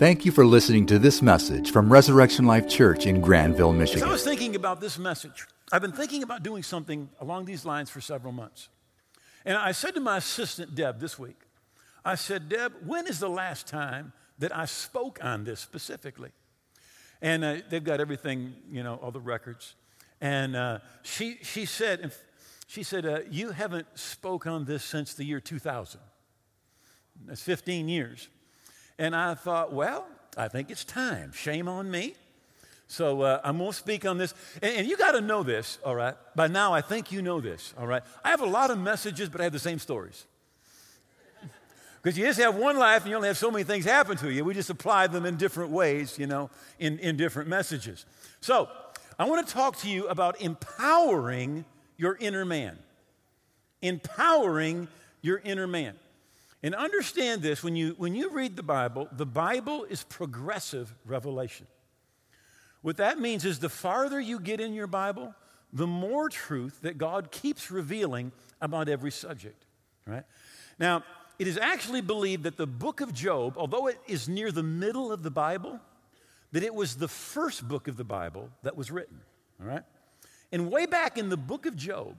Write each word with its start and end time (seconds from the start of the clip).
Thank 0.00 0.24
you 0.24 0.32
for 0.32 0.46
listening 0.46 0.86
to 0.86 0.98
this 0.98 1.20
message 1.20 1.72
from 1.72 1.92
Resurrection 1.92 2.46
Life 2.46 2.66
Church 2.66 3.04
in 3.04 3.20
Grandville, 3.20 3.72
As 3.72 3.78
Michigan. 3.78 4.08
I 4.08 4.10
was 4.10 4.24
thinking 4.24 4.56
about 4.56 4.80
this 4.80 4.98
message, 4.98 5.46
I've 5.70 5.82
been 5.82 5.92
thinking 5.92 6.22
about 6.22 6.42
doing 6.42 6.62
something 6.62 7.10
along 7.20 7.44
these 7.44 7.66
lines 7.66 7.90
for 7.90 8.00
several 8.00 8.32
months. 8.32 8.70
And 9.44 9.58
I 9.58 9.72
said 9.72 9.92
to 9.96 10.00
my 10.00 10.16
assistant, 10.16 10.74
Deb, 10.74 11.00
this 11.00 11.18
week, 11.18 11.36
I 12.02 12.14
said, 12.14 12.48
Deb, 12.48 12.72
when 12.86 13.06
is 13.08 13.20
the 13.20 13.28
last 13.28 13.66
time 13.66 14.14
that 14.38 14.56
I 14.56 14.64
spoke 14.64 15.18
on 15.22 15.44
this 15.44 15.60
specifically? 15.60 16.30
And 17.20 17.44
uh, 17.44 17.56
they've 17.68 17.84
got 17.84 18.00
everything, 18.00 18.54
you 18.72 18.82
know, 18.82 18.94
all 19.02 19.10
the 19.10 19.20
records. 19.20 19.74
And 20.22 20.56
uh, 20.56 20.78
she, 21.02 21.36
she 21.42 21.66
said, 21.66 22.10
she 22.68 22.84
said, 22.84 23.04
uh, 23.04 23.18
you 23.30 23.50
haven't 23.50 23.86
spoke 23.96 24.46
on 24.46 24.64
this 24.64 24.82
since 24.82 25.12
the 25.12 25.24
year 25.24 25.40
2000. 25.40 26.00
That's 27.26 27.42
15 27.42 27.90
years. 27.90 28.30
And 29.00 29.16
I 29.16 29.34
thought, 29.34 29.72
well, 29.72 30.06
I 30.36 30.48
think 30.48 30.70
it's 30.70 30.84
time. 30.84 31.32
Shame 31.32 31.68
on 31.68 31.90
me. 31.90 32.14
So 32.86 33.22
uh, 33.22 33.40
I'm 33.42 33.56
going 33.56 33.70
to 33.70 33.76
speak 33.76 34.04
on 34.04 34.18
this. 34.18 34.34
And, 34.60 34.76
and 34.76 34.86
you 34.86 34.98
got 34.98 35.12
to 35.12 35.22
know 35.22 35.42
this, 35.42 35.78
all 35.86 35.96
right? 35.96 36.14
By 36.36 36.48
now, 36.48 36.74
I 36.74 36.82
think 36.82 37.10
you 37.10 37.22
know 37.22 37.40
this, 37.40 37.72
all 37.78 37.86
right? 37.86 38.02
I 38.22 38.28
have 38.28 38.42
a 38.42 38.46
lot 38.46 38.70
of 38.70 38.78
messages, 38.78 39.30
but 39.30 39.40
I 39.40 39.44
have 39.44 39.54
the 39.54 39.58
same 39.58 39.78
stories. 39.80 40.26
Because 42.02 42.16
you 42.16 42.24
just 42.24 42.40
have 42.40 42.56
one 42.56 42.78
life 42.78 43.02
and 43.02 43.10
you 43.10 43.16
only 43.16 43.28
have 43.28 43.36
so 43.36 43.50
many 43.50 43.62
things 43.62 43.84
happen 43.84 44.16
to 44.18 44.30
you. 44.30 44.42
We 44.42 44.54
just 44.54 44.70
apply 44.70 45.06
them 45.06 45.26
in 45.26 45.36
different 45.36 45.70
ways, 45.70 46.18
you 46.18 46.26
know, 46.26 46.48
in, 46.78 46.98
in 46.98 47.16
different 47.16 47.48
messages. 47.48 48.06
So 48.40 48.70
I 49.18 49.24
want 49.24 49.46
to 49.46 49.52
talk 49.52 49.76
to 49.80 49.88
you 49.88 50.08
about 50.08 50.40
empowering 50.40 51.66
your 51.98 52.16
inner 52.18 52.46
man. 52.46 52.78
Empowering 53.82 54.88
your 55.20 55.42
inner 55.44 55.66
man. 55.66 55.94
And 56.62 56.74
understand 56.74 57.42
this 57.42 57.62
when 57.62 57.74
you, 57.74 57.94
when 57.96 58.14
you 58.14 58.30
read 58.30 58.56
the 58.56 58.62
Bible, 58.62 59.08
the 59.12 59.26
Bible 59.26 59.84
is 59.84 60.04
progressive 60.04 60.94
revelation. 61.06 61.66
What 62.82 62.98
that 62.98 63.18
means 63.18 63.44
is 63.44 63.58
the 63.58 63.68
farther 63.68 64.20
you 64.20 64.40
get 64.40 64.60
in 64.60 64.72
your 64.72 64.86
Bible, 64.86 65.34
the 65.72 65.86
more 65.86 66.28
truth 66.28 66.80
that 66.82 66.98
God 66.98 67.30
keeps 67.30 67.70
revealing 67.70 68.32
about 68.60 68.88
every 68.88 69.10
subject, 69.10 69.64
right? 70.06 70.24
Now, 70.78 71.04
it 71.38 71.46
is 71.46 71.56
actually 71.56 72.02
believed 72.02 72.42
that 72.42 72.58
the 72.58 72.66
book 72.66 73.00
of 73.00 73.14
Job, 73.14 73.54
although 73.56 73.86
it 73.86 73.98
is 74.06 74.28
near 74.28 74.52
the 74.52 74.62
middle 74.62 75.10
of 75.10 75.22
the 75.22 75.30
Bible, 75.30 75.80
that 76.52 76.62
it 76.62 76.74
was 76.74 76.96
the 76.96 77.08
first 77.08 77.66
book 77.66 77.88
of 77.88 77.96
the 77.96 78.04
Bible 78.04 78.50
that 78.62 78.76
was 78.76 78.90
written, 78.90 79.20
all 79.60 79.66
right? 79.66 79.84
And 80.52 80.70
way 80.70 80.84
back 80.84 81.16
in 81.16 81.28
the 81.28 81.36
book 81.36 81.64
of 81.64 81.76
Job, 81.76 82.16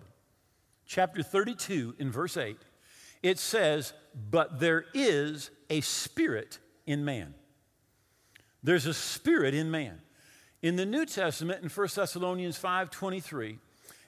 chapter 0.85 1.21
32, 1.21 1.95
in 1.99 2.11
verse 2.11 2.37
8, 2.37 2.57
it 3.23 3.39
says, 3.39 3.93
But 4.29 4.59
there 4.59 4.85
is 4.93 5.51
a 5.69 5.81
spirit 5.81 6.59
in 6.85 7.05
man. 7.05 7.33
There's 8.63 8.85
a 8.85 8.93
spirit 8.93 9.53
in 9.53 9.71
man. 9.71 10.01
In 10.61 10.75
the 10.75 10.85
New 10.85 11.05
Testament, 11.05 11.63
in 11.63 11.69
1 11.69 11.95
Thessalonians 11.95 12.57
5:23, 12.57 13.57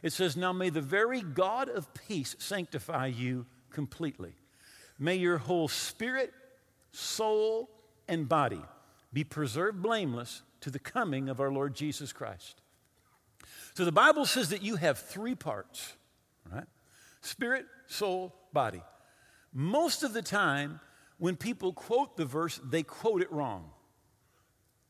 it 0.03 0.14
says, 0.14 0.38
Now 0.38 0.53
may 0.53 0.69
the 0.69 0.81
very 0.81 1.22
God 1.22 1.69
of 1.69 1.94
peace 1.94 2.36
sanctify 2.38 3.08
you 3.08 3.45
completely. 3.72 4.36
May 5.00 5.16
your 5.16 5.38
whole 5.38 5.67
spirit, 5.67 6.31
soul, 6.91 7.69
and 8.08 8.30
body 8.30 8.61
be 9.11 9.23
preserved 9.23 9.81
blameless 9.81 10.44
to 10.61 10.69
the 10.69 10.80
coming 10.80 11.30
of 11.30 11.39
our 11.39 11.52
Lord 11.52 11.73
Jesus 11.73 12.14
Christ. 12.14 12.61
So 13.73 13.86
the 13.86 13.91
Bible 13.91 14.25
says 14.25 14.50
that 14.50 14.61
you 14.61 14.75
have 14.75 15.00
three 15.00 15.36
parts, 15.36 15.94
right? 16.52 16.66
Spirit, 17.22 17.66
soul, 17.88 18.36
body. 18.52 18.84
Most 19.53 20.03
of 20.03 20.13
the 20.13 20.21
time, 20.21 20.79
when 21.17 21.35
people 21.35 21.73
quote 21.73 22.17
the 22.17 22.25
verse, 22.25 22.59
they 22.63 22.83
quote 22.83 23.21
it 23.21 23.31
wrong. 23.31 23.69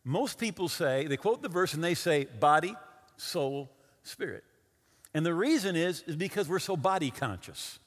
Most 0.03 0.37
people 0.37 0.67
say, 0.67 1.07
they 1.07 1.17
quote 1.17 1.41
the 1.41 1.49
verse 1.49 1.73
and 1.73 1.83
they 1.83 1.93
say 1.93 2.25
body, 2.25 2.75
soul, 3.17 3.71
spirit. 4.03 4.43
And 5.13 5.25
the 5.25 5.33
reason 5.33 5.75
is, 5.75 6.03
is 6.07 6.15
because 6.15 6.49
we're 6.49 6.59
so 6.59 6.75
body 6.75 7.11
conscious. 7.11 7.79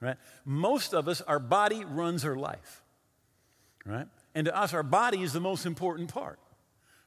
Right? 0.00 0.16
Most 0.44 0.94
of 0.94 1.08
us, 1.08 1.20
our 1.22 1.38
body 1.38 1.84
runs 1.84 2.24
our 2.24 2.36
life. 2.36 2.82
Right? 3.84 4.06
And 4.34 4.46
to 4.46 4.56
us, 4.56 4.74
our 4.74 4.82
body 4.82 5.22
is 5.22 5.32
the 5.32 5.40
most 5.40 5.66
important 5.66 6.12
part. 6.12 6.38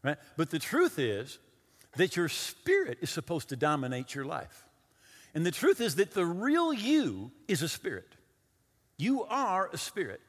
Right? 0.04 0.18
But 0.38 0.50
the 0.50 0.60
truth 0.60 1.00
is 1.00 1.40
that 1.98 2.16
your 2.16 2.30
spirit 2.30 3.00
is 3.02 3.10
supposed 3.10 3.50
to 3.50 3.56
dominate 3.56 4.16
your 4.16 4.26
life. 4.26 4.66
And 5.34 5.46
the 5.46 5.52
truth 5.52 5.82
is 5.82 5.96
that 5.96 6.14
the 6.14 6.26
real 6.26 6.74
you 6.74 7.32
is 7.48 7.62
a 7.62 7.70
spirit. 7.70 8.15
You 8.98 9.24
are 9.24 9.70
a 9.72 9.78
spirit. 9.78 10.22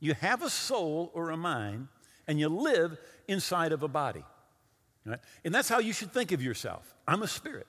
You 0.00 0.14
have 0.14 0.42
a 0.42 0.50
soul 0.50 1.10
or 1.14 1.30
a 1.30 1.36
mind, 1.36 1.88
and 2.26 2.38
you 2.38 2.48
live 2.48 2.98
inside 3.28 3.72
of 3.72 3.82
a 3.82 3.88
body. 3.88 4.24
Right? 5.06 5.20
And 5.44 5.54
that's 5.54 5.68
how 5.68 5.78
you 5.78 5.92
should 5.92 6.12
think 6.12 6.32
of 6.32 6.42
yourself. 6.42 6.94
I'm 7.06 7.22
a 7.22 7.28
spirit. 7.28 7.66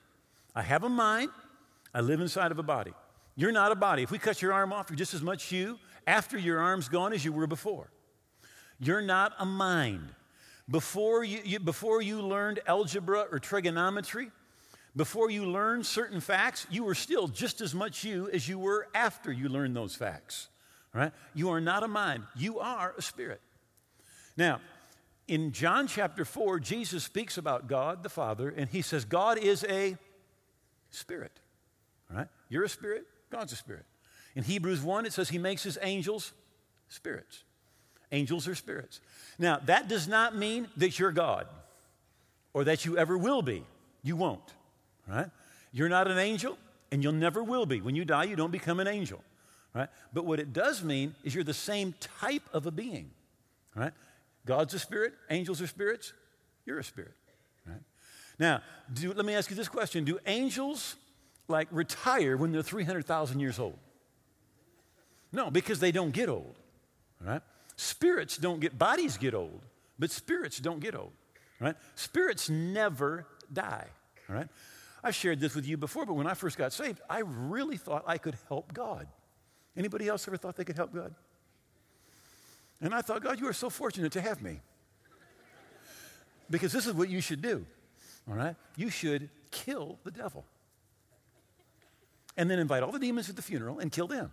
I 0.54 0.62
have 0.62 0.84
a 0.84 0.88
mind. 0.88 1.30
I 1.94 2.00
live 2.00 2.20
inside 2.20 2.50
of 2.50 2.58
a 2.58 2.62
body. 2.62 2.92
You're 3.36 3.52
not 3.52 3.72
a 3.72 3.74
body. 3.74 4.02
If 4.02 4.10
we 4.10 4.18
cut 4.18 4.40
your 4.40 4.52
arm 4.52 4.72
off, 4.72 4.90
you're 4.90 4.96
just 4.96 5.14
as 5.14 5.22
much 5.22 5.52
you 5.52 5.78
after 6.06 6.38
your 6.38 6.58
arm's 6.58 6.88
gone 6.88 7.12
as 7.12 7.24
you 7.24 7.32
were 7.32 7.46
before. 7.46 7.90
You're 8.78 9.02
not 9.02 9.32
a 9.38 9.46
mind. 9.46 10.08
Before 10.68 11.22
you, 11.22 11.40
you, 11.44 11.60
before 11.60 12.02
you 12.02 12.22
learned 12.22 12.60
algebra 12.66 13.26
or 13.30 13.38
trigonometry, 13.38 14.30
before 14.96 15.30
you 15.30 15.44
learned 15.44 15.84
certain 15.84 16.20
facts, 16.20 16.66
you 16.70 16.82
were 16.82 16.94
still 16.94 17.28
just 17.28 17.60
as 17.60 17.74
much 17.74 18.02
you 18.02 18.30
as 18.32 18.48
you 18.48 18.58
were 18.58 18.88
after 18.94 19.30
you 19.30 19.48
learned 19.48 19.76
those 19.76 19.94
facts. 19.94 20.48
Right? 20.94 21.12
You 21.34 21.50
are 21.50 21.60
not 21.60 21.82
a 21.82 21.88
mind, 21.88 22.24
you 22.34 22.58
are 22.58 22.94
a 22.96 23.02
spirit. 23.02 23.42
Now, 24.36 24.60
in 25.28 25.52
John 25.52 25.86
chapter 25.86 26.24
4, 26.24 26.60
Jesus 26.60 27.04
speaks 27.04 27.36
about 27.36 27.66
God 27.66 28.02
the 28.02 28.08
Father, 28.08 28.48
and 28.48 28.68
he 28.70 28.80
says, 28.80 29.04
God 29.04 29.38
is 29.38 29.64
a 29.68 29.96
spirit. 30.90 31.32
Right? 32.10 32.28
You're 32.48 32.64
a 32.64 32.68
spirit, 32.68 33.04
God's 33.30 33.52
a 33.52 33.56
spirit. 33.56 33.84
In 34.34 34.44
Hebrews 34.44 34.80
1, 34.80 35.04
it 35.04 35.12
says 35.12 35.28
he 35.28 35.38
makes 35.38 35.62
his 35.62 35.78
angels 35.82 36.32
spirits. 36.88 37.42
Angels 38.12 38.46
are 38.46 38.54
spirits. 38.54 39.00
Now, 39.38 39.58
that 39.66 39.88
does 39.88 40.06
not 40.06 40.36
mean 40.36 40.68
that 40.76 40.98
you're 40.98 41.12
God 41.12 41.46
or 42.54 42.64
that 42.64 42.84
you 42.84 42.96
ever 42.96 43.18
will 43.18 43.42
be. 43.42 43.64
You 44.02 44.16
won't. 44.16 44.54
Right? 45.06 45.30
You're 45.72 45.88
not 45.88 46.10
an 46.10 46.18
angel, 46.18 46.58
and 46.90 47.02
you'll 47.02 47.12
never 47.12 47.42
will 47.42 47.66
be. 47.66 47.80
When 47.80 47.94
you 47.94 48.04
die, 48.04 48.24
you 48.24 48.36
don't 48.36 48.50
become 48.50 48.80
an 48.80 48.88
angel. 48.88 49.22
Right? 49.74 49.88
But 50.12 50.24
what 50.24 50.40
it 50.40 50.52
does 50.52 50.82
mean 50.82 51.14
is 51.22 51.34
you're 51.34 51.44
the 51.44 51.54
same 51.54 51.94
type 52.20 52.42
of 52.52 52.66
a 52.66 52.70
being. 52.70 53.10
Right? 53.74 53.92
God's 54.46 54.72
a 54.74 54.78
spirit, 54.78 55.12
angels 55.28 55.60
are 55.60 55.66
spirits, 55.66 56.12
you're 56.64 56.78
a 56.78 56.84
spirit. 56.84 57.12
Right? 57.66 57.82
Now, 58.38 58.62
do, 58.92 59.12
let 59.12 59.26
me 59.26 59.34
ask 59.34 59.50
you 59.50 59.56
this 59.56 59.68
question 59.68 60.04
Do 60.04 60.18
angels 60.26 60.96
like 61.48 61.68
retire 61.70 62.36
when 62.36 62.52
they're 62.52 62.62
300,000 62.62 63.38
years 63.38 63.58
old? 63.58 63.78
No, 65.32 65.50
because 65.50 65.80
they 65.80 65.92
don't 65.92 66.12
get 66.12 66.28
old. 66.28 66.54
Right? 67.20 67.42
Spirits 67.76 68.38
don't 68.38 68.60
get, 68.60 68.78
bodies 68.78 69.18
get 69.18 69.34
old, 69.34 69.60
but 69.98 70.10
spirits 70.10 70.58
don't 70.58 70.80
get 70.80 70.94
old. 70.94 71.12
Right? 71.60 71.76
Spirits 71.94 72.48
never 72.48 73.26
die. 73.52 73.86
All 74.28 74.36
right? 74.36 74.48
I've 75.02 75.14
shared 75.14 75.40
this 75.40 75.54
with 75.54 75.66
you 75.66 75.76
before, 75.76 76.06
but 76.06 76.14
when 76.14 76.26
I 76.26 76.34
first 76.34 76.58
got 76.58 76.72
saved, 76.72 77.00
I 77.08 77.20
really 77.20 77.76
thought 77.76 78.04
I 78.06 78.18
could 78.18 78.36
help 78.48 78.72
God. 78.72 79.06
Anybody 79.76 80.08
else 80.08 80.26
ever 80.26 80.36
thought 80.36 80.56
they 80.56 80.64
could 80.64 80.76
help 80.76 80.94
God? 80.94 81.14
And 82.80 82.94
I 82.94 83.02
thought, 83.02 83.22
God, 83.22 83.40
you 83.40 83.48
are 83.48 83.52
so 83.52 83.70
fortunate 83.70 84.12
to 84.12 84.20
have 84.20 84.42
me. 84.42 84.60
Because 86.50 86.72
this 86.72 86.86
is 86.86 86.92
what 86.92 87.08
you 87.08 87.20
should 87.20 87.42
do. 87.42 87.66
All 88.28 88.34
right? 88.34 88.56
You 88.76 88.90
should 88.90 89.28
kill 89.50 89.98
the 90.04 90.10
devil. 90.10 90.44
And 92.36 92.50
then 92.50 92.58
invite 92.58 92.82
all 92.82 92.92
the 92.92 92.98
demons 92.98 93.26
to 93.26 93.32
the 93.32 93.42
funeral 93.42 93.78
and 93.78 93.90
kill 93.90 94.06
them. 94.06 94.30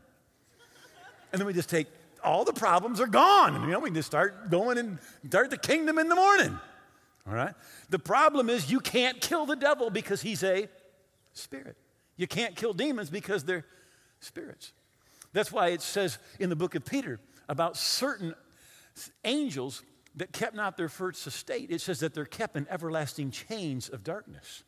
And 1.31 1.39
then 1.39 1.47
we 1.47 1.53
just 1.53 1.69
take 1.69 1.87
all 2.23 2.45
the 2.45 2.53
problems 2.53 3.01
are 3.01 3.07
gone. 3.07 3.55
And, 3.55 3.65
you 3.65 3.71
know, 3.71 3.79
we 3.79 3.91
just 3.91 4.07
start 4.07 4.49
going 4.49 4.77
and 4.77 4.99
start 5.27 5.49
the 5.49 5.57
kingdom 5.57 5.97
in 5.97 6.07
the 6.07 6.15
morning. 6.15 6.57
All 7.27 7.33
right? 7.33 7.53
The 7.89 7.99
problem 7.99 8.49
is 8.49 8.71
you 8.71 8.79
can't 8.79 9.19
kill 9.21 9.45
the 9.45 9.55
devil 9.55 9.89
because 9.89 10.21
he's 10.21 10.43
a 10.43 10.67
spirit. 11.33 11.77
You 12.17 12.27
can't 12.27 12.55
kill 12.55 12.73
demons 12.73 13.09
because 13.09 13.43
they're 13.43 13.65
spirits. 14.19 14.73
That's 15.31 15.51
why 15.51 15.69
it 15.69 15.81
says 15.81 16.19
in 16.39 16.49
the 16.49 16.55
book 16.55 16.75
of 16.75 16.85
Peter 16.85 17.19
about 17.49 17.77
certain 17.77 18.35
angels 19.23 19.81
that 20.15 20.31
kept 20.31 20.55
not 20.55 20.77
their 20.77 20.89
first 20.89 21.25
estate. 21.25 21.71
It 21.71 21.81
says 21.81 22.01
that 22.01 22.13
they're 22.13 22.25
kept 22.25 22.55
in 22.55 22.67
everlasting 22.69 23.31
chains 23.31 23.89
of 23.89 24.03
darkness. 24.03 24.63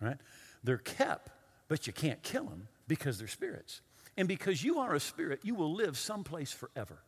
Right? 0.00 0.18
They're 0.62 0.78
kept, 0.78 1.30
but 1.68 1.86
you 1.86 1.92
can't 1.92 2.22
kill 2.22 2.44
them 2.44 2.68
because 2.86 3.18
they're 3.18 3.26
spirits. 3.26 3.80
And 4.16 4.28
because 4.28 4.62
you 4.62 4.78
are 4.78 4.94
a 4.94 5.00
spirit, 5.00 5.40
you 5.42 5.54
will 5.54 5.74
live 5.74 5.98
someplace 5.98 6.52
forever. 6.52 6.98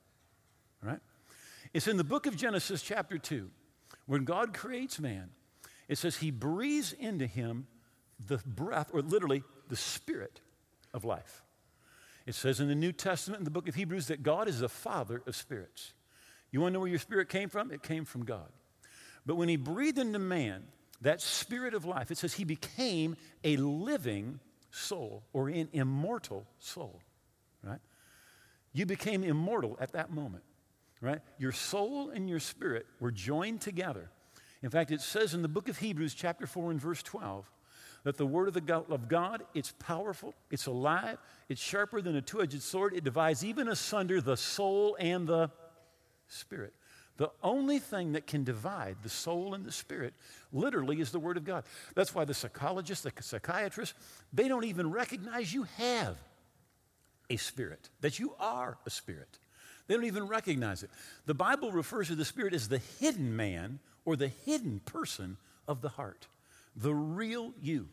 Right? 0.83 1.01
It's 1.73 1.87
in 1.87 1.97
the 1.97 2.05
book 2.05 2.27
of 2.27 2.37
Genesis, 2.37 2.83
chapter 2.83 3.19
2. 3.19 3.51
When 4.09 4.25
God 4.25 4.55
creates 4.55 4.99
man, 4.99 5.29
it 5.87 5.99
says 5.99 6.17
he 6.17 6.31
breathes 6.31 6.95
into 6.95 7.27
him 7.27 7.67
the 8.27 8.39
breath, 8.39 8.89
or 8.95 9.03
literally 9.03 9.43
the 9.69 9.77
spirit 9.77 10.41
of 10.95 11.05
life. 11.05 11.45
It 12.25 12.35
says 12.35 12.59
in 12.59 12.69
the 12.69 12.75
New 12.75 12.93
Testament, 12.93 13.41
in 13.41 13.45
the 13.45 13.51
book 13.51 13.69
of 13.69 13.75
Hebrews, 13.75 14.07
that 14.07 14.23
God 14.23 14.49
is 14.49 14.61
the 14.61 14.69
father 14.69 15.23
of 15.27 15.37
spirits. 15.37 15.93
You 16.51 16.63
want 16.63 16.73
to 16.73 16.75
know 16.75 16.81
where 16.81 16.89
your 16.89 16.99
spirit 16.99 17.29
came 17.29 17.51
from? 17.51 17.71
It 17.71 17.83
came 17.83 18.07
from 18.07 18.25
God. 18.25 18.49
But 19.27 19.37
when 19.37 19.51
he 19.51 19.57
breathed 19.57 19.99
into 19.99 20.19
man 20.19 20.65
that 21.03 21.21
spirit 21.21 21.75
of 21.75 21.85
life, 21.85 22.11
it 22.11 22.17
says 22.17 22.33
he 22.33 22.45
became 22.45 23.15
a 23.45 23.59
living 23.59 24.41
soul 24.71 25.23
or 25.35 25.51
an 25.51 25.69
immortal 25.75 26.47
soul, 26.59 27.03
right? 27.63 27.81
You 28.73 28.87
became 28.87 29.23
immortal 29.23 29.77
at 29.81 29.93
that 29.93 30.11
moment, 30.11 30.45
right? 31.01 31.21
Your 31.39 31.53
soul 31.53 32.11
and 32.11 32.29
your 32.29 32.41
spirit 32.41 32.87
were 33.01 33.11
joined 33.11 33.61
together. 33.61 34.11
In 34.63 34.71
fact, 34.71 34.91
it 34.91 35.01
says 35.01 35.35
in 35.35 35.43
the 35.43 35.49
book 35.49 35.69
of 35.69 35.79
Hebrews, 35.79 36.15
chapter 36.15 36.47
4, 36.47 36.73
and 36.73 36.81
verse 36.81 37.03
12, 37.03 37.49
that 38.05 38.17
the 38.17 38.27
word 38.27 38.49
of, 38.49 38.55
the 38.55 38.61
God, 38.61 38.91
of 38.91 39.09
God, 39.09 39.43
it's 39.55 39.73
powerful, 39.79 40.35
it's 40.51 40.67
alive, 40.67 41.19
it's 41.49 41.61
sharper 41.61 42.01
than 42.01 42.17
a 42.17 42.23
two 42.23 42.43
edged 42.43 42.63
sword, 42.63 42.95
it 42.95 43.05
divides 43.05 43.45
even 43.45 43.69
asunder 43.69 44.21
the 44.21 44.37
soul 44.37 44.97
and 44.99 45.27
the 45.27 45.51
spirit. 46.27 46.75
The 47.19 47.31
only 47.43 47.81
thing 47.81 48.13
that 48.13 48.29
can 48.29 48.45
divide 48.45 48.97
the 49.03 49.09
soul 49.09 49.55
and 49.55 49.65
the 49.65 49.73
spirit 49.73 50.15
literally 50.53 51.01
is 51.01 51.11
the 51.11 51.19
Word 51.19 51.37
of 51.37 51.45
God. 51.45 51.65
That's 51.97 52.15
why 52.15 52.25
the 52.25 52.33
psychologists, 52.33 53.03
the 53.03 53.13
psychiatrists, 53.21 53.95
they 54.33 54.47
don't 54.47 54.65
even 54.65 54.93
recognize 54.93 55.53
you 55.53 55.65
have 55.79 56.17
a 57.29 57.37
spirit, 57.37 57.91
that 58.01 58.21
you 58.21 58.35
are 58.39 58.79
a 58.87 58.91
spirit. 58.91 59.41
They 59.89 59.95
don't 59.95 60.05
even 60.05 60.29
recognize 60.29 60.85
it. 60.85 60.91
The 61.27 61.35
Bible 61.35 61.73
refers 61.73 62.09
to 62.09 62.15
the 62.15 62.25
spirit 62.25 62.55
as 62.55 62.69
the 62.69 62.81
hidden 63.01 63.35
man 63.35 63.81
or 64.05 64.15
the 64.15 64.29
hidden 64.29 64.81
person 64.85 65.39
of 65.67 65.81
the 65.81 65.89
heart, 65.89 66.29
the 66.77 66.95
real 66.95 67.53
you. 67.61 67.89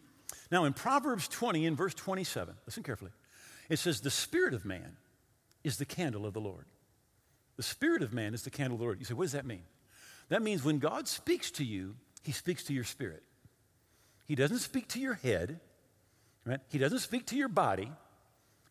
Now, 0.51 0.65
in 0.65 0.73
Proverbs 0.73 1.27
20, 1.27 1.65
in 1.65 1.75
verse 1.75 1.93
27, 1.93 2.53
listen 2.67 2.83
carefully, 2.83 3.11
it 3.69 3.79
says, 3.79 4.01
The 4.01 4.11
spirit 4.11 4.53
of 4.53 4.65
man 4.65 4.97
is 5.63 5.77
the 5.77 5.85
candle 5.85 6.25
of 6.25 6.33
the 6.33 6.41
Lord. 6.41 6.65
The 7.57 7.63
spirit 7.63 8.03
of 8.03 8.13
man 8.13 8.33
is 8.33 8.43
the 8.43 8.49
candle 8.49 8.75
of 8.75 8.79
the 8.79 8.85
Lord. 8.85 8.99
You 8.99 9.05
say, 9.05 9.13
what 9.13 9.23
does 9.23 9.31
that 9.31 9.45
mean? 9.45 9.63
That 10.29 10.41
means 10.41 10.63
when 10.63 10.79
God 10.79 11.07
speaks 11.07 11.51
to 11.51 11.63
you, 11.63 11.95
he 12.23 12.31
speaks 12.31 12.63
to 12.65 12.73
your 12.73 12.83
spirit. 12.83 13.23
He 14.25 14.35
doesn't 14.35 14.59
speak 14.59 14.87
to 14.89 14.99
your 14.99 15.13
head, 15.13 15.59
right? 16.45 16.59
He 16.69 16.77
doesn't 16.77 16.99
speak 16.99 17.27
to 17.27 17.35
your 17.35 17.47
body. 17.47 17.91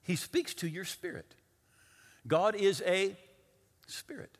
He 0.02 0.16
speaks 0.16 0.54
to 0.54 0.68
your 0.68 0.84
spirit. 0.84 1.34
God 2.26 2.54
is 2.54 2.82
a 2.86 3.16
spirit. 3.86 4.36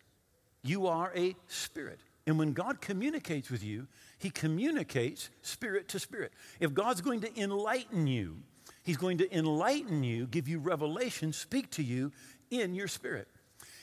You 0.63 0.87
are 0.87 1.13
a 1.15 1.37
spirit. 1.49 2.01
And 2.27 2.39
when 2.39 2.53
God 2.53 2.81
communicates 2.81 3.51
with 3.51 3.63
you, 3.63 3.87
he 4.19 4.31
communicates 4.31 5.29
spirit 5.43 5.89
to 5.89 5.99
spirit. 5.99 6.33
If 6.59 6.73
God's 6.73 7.03
going 7.03 7.21
to 7.21 7.41
enlighten 7.41 8.07
you, 8.07 8.39
he's 8.83 8.97
going 8.97 9.19
to 9.19 9.37
enlighten 9.37 10.03
you, 10.03 10.27
give 10.27 10.49
you 10.49 10.59
revelation, 10.59 11.33
speak 11.33 11.71
to 11.73 11.83
you 11.83 12.13
in 12.51 12.75
your 12.75 12.89
spirit. 12.89 13.29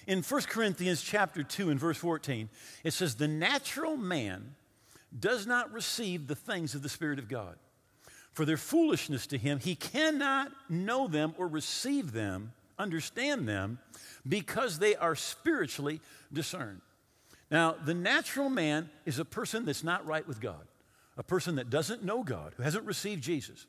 In 0.07 0.23
1 0.23 0.41
Corinthians 0.43 1.03
chapter 1.03 1.43
2 1.43 1.69
and 1.69 1.79
verse 1.79 1.97
14, 1.97 2.49
it 2.83 2.91
says, 2.91 3.15
The 3.15 3.27
natural 3.27 3.97
man 3.97 4.55
does 5.17 5.45
not 5.45 5.71
receive 5.71 6.25
the 6.25 6.35
things 6.35 6.73
of 6.73 6.81
the 6.81 6.89
Spirit 6.89 7.19
of 7.19 7.29
God. 7.29 7.55
For 8.31 8.45
their 8.45 8.57
foolishness 8.57 9.27
to 9.27 9.37
him, 9.37 9.59
he 9.59 9.75
cannot 9.75 10.51
know 10.69 11.07
them 11.07 11.35
or 11.37 11.47
receive 11.47 12.13
them, 12.13 12.53
understand 12.81 13.47
them, 13.47 13.79
because 14.27 14.79
they 14.79 14.95
are 14.95 15.15
spiritually 15.15 16.01
discerned. 16.33 16.81
Now, 17.49 17.75
the 17.83 17.93
natural 17.93 18.49
man 18.49 18.89
is 19.05 19.19
a 19.19 19.25
person 19.25 19.65
that's 19.65 19.83
not 19.83 20.05
right 20.05 20.27
with 20.27 20.39
God, 20.39 20.65
a 21.17 21.23
person 21.23 21.55
that 21.55 21.69
doesn't 21.69 22.03
know 22.03 22.23
God, 22.23 22.53
who 22.55 22.63
hasn't 22.63 22.85
received 22.85 23.23
Jesus. 23.23 23.65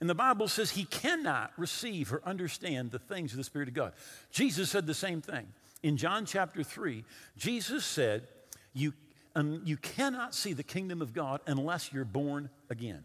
And 0.00 0.08
the 0.08 0.14
Bible 0.14 0.46
says 0.46 0.70
he 0.70 0.84
cannot 0.84 1.52
receive 1.56 2.12
or 2.12 2.22
understand 2.24 2.90
the 2.90 2.98
things 2.98 3.32
of 3.32 3.38
the 3.38 3.44
Spirit 3.44 3.68
of 3.68 3.74
God. 3.74 3.94
Jesus 4.30 4.70
said 4.70 4.86
the 4.86 4.94
same 4.94 5.20
thing. 5.20 5.46
In 5.82 5.96
John 5.96 6.24
chapter 6.24 6.62
3, 6.62 7.04
Jesus 7.36 7.84
said, 7.84 8.28
You, 8.74 8.92
um, 9.34 9.62
you 9.64 9.76
cannot 9.76 10.34
see 10.34 10.52
the 10.52 10.62
kingdom 10.62 11.02
of 11.02 11.12
God 11.12 11.40
unless 11.46 11.92
you're 11.92 12.04
born 12.04 12.50
again. 12.70 13.02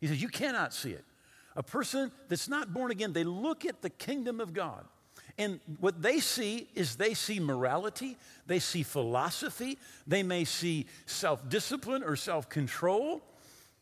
He 0.00 0.06
says, 0.06 0.20
You 0.20 0.28
cannot 0.28 0.74
see 0.74 0.90
it. 0.90 1.04
A 1.58 1.62
person 1.62 2.12
that's 2.28 2.48
not 2.48 2.72
born 2.72 2.92
again, 2.92 3.12
they 3.12 3.24
look 3.24 3.66
at 3.66 3.82
the 3.82 3.90
kingdom 3.90 4.40
of 4.40 4.54
God. 4.54 4.84
And 5.36 5.58
what 5.80 6.00
they 6.00 6.20
see 6.20 6.68
is 6.76 6.94
they 6.94 7.14
see 7.14 7.40
morality, 7.40 8.16
they 8.46 8.60
see 8.60 8.84
philosophy, 8.84 9.76
they 10.06 10.22
may 10.22 10.44
see 10.44 10.86
self 11.06 11.48
discipline 11.48 12.04
or 12.04 12.14
self 12.14 12.48
control, 12.48 13.22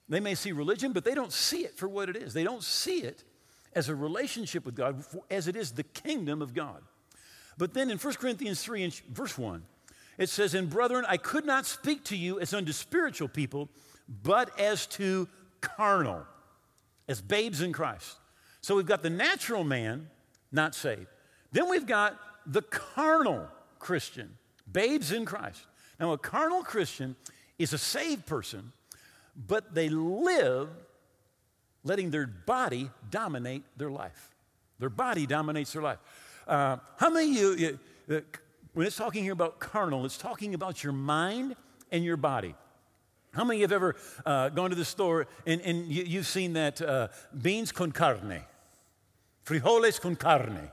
they 0.08 0.20
may 0.20 0.34
see 0.34 0.52
religion, 0.52 0.92
but 0.92 1.04
they 1.04 1.14
don't 1.14 1.32
see 1.32 1.64
it 1.64 1.76
for 1.76 1.86
what 1.86 2.08
it 2.08 2.16
is. 2.16 2.32
They 2.32 2.44
don't 2.44 2.62
see 2.62 3.02
it 3.02 3.22
as 3.74 3.90
a 3.90 3.94
relationship 3.94 4.64
with 4.64 4.74
God, 4.74 5.04
as 5.30 5.46
it 5.46 5.54
is 5.54 5.72
the 5.72 5.82
kingdom 5.82 6.40
of 6.40 6.54
God. 6.54 6.82
But 7.58 7.74
then 7.74 7.90
in 7.90 7.98
1 7.98 8.14
Corinthians 8.14 8.62
3 8.62 8.84
and 8.84 8.94
verse 9.10 9.36
1, 9.36 9.62
it 10.16 10.30
says, 10.30 10.54
And 10.54 10.70
brethren, 10.70 11.04
I 11.06 11.18
could 11.18 11.44
not 11.44 11.66
speak 11.66 12.04
to 12.04 12.16
you 12.16 12.40
as 12.40 12.54
unto 12.54 12.72
spiritual 12.72 13.28
people, 13.28 13.68
but 14.22 14.58
as 14.58 14.86
to 14.86 15.28
carnal, 15.60 16.24
as 17.08 17.20
babes 17.20 17.60
in 17.60 17.72
Christ. 17.72 18.16
So 18.60 18.76
we've 18.76 18.86
got 18.86 19.02
the 19.02 19.10
natural 19.10 19.64
man 19.64 20.08
not 20.50 20.74
saved. 20.74 21.06
Then 21.52 21.68
we've 21.68 21.86
got 21.86 22.18
the 22.46 22.62
carnal 22.62 23.48
Christian, 23.78 24.36
babes 24.70 25.12
in 25.12 25.24
Christ. 25.24 25.64
Now, 26.00 26.12
a 26.12 26.18
carnal 26.18 26.62
Christian 26.62 27.16
is 27.58 27.72
a 27.72 27.78
saved 27.78 28.26
person 28.26 28.72
but 29.36 29.74
they 29.74 29.88
live 29.88 30.68
letting 31.84 32.10
their 32.10 32.26
body 32.26 32.90
dominate 33.10 33.62
their 33.76 33.90
life. 33.90 34.30
Their 34.78 34.90
body 34.90 35.26
dominates 35.26 35.72
their 35.72 35.82
life. 35.82 35.98
Uh, 36.46 36.78
how 36.96 37.10
many 37.10 37.30
of 37.42 37.60
you, 37.60 37.78
uh, 38.10 38.20
when 38.72 38.86
it's 38.86 38.96
talking 38.96 39.22
here 39.22 39.32
about 39.32 39.58
carnal, 39.58 40.04
it's 40.04 40.18
talking 40.18 40.54
about 40.54 40.82
your 40.82 40.92
mind 40.92 41.56
and 41.92 42.04
your 42.04 42.16
body. 42.16 42.54
How 43.36 43.44
many 43.44 43.62
of 43.62 43.70
you 43.70 43.74
have 43.74 43.82
ever 43.82 43.96
uh, 44.24 44.48
gone 44.48 44.70
to 44.70 44.76
the 44.76 44.84
store 44.84 45.26
and, 45.46 45.60
and 45.60 45.92
you, 45.92 46.16
have 46.16 46.26
seen 46.26 46.54
that 46.54 46.80
uh, 46.80 47.08
beans 47.42 47.70
con 47.70 47.92
carne, 47.92 48.40
frijoles 49.44 50.00
con 50.00 50.16
carne? 50.16 50.70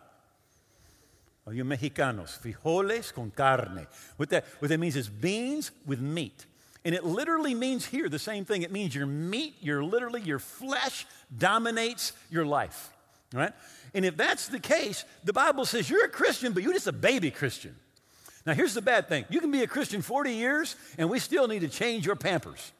Oh, 1.46 1.52
you 1.52 1.66
Mexicanos, 1.66 2.40
frijoles 2.40 3.14
con 3.14 3.32
carne. 3.36 3.86
What 4.16 4.30
that, 4.30 4.46
what 4.60 4.70
that 4.70 4.80
means 4.80 4.96
is 4.96 5.10
beans 5.10 5.72
with 5.86 6.00
meat. 6.00 6.46
And 6.86 6.96
it 6.96 7.04
literally 7.04 7.54
means 7.54 7.86
here 7.86 8.08
the 8.08 8.18
same 8.18 8.46
thing. 8.46 8.62
It 8.62 8.72
means 8.72 8.96
your 8.96 9.08
meat, 9.08 9.56
your 9.60 9.84
literally 9.84 10.22
your 10.22 10.40
flesh 10.40 11.06
dominates 11.38 12.14
your 12.30 12.46
life. 12.46 12.92
Right? 13.34 13.52
And 13.94 14.06
if 14.06 14.16
that's 14.16 14.48
the 14.48 14.60
case, 14.60 15.04
the 15.26 15.34
Bible 15.34 15.66
says 15.66 15.90
you're 15.90 16.06
a 16.06 16.10
Christian, 16.10 16.54
but 16.54 16.64
you're 16.64 16.74
just 16.74 16.88
a 16.88 16.94
baby 16.94 17.30
Christian. 17.30 17.76
Now, 18.46 18.54
here's 18.54 18.74
the 18.74 18.82
bad 18.82 19.08
thing 19.08 19.26
you 19.30 19.40
can 19.40 19.52
be 19.52 19.64
a 19.64 19.68
Christian 19.68 20.02
40 20.02 20.32
years, 20.32 20.76
and 20.98 21.10
we 21.10 21.20
still 21.20 21.48
need 21.48 21.60
to 21.60 21.70
change 21.70 22.06
your 22.06 22.16
pampers. 22.16 22.72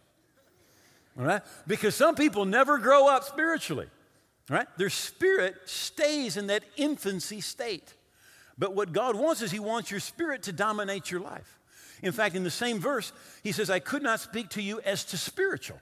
All 1.18 1.26
right? 1.26 1.42
Because 1.68 1.96
some 1.96 2.16
people 2.16 2.46
never 2.46 2.78
grow 2.78 3.08
up 3.08 3.24
spiritually. 3.24 3.88
Right? 4.50 4.68
Their 4.78 4.90
spirit 4.90 5.56
stays 5.66 6.36
in 6.36 6.48
that 6.48 6.64
infancy 6.76 7.40
state. 7.40 7.94
But 8.58 8.76
what 8.76 8.92
God 8.92 9.16
wants 9.16 9.42
is 9.42 9.52
He 9.52 9.60
wants 9.60 9.90
your 9.90 10.02
spirit 10.02 10.44
to 10.44 10.52
dominate 10.52 11.10
your 11.10 11.22
life. 11.22 11.60
In 12.02 12.12
fact, 12.12 12.36
in 12.36 12.44
the 12.44 12.52
same 12.52 12.80
verse, 12.80 13.14
he 13.44 13.54
says, 13.54 13.70
I 13.70 13.80
could 13.80 14.04
not 14.04 14.20
speak 14.20 14.50
to 14.50 14.62
you 14.62 14.82
as 14.82 15.06
to 15.06 15.18
spiritual. 15.18 15.80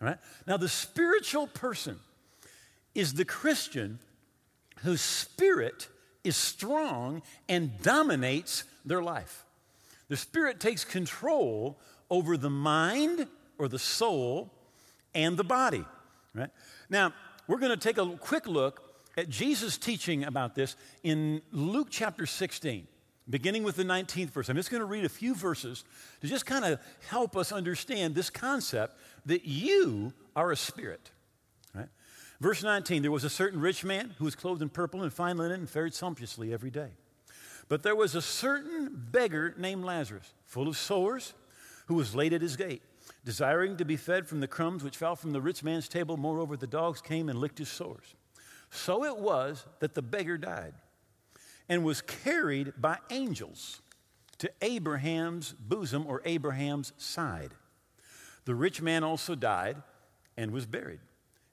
All 0.00 0.08
right? 0.08 0.18
Now, 0.44 0.56
the 0.56 0.68
spiritual 0.68 1.46
person 1.46 2.00
is 2.96 3.14
the 3.14 3.24
Christian 3.24 4.00
whose 4.80 5.00
spirit 5.00 5.88
is 6.24 6.36
strong 6.36 7.22
and 7.48 7.80
dominates 7.80 8.64
their 8.84 9.02
life. 9.02 9.44
The 10.08 10.16
spirit 10.16 10.60
takes 10.60 10.84
control 10.84 11.78
over 12.10 12.36
the 12.36 12.50
mind 12.50 13.26
or 13.58 13.68
the 13.68 13.78
soul 13.78 14.52
and 15.14 15.36
the 15.36 15.44
body. 15.44 15.84
Right? 16.34 16.50
Now, 16.90 17.12
we're 17.46 17.58
going 17.58 17.78
to 17.78 17.82
take 17.82 17.98
a 17.98 18.06
quick 18.16 18.46
look 18.46 18.82
at 19.16 19.28
Jesus' 19.28 19.76
teaching 19.78 20.24
about 20.24 20.54
this 20.54 20.76
in 21.02 21.42
Luke 21.52 21.88
chapter 21.90 22.26
16 22.26 22.86
beginning 23.28 23.62
with 23.62 23.76
the 23.76 23.84
19th 23.84 24.30
verse. 24.30 24.48
I'm 24.48 24.56
just 24.56 24.70
going 24.70 24.80
to 24.80 24.86
read 24.86 25.04
a 25.04 25.08
few 25.08 25.34
verses 25.34 25.84
to 26.20 26.26
just 26.26 26.46
kind 26.46 26.64
of 26.64 26.80
help 27.08 27.36
us 27.36 27.52
understand 27.52 28.14
this 28.14 28.30
concept 28.30 28.96
that 29.26 29.44
you 29.44 30.12
are 30.34 30.50
a 30.50 30.56
spirit. 30.56 31.10
Right? 31.74 31.88
Verse 32.40 32.62
19 32.62 33.02
There 33.02 33.10
was 33.10 33.24
a 33.24 33.30
certain 33.30 33.60
rich 33.60 33.84
man 33.84 34.14
who 34.18 34.24
was 34.24 34.34
clothed 34.34 34.62
in 34.62 34.68
purple 34.68 35.02
and 35.02 35.12
fine 35.12 35.36
linen 35.36 35.60
and 35.60 35.70
fared 35.70 35.94
sumptuously 35.94 36.52
every 36.52 36.70
day. 36.70 36.90
But 37.68 37.82
there 37.82 37.96
was 37.96 38.14
a 38.14 38.22
certain 38.22 38.90
beggar 38.92 39.54
named 39.56 39.84
Lazarus, 39.84 40.32
full 40.44 40.68
of 40.68 40.76
sores, 40.76 41.34
who 41.86 41.94
was 41.94 42.14
laid 42.14 42.32
at 42.32 42.42
his 42.42 42.56
gate, 42.56 42.82
desiring 43.24 43.76
to 43.76 43.84
be 43.84 43.96
fed 43.96 44.26
from 44.26 44.40
the 44.40 44.48
crumbs 44.48 44.84
which 44.84 44.96
fell 44.96 45.16
from 45.16 45.32
the 45.32 45.40
rich 45.40 45.62
man's 45.62 45.88
table. 45.88 46.16
Moreover, 46.16 46.56
the 46.56 46.66
dogs 46.66 47.00
came 47.00 47.28
and 47.28 47.38
licked 47.38 47.58
his 47.58 47.68
sores. 47.68 48.14
So 48.70 49.04
it 49.04 49.18
was 49.18 49.66
that 49.80 49.94
the 49.94 50.02
beggar 50.02 50.38
died 50.38 50.74
and 51.68 51.84
was 51.84 52.00
carried 52.00 52.72
by 52.78 52.98
angels 53.10 53.82
to 54.38 54.50
Abraham's 54.60 55.52
bosom 55.52 56.06
or 56.06 56.22
Abraham's 56.24 56.92
side. 56.96 57.52
The 58.44 58.54
rich 58.54 58.82
man 58.82 59.04
also 59.04 59.34
died 59.34 59.76
and 60.36 60.50
was 60.50 60.66
buried. 60.66 61.00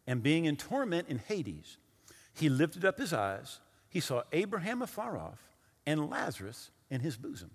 And 0.07 0.23
being 0.23 0.45
in 0.45 0.55
torment 0.55 1.07
in 1.07 1.19
Hades, 1.19 1.77
he 2.33 2.49
lifted 2.49 2.83
up 2.83 2.97
his 2.97 3.13
eyes. 3.13 3.59
He 3.89 3.99
saw 3.99 4.23
Abraham 4.31 4.81
afar 4.81 5.17
off 5.17 5.48
and 5.89 6.09
Lazarus 6.09 6.69
in 6.91 7.01
his 7.01 7.17
bosom. 7.17 7.49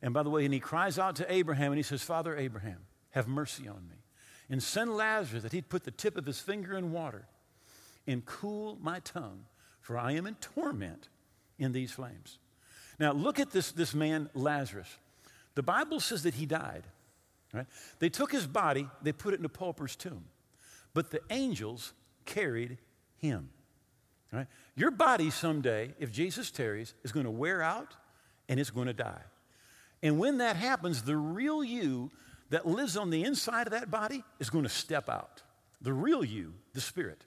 And 0.00 0.14
by 0.14 0.22
the 0.22 0.30
way, 0.30 0.44
and 0.44 0.54
he 0.54 0.60
cries 0.60 0.98
out 0.98 1.16
to 1.16 1.32
Abraham 1.32 1.72
and 1.72 1.78
he 1.78 1.82
says, 1.82 2.02
Father 2.02 2.36
Abraham, 2.36 2.78
have 3.10 3.26
mercy 3.26 3.66
on 3.66 3.88
me. 3.88 3.96
And 4.48 4.62
send 4.62 4.96
Lazarus 4.96 5.42
that 5.42 5.52
he'd 5.52 5.68
put 5.68 5.84
the 5.84 5.90
tip 5.90 6.16
of 6.16 6.24
his 6.24 6.40
finger 6.40 6.76
in 6.76 6.92
water 6.92 7.26
and 8.06 8.24
cool 8.26 8.78
my 8.80 9.00
tongue, 9.00 9.44
for 9.80 9.98
I 9.98 10.12
am 10.12 10.26
in 10.26 10.34
torment 10.36 11.08
in 11.58 11.72
these 11.72 11.90
flames. 11.90 12.38
Now, 12.98 13.12
look 13.12 13.40
at 13.40 13.50
this, 13.50 13.72
this 13.72 13.94
man, 13.94 14.28
Lazarus. 14.34 14.98
The 15.54 15.62
Bible 15.62 16.00
says 16.00 16.22
that 16.22 16.34
he 16.34 16.46
died. 16.46 16.84
Right? 17.52 17.66
They 17.98 18.08
took 18.08 18.32
his 18.32 18.46
body, 18.46 18.88
they 19.02 19.12
put 19.12 19.34
it 19.34 19.40
in 19.40 19.44
a 19.44 19.50
pauper's 19.50 19.94
tomb, 19.96 20.24
but 20.94 21.10
the 21.10 21.20
angels 21.30 21.92
carried 22.24 22.78
him. 23.18 23.50
Right? 24.32 24.46
Your 24.74 24.90
body 24.90 25.30
someday, 25.30 25.94
if 25.98 26.10
Jesus 26.10 26.50
tarries, 26.50 26.94
is 27.04 27.12
going 27.12 27.24
to 27.24 27.30
wear 27.30 27.62
out 27.62 27.94
and 28.48 28.58
it's 28.58 28.70
going 28.70 28.86
to 28.86 28.94
die. 28.94 29.22
And 30.02 30.18
when 30.18 30.38
that 30.38 30.56
happens, 30.56 31.02
the 31.02 31.16
real 31.16 31.62
you 31.62 32.10
that 32.50 32.66
lives 32.66 32.96
on 32.96 33.10
the 33.10 33.24
inside 33.24 33.66
of 33.66 33.72
that 33.72 33.90
body 33.90 34.24
is 34.40 34.50
going 34.50 34.64
to 34.64 34.70
step 34.70 35.08
out. 35.08 35.42
The 35.80 35.92
real 35.92 36.24
you, 36.24 36.54
the 36.72 36.80
spirit. 36.80 37.24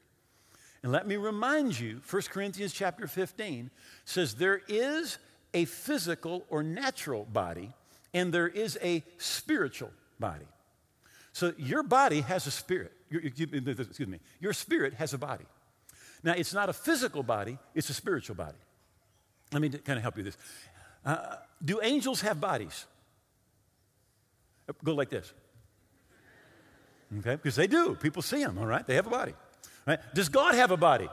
And 0.84 0.92
let 0.92 1.08
me 1.08 1.16
remind 1.16 1.80
you, 1.80 2.02
1 2.10 2.22
Corinthians 2.30 2.74
chapter 2.74 3.08
15 3.08 3.72
says 4.06 4.36
there 4.36 4.62
is 4.68 5.18
a 5.54 5.66
physical 5.66 6.46
or 6.50 6.62
natural 6.64 7.26
body 7.26 7.74
and 8.14 8.34
there 8.34 8.48
is 8.48 8.78
a 8.82 9.04
spiritual 9.18 9.92
body. 10.20 10.46
So 11.34 11.54
your 11.58 11.84
body 11.84 12.22
has 12.22 12.48
a 12.48 12.52
spirit. 12.52 12.94
Your, 13.10 13.22
excuse 13.22 14.08
me. 14.08 14.20
Your 14.40 14.54
spirit 14.54 14.94
has 14.94 15.14
a 15.14 15.18
body. 15.18 15.46
Now, 16.25 16.34
it's 16.34 16.55
not 16.55 16.70
a 16.70 16.74
physical 16.74 17.22
body, 17.22 17.60
it's 17.75 17.89
a 17.91 17.94
spiritual 17.94 18.36
body. 18.36 18.58
Let 19.53 19.62
me 19.62 19.70
kind 19.70 19.98
of 19.98 20.01
help 20.01 20.17
you 20.17 20.24
with 20.24 20.34
this. 20.34 20.44
Uh, 21.05 21.36
do 21.63 21.79
angels 21.84 22.22
have 22.22 22.41
bodies? 22.41 22.88
Go 24.84 24.96
like 24.96 25.12
this. 25.12 25.32
Okay? 27.20 27.36
Because 27.36 27.55
they 27.55 27.67
do. 27.67 27.94
People 27.94 28.24
see 28.24 28.44
them, 28.44 28.58
all 28.58 28.65
right? 28.65 28.86
They 28.88 28.96
have 28.96 29.05
a 29.05 29.12
body. 29.12 29.34
Right? 29.86 30.00
Does 30.15 30.29
God 30.29 30.55
have 30.55 30.72
a 30.72 30.77
body? 30.77 31.08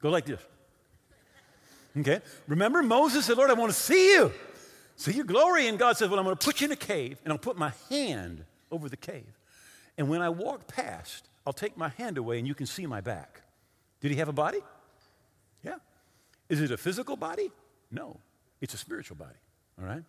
Go 0.00 0.10
like 0.10 0.24
this. 0.24 0.40
Okay? 1.98 2.20
Remember, 2.46 2.84
Moses 2.84 3.24
said, 3.24 3.36
Lord, 3.36 3.50
I 3.50 3.54
want 3.54 3.72
to 3.72 3.78
see 3.78 4.14
you. 4.14 4.32
See 4.94 5.12
your 5.12 5.24
glory. 5.24 5.66
And 5.66 5.76
God 5.76 5.96
says, 5.96 6.08
Well, 6.08 6.20
I'm 6.20 6.24
going 6.24 6.36
to 6.36 6.44
put 6.44 6.60
you 6.60 6.66
in 6.66 6.72
a 6.72 6.76
cave, 6.76 7.18
and 7.24 7.32
I'll 7.32 7.38
put 7.38 7.58
my 7.58 7.72
hand 7.88 8.44
over 8.70 8.88
the 8.88 8.96
cave. 8.96 9.36
And 9.98 10.08
when 10.08 10.22
I 10.22 10.28
walk 10.28 10.68
past, 10.68 11.28
I'll 11.44 11.52
take 11.52 11.76
my 11.76 11.88
hand 11.88 12.18
away, 12.18 12.38
and 12.38 12.46
you 12.46 12.54
can 12.54 12.66
see 12.66 12.86
my 12.86 13.00
back. 13.00 13.42
Did 14.00 14.10
he 14.10 14.16
have 14.18 14.28
a 14.28 14.32
body? 14.32 14.58
Yeah. 15.62 15.76
Is 16.48 16.60
it 16.60 16.70
a 16.70 16.76
physical 16.76 17.16
body? 17.16 17.50
No. 17.90 18.18
It's 18.60 18.74
a 18.74 18.78
spiritual 18.78 19.16
body. 19.16 19.38
All 19.78 19.86
right? 19.86 20.02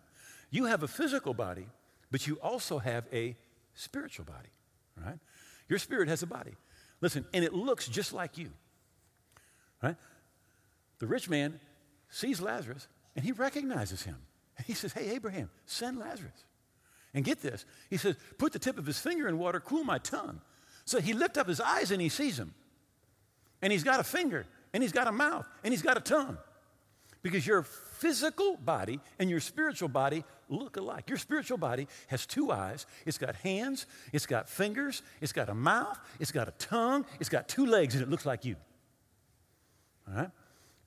You 0.50 0.66
have 0.66 0.82
a 0.82 0.88
physical 0.88 1.34
body, 1.34 1.66
but 2.10 2.26
you 2.26 2.38
also 2.42 2.78
have 2.78 3.04
a 3.12 3.36
spiritual 3.74 4.24
body. 4.24 4.48
All 4.98 5.08
right? 5.08 5.18
Your 5.68 5.78
spirit 5.78 6.08
has 6.08 6.22
a 6.22 6.26
body. 6.26 6.52
Listen, 7.00 7.24
and 7.32 7.44
it 7.44 7.52
looks 7.52 7.88
just 7.88 8.12
like 8.12 8.38
you. 8.38 8.50
Right? 9.82 9.96
The 10.98 11.06
rich 11.06 11.28
man 11.28 11.58
sees 12.10 12.40
Lazarus 12.40 12.86
and 13.16 13.24
he 13.24 13.32
recognizes 13.32 14.02
him. 14.02 14.16
He 14.66 14.74
says, 14.74 14.92
Hey, 14.92 15.10
Abraham, 15.10 15.50
send 15.66 15.98
Lazarus. 15.98 16.44
And 17.14 17.24
get 17.24 17.42
this. 17.42 17.64
He 17.90 17.96
says, 17.96 18.16
Put 18.38 18.52
the 18.52 18.58
tip 18.58 18.78
of 18.78 18.86
his 18.86 18.98
finger 18.98 19.28
in 19.28 19.38
water, 19.38 19.60
cool 19.60 19.84
my 19.84 19.98
tongue. 19.98 20.40
So 20.84 21.00
he 21.00 21.12
lifts 21.12 21.38
up 21.38 21.48
his 21.48 21.60
eyes 21.60 21.90
and 21.90 22.00
he 22.00 22.08
sees 22.08 22.38
him. 22.38 22.54
And 23.62 23.72
he's 23.72 23.84
got 23.84 24.00
a 24.00 24.04
finger, 24.04 24.44
and 24.72 24.82
he's 24.82 24.92
got 24.92 25.06
a 25.06 25.12
mouth, 25.12 25.48
and 25.64 25.72
he's 25.72 25.82
got 25.82 25.96
a 25.96 26.00
tongue. 26.00 26.36
Because 27.22 27.46
your 27.46 27.62
physical 27.62 28.56
body 28.56 28.98
and 29.20 29.30
your 29.30 29.38
spiritual 29.38 29.88
body 29.88 30.24
look 30.48 30.76
alike. 30.76 31.08
Your 31.08 31.18
spiritual 31.18 31.56
body 31.56 31.86
has 32.08 32.26
two 32.26 32.50
eyes, 32.50 32.84
it's 33.06 33.16
got 33.16 33.36
hands, 33.36 33.86
it's 34.12 34.26
got 34.26 34.48
fingers, 34.48 35.02
it's 35.20 35.32
got 35.32 35.48
a 35.48 35.54
mouth, 35.54 35.98
it's 36.18 36.32
got 36.32 36.48
a 36.48 36.52
tongue, 36.52 37.06
it's 37.20 37.28
got 37.28 37.48
two 37.48 37.64
legs, 37.64 37.94
and 37.94 38.02
it 38.02 38.10
looks 38.10 38.26
like 38.26 38.44
you. 38.44 38.56
All 40.08 40.14
right? 40.14 40.30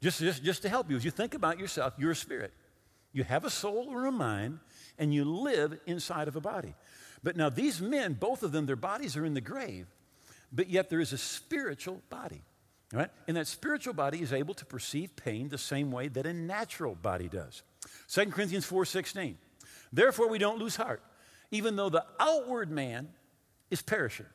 Just, 0.01 0.19
just, 0.19 0.43
just 0.43 0.61
to 0.63 0.69
help 0.69 0.89
you, 0.89 0.97
as 0.97 1.05
you 1.05 1.11
think 1.11 1.33
about 1.33 1.57
yourself, 1.57 1.93
you're 1.97 2.11
a 2.11 2.15
spirit. 2.15 2.53
You 3.13 3.23
have 3.23 3.45
a 3.45 3.49
soul 3.49 3.87
or 3.89 4.05
a 4.05 4.11
mind, 4.11 4.59
and 4.99 5.13
you 5.13 5.23
live 5.23 5.79
inside 5.85 6.27
of 6.27 6.35
a 6.35 6.41
body. 6.41 6.75
But 7.23 7.37
now, 7.37 7.49
these 7.49 7.81
men, 7.81 8.13
both 8.13 8.43
of 8.43 8.51
them, 8.51 8.65
their 8.65 8.75
bodies 8.75 9.15
are 9.15 9.25
in 9.25 9.33
the 9.33 9.41
grave, 9.41 9.87
but 10.51 10.69
yet 10.69 10.89
there 10.89 10.99
is 10.99 11.13
a 11.13 11.17
spiritual 11.17 12.01
body. 12.09 12.43
Right? 12.95 13.09
And 13.27 13.35
that 13.35 13.45
spiritual 13.47 13.93
body 13.93 14.21
is 14.21 14.31
able 14.31 14.53
to 14.53 14.65
perceive 14.65 15.15
pain 15.17 15.49
the 15.49 15.57
same 15.57 15.91
way 15.91 16.07
that 16.07 16.25
a 16.25 16.31
natural 16.31 16.95
body 16.95 17.27
does. 17.27 17.61
2 18.07 18.31
Corinthians 18.31 18.65
4:16. 18.65 19.35
Therefore 19.91 20.29
we 20.29 20.37
don't 20.37 20.59
lose 20.59 20.77
heart, 20.77 21.03
even 21.51 21.75
though 21.75 21.89
the 21.89 22.05
outward 22.19 22.71
man 22.71 23.09
is 23.69 23.81
perishing. 23.81 24.27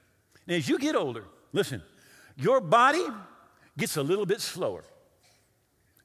And 0.47 0.57
as 0.57 0.69
you 0.69 0.79
get 0.79 0.95
older, 0.95 1.25
listen, 1.53 1.83
your 2.37 2.61
body 2.61 3.07
gets 3.79 3.97
a 3.97 4.03
little 4.03 4.27
bit 4.27 4.43
slower 4.43 4.85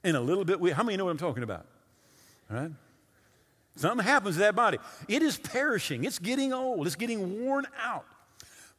and 0.03 0.15
a 0.15 0.21
little 0.21 0.45
bit 0.45 0.59
weak. 0.59 0.73
How 0.73 0.83
many 0.83 0.95
know 0.95 1.05
what 1.05 1.11
I'm 1.11 1.17
talking 1.17 1.43
about? 1.43 1.65
All 2.49 2.57
right? 2.57 2.71
Something 3.75 4.05
happens 4.05 4.35
to 4.35 4.39
that 4.39 4.55
body. 4.55 4.77
It 5.09 5.21
is 5.21 5.37
perishing, 5.37 6.05
it's 6.05 6.19
getting 6.19 6.53
old, 6.53 6.87
it's 6.87 6.95
getting 6.95 7.43
worn 7.43 7.67
out. 7.83 8.05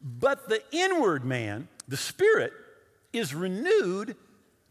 But 0.01 0.49
the 0.49 0.63
inward 0.73 1.27
man, 1.27 1.69
the 1.89 1.99
spirit, 1.99 2.55
is 3.17 3.35
renewed 3.35 4.17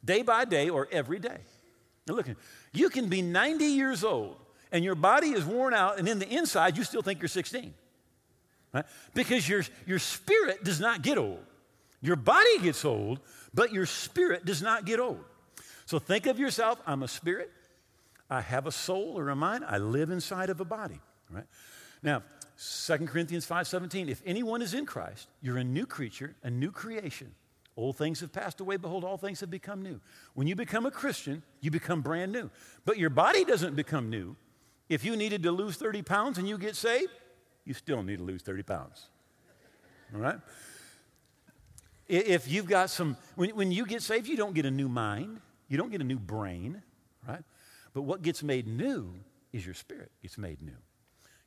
day 0.04 0.22
by 0.22 0.46
day 0.46 0.70
or 0.70 0.88
every 0.92 1.20
day. 1.20 1.40
Now, 2.08 2.16
look, 2.16 2.28
you 2.74 2.90
can 2.90 3.10
be 3.10 3.22
90 3.22 3.66
years 3.66 4.04
old 4.04 4.38
and 4.72 4.84
your 4.84 4.96
body 4.96 5.30
is 5.30 5.46
worn 5.46 5.74
out, 5.74 6.00
and 6.00 6.08
in 6.08 6.20
the 6.20 6.28
inside, 6.28 6.78
you 6.78 6.84
still 6.84 7.02
think 7.02 7.22
you're 7.22 7.30
16. 7.30 7.74
Right? 8.74 8.86
Because 9.14 9.48
your, 9.48 9.64
your 9.88 10.00
spirit 10.00 10.66
does 10.66 10.82
not 10.82 11.02
get 11.02 11.18
old. 11.18 11.40
Your 12.02 12.18
body 12.18 12.60
gets 12.62 12.84
old, 12.84 13.22
but 13.54 13.72
your 13.72 13.86
spirit 13.86 14.44
does 14.44 14.62
not 14.62 14.86
get 14.86 15.00
old. 15.00 15.24
So 15.86 15.98
think 15.98 16.26
of 16.26 16.40
yourself 16.40 16.82
I'm 16.86 17.04
a 17.04 17.08
spirit, 17.08 17.52
I 18.30 18.42
have 18.42 18.68
a 18.68 18.72
soul 18.72 19.18
or 19.18 19.30
a 19.30 19.36
mind, 19.36 19.64
I 19.66 19.78
live 19.78 20.10
inside 20.10 20.50
of 20.50 20.60
a 20.60 20.66
body. 20.66 21.00
Right? 21.30 21.46
Now, 22.04 22.24
2 22.58 23.08
Corinthians 23.08 23.48
5:17, 23.48 24.10
if 24.10 24.22
anyone 24.26 24.62
is 24.62 24.74
in 24.74 24.86
Christ, 24.86 25.30
you're 25.42 25.58
a 25.58 25.64
new 25.64 25.86
creature, 25.86 26.36
a 26.44 26.50
new 26.50 26.72
creation. 26.72 27.34
Old 27.78 27.98
things 27.98 28.22
have 28.22 28.32
passed 28.32 28.62
away. 28.62 28.78
Behold, 28.78 29.04
all 29.04 29.18
things 29.18 29.42
have 29.42 29.52
become 29.52 29.82
new. 29.82 30.00
When 30.34 30.48
you 30.48 30.56
become 30.56 30.86
a 30.86 30.92
Christian, 30.92 31.44
you 31.60 31.72
become 31.72 32.02
brand 32.02 32.32
new. 32.32 32.50
But 32.86 32.98
your 32.98 33.10
body 33.10 33.44
doesn't 33.44 33.76
become 33.76 34.10
new. 34.10 34.38
If 34.88 35.04
you 35.04 35.16
needed 35.18 35.44
to 35.44 35.52
lose 35.52 35.76
30 35.76 36.02
pounds 36.04 36.38
and 36.38 36.48
you 36.48 36.58
get 36.58 36.76
saved, 36.76 37.12
you 37.66 37.74
still 37.74 38.02
need 38.04 38.20
to 38.20 38.24
lose 38.24 38.44
30 38.44 38.64
pounds. 38.64 39.10
All 40.14 40.22
right? 40.22 40.40
If 42.08 42.48
you've 42.48 42.68
got 42.68 42.90
some, 42.92 43.18
when, 43.36 43.50
when 43.56 43.72
you 43.72 43.86
get 43.86 44.02
saved, 44.02 44.28
you 44.28 44.38
don't 44.38 44.54
get 44.54 44.66
a 44.66 44.72
new 44.72 44.88
mind, 44.88 45.42
you 45.68 45.78
don't 45.78 45.92
get 45.92 46.02
a 46.02 46.06
new 46.06 46.20
brain, 46.20 46.82
right? 47.28 47.44
But 47.94 48.04
what 48.04 48.22
gets 48.22 48.44
made 48.44 48.68
new 48.68 49.16
is 49.52 49.66
your 49.66 49.74
spirit 49.74 50.12
gets 50.22 50.38
made 50.38 50.62
new. 50.62 50.78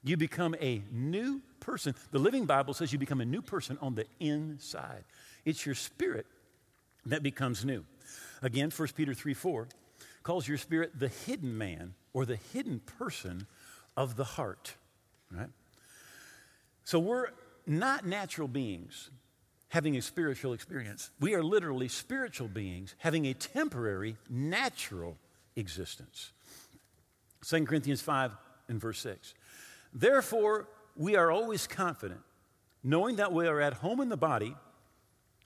You 0.03 0.17
become 0.17 0.57
a 0.61 0.83
new 0.91 1.43
person. 1.61 1.95
The 2.11 2.19
Living 2.19 2.45
Bible 2.45 2.75
says 2.75 2.93
you 2.93 2.99
become 2.99 3.21
a 3.21 3.25
new 3.25 3.43
person 3.43 3.79
on 3.81 3.95
the 3.95 4.07
inside. 4.21 5.05
It's 5.49 5.65
your 5.65 5.75
spirit 5.75 6.27
that 7.07 7.23
becomes 7.23 7.65
new. 7.65 7.83
Again, 8.43 8.71
1 8.71 8.89
Peter 8.95 9.15
3 9.15 9.33
4 9.33 9.67
calls 10.23 10.47
your 10.47 10.59
spirit 10.59 11.01
the 11.01 11.09
hidden 11.09 11.57
man 11.57 11.95
or 12.13 12.27
the 12.27 12.37
hidden 12.53 12.81
person 12.81 13.47
of 13.97 14.17
the 14.17 14.25
heart. 14.25 14.75
Right? 15.35 15.49
So 16.85 16.99
we're 16.99 17.29
not 17.67 18.05
natural 18.05 18.47
beings 18.47 19.09
having 19.69 19.97
a 19.97 20.03
spiritual 20.03 20.53
experience. 20.53 21.09
We 21.19 21.35
are 21.35 21.43
literally 21.43 21.89
spiritual 21.89 22.49
beings 22.49 22.95
having 22.99 23.27
a 23.27 23.33
temporary, 23.33 24.19
natural 24.29 25.17
existence. 25.57 26.31
2 27.47 27.65
Corinthians 27.65 28.03
5 28.03 28.37
and 28.69 28.79
verse 28.79 29.01
6. 29.01 29.33
Therefore, 29.95 30.69
we 30.95 31.17
are 31.17 31.31
always 31.31 31.67
confident, 31.67 32.21
knowing 32.85 33.17
that 33.17 33.33
we 33.33 33.47
are 33.47 33.63
at 33.63 33.73
home 33.73 34.03
in 34.03 34.11
the 34.11 34.17
body 34.19 34.55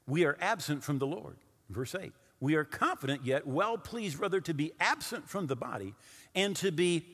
we 0.06 0.24
are 0.24 0.36
absent 0.40 0.82
from 0.84 0.98
the 0.98 1.06
Lord. 1.06 1.36
Verse 1.70 1.94
8. 1.94 2.12
We 2.40 2.56
are 2.56 2.64
confident, 2.64 3.24
yet 3.24 3.46
well 3.46 3.78
pleased 3.78 4.18
rather 4.18 4.40
to 4.40 4.54
be 4.54 4.72
absent 4.80 5.28
from 5.28 5.46
the 5.46 5.56
body 5.56 5.94
and 6.34 6.56
to 6.56 6.72
be 6.72 7.06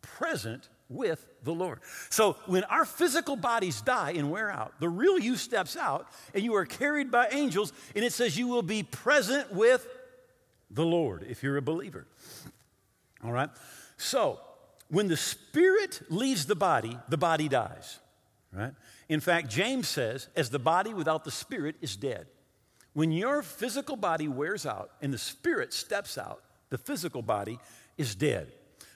present 0.00 0.68
with 0.88 1.26
the 1.42 1.52
Lord. 1.52 1.80
So 2.08 2.36
when 2.46 2.64
our 2.64 2.84
physical 2.84 3.36
bodies 3.36 3.80
die 3.80 4.12
and 4.12 4.30
wear 4.30 4.50
out, 4.50 4.74
the 4.80 4.88
real 4.88 5.18
you 5.18 5.36
steps 5.36 5.76
out 5.76 6.08
and 6.34 6.44
you 6.44 6.54
are 6.54 6.66
carried 6.66 7.10
by 7.10 7.28
angels, 7.30 7.72
and 7.94 8.04
it 8.04 8.12
says 8.12 8.36
you 8.38 8.48
will 8.48 8.62
be 8.62 8.82
present 8.82 9.52
with 9.52 9.86
the 10.70 10.84
Lord 10.84 11.24
if 11.28 11.42
you're 11.42 11.56
a 11.56 11.62
believer. 11.62 12.06
All 13.24 13.32
right? 13.32 13.50
So 13.96 14.40
when 14.88 15.08
the 15.08 15.16
spirit 15.16 16.02
leaves 16.10 16.46
the 16.46 16.56
body, 16.56 16.98
the 17.08 17.18
body 17.18 17.48
dies. 17.48 17.98
Right? 18.52 18.72
In 19.10 19.18
fact, 19.18 19.50
James 19.50 19.88
says, 19.88 20.28
as 20.36 20.50
the 20.50 20.60
body 20.60 20.94
without 20.94 21.24
the 21.24 21.32
spirit 21.32 21.74
is 21.80 21.96
dead. 21.96 22.28
When 22.92 23.10
your 23.10 23.42
physical 23.42 23.96
body 23.96 24.28
wears 24.28 24.64
out 24.64 24.92
and 25.02 25.12
the 25.12 25.18
spirit 25.18 25.72
steps 25.72 26.16
out, 26.16 26.44
the 26.68 26.78
physical 26.78 27.20
body 27.20 27.58
is 27.98 28.14
dead. 28.14 28.52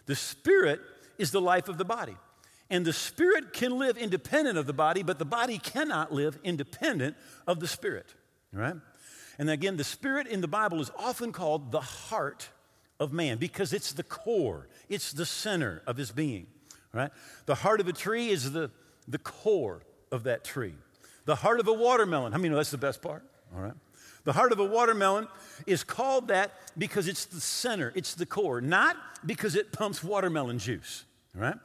The 0.06 0.14
spirit 0.14 0.80
is 1.18 1.32
the 1.32 1.40
life 1.40 1.68
of 1.68 1.78
the 1.78 1.84
body. 1.84 2.16
And 2.70 2.84
the 2.84 2.92
spirit 2.92 3.52
can 3.52 3.76
live 3.76 3.96
independent 3.96 4.56
of 4.56 4.66
the 4.66 4.72
body, 4.72 5.02
but 5.02 5.18
the 5.18 5.24
body 5.24 5.58
cannot 5.58 6.12
live 6.12 6.38
independent 6.44 7.16
of 7.48 7.58
the 7.58 7.66
spirit. 7.66 8.14
Right? 8.52 8.76
And 9.36 9.50
again, 9.50 9.76
the 9.76 9.82
spirit 9.82 10.28
in 10.28 10.40
the 10.40 10.48
Bible 10.48 10.80
is 10.80 10.92
often 10.96 11.32
called 11.32 11.72
the 11.72 11.80
heart 11.80 12.48
of 13.00 13.12
man 13.12 13.38
because 13.38 13.72
it's 13.72 13.92
the 13.92 14.04
core, 14.04 14.68
it's 14.88 15.12
the 15.12 15.26
center 15.26 15.82
of 15.88 15.96
his 15.96 16.12
being. 16.12 16.46
Right? 16.92 17.10
The 17.46 17.56
heart 17.56 17.80
of 17.80 17.88
a 17.88 17.92
tree 17.92 18.28
is 18.28 18.52
the, 18.52 18.70
the 19.08 19.18
core 19.18 19.82
of 20.14 20.24
that 20.24 20.44
tree. 20.44 20.74
The 21.26 21.34
heart 21.34 21.60
of 21.60 21.68
a 21.68 21.72
watermelon, 21.72 22.32
how 22.32 22.38
I 22.38 22.40
many 22.40 22.50
know 22.50 22.56
that's 22.56 22.70
the 22.70 22.78
best 22.78 23.02
part? 23.02 23.24
All 23.54 23.60
right. 23.60 23.74
The 24.24 24.32
heart 24.32 24.52
of 24.52 24.58
a 24.58 24.64
watermelon 24.64 25.28
is 25.66 25.84
called 25.84 26.28
that 26.28 26.52
because 26.78 27.08
it's 27.08 27.26
the 27.26 27.40
center, 27.40 27.92
it's 27.94 28.14
the 28.14 28.24
core, 28.24 28.60
not 28.60 28.96
because 29.26 29.54
it 29.54 29.72
pumps 29.72 30.02
watermelon 30.02 30.58
juice, 30.58 31.04
all 31.34 31.42
right? 31.42 31.56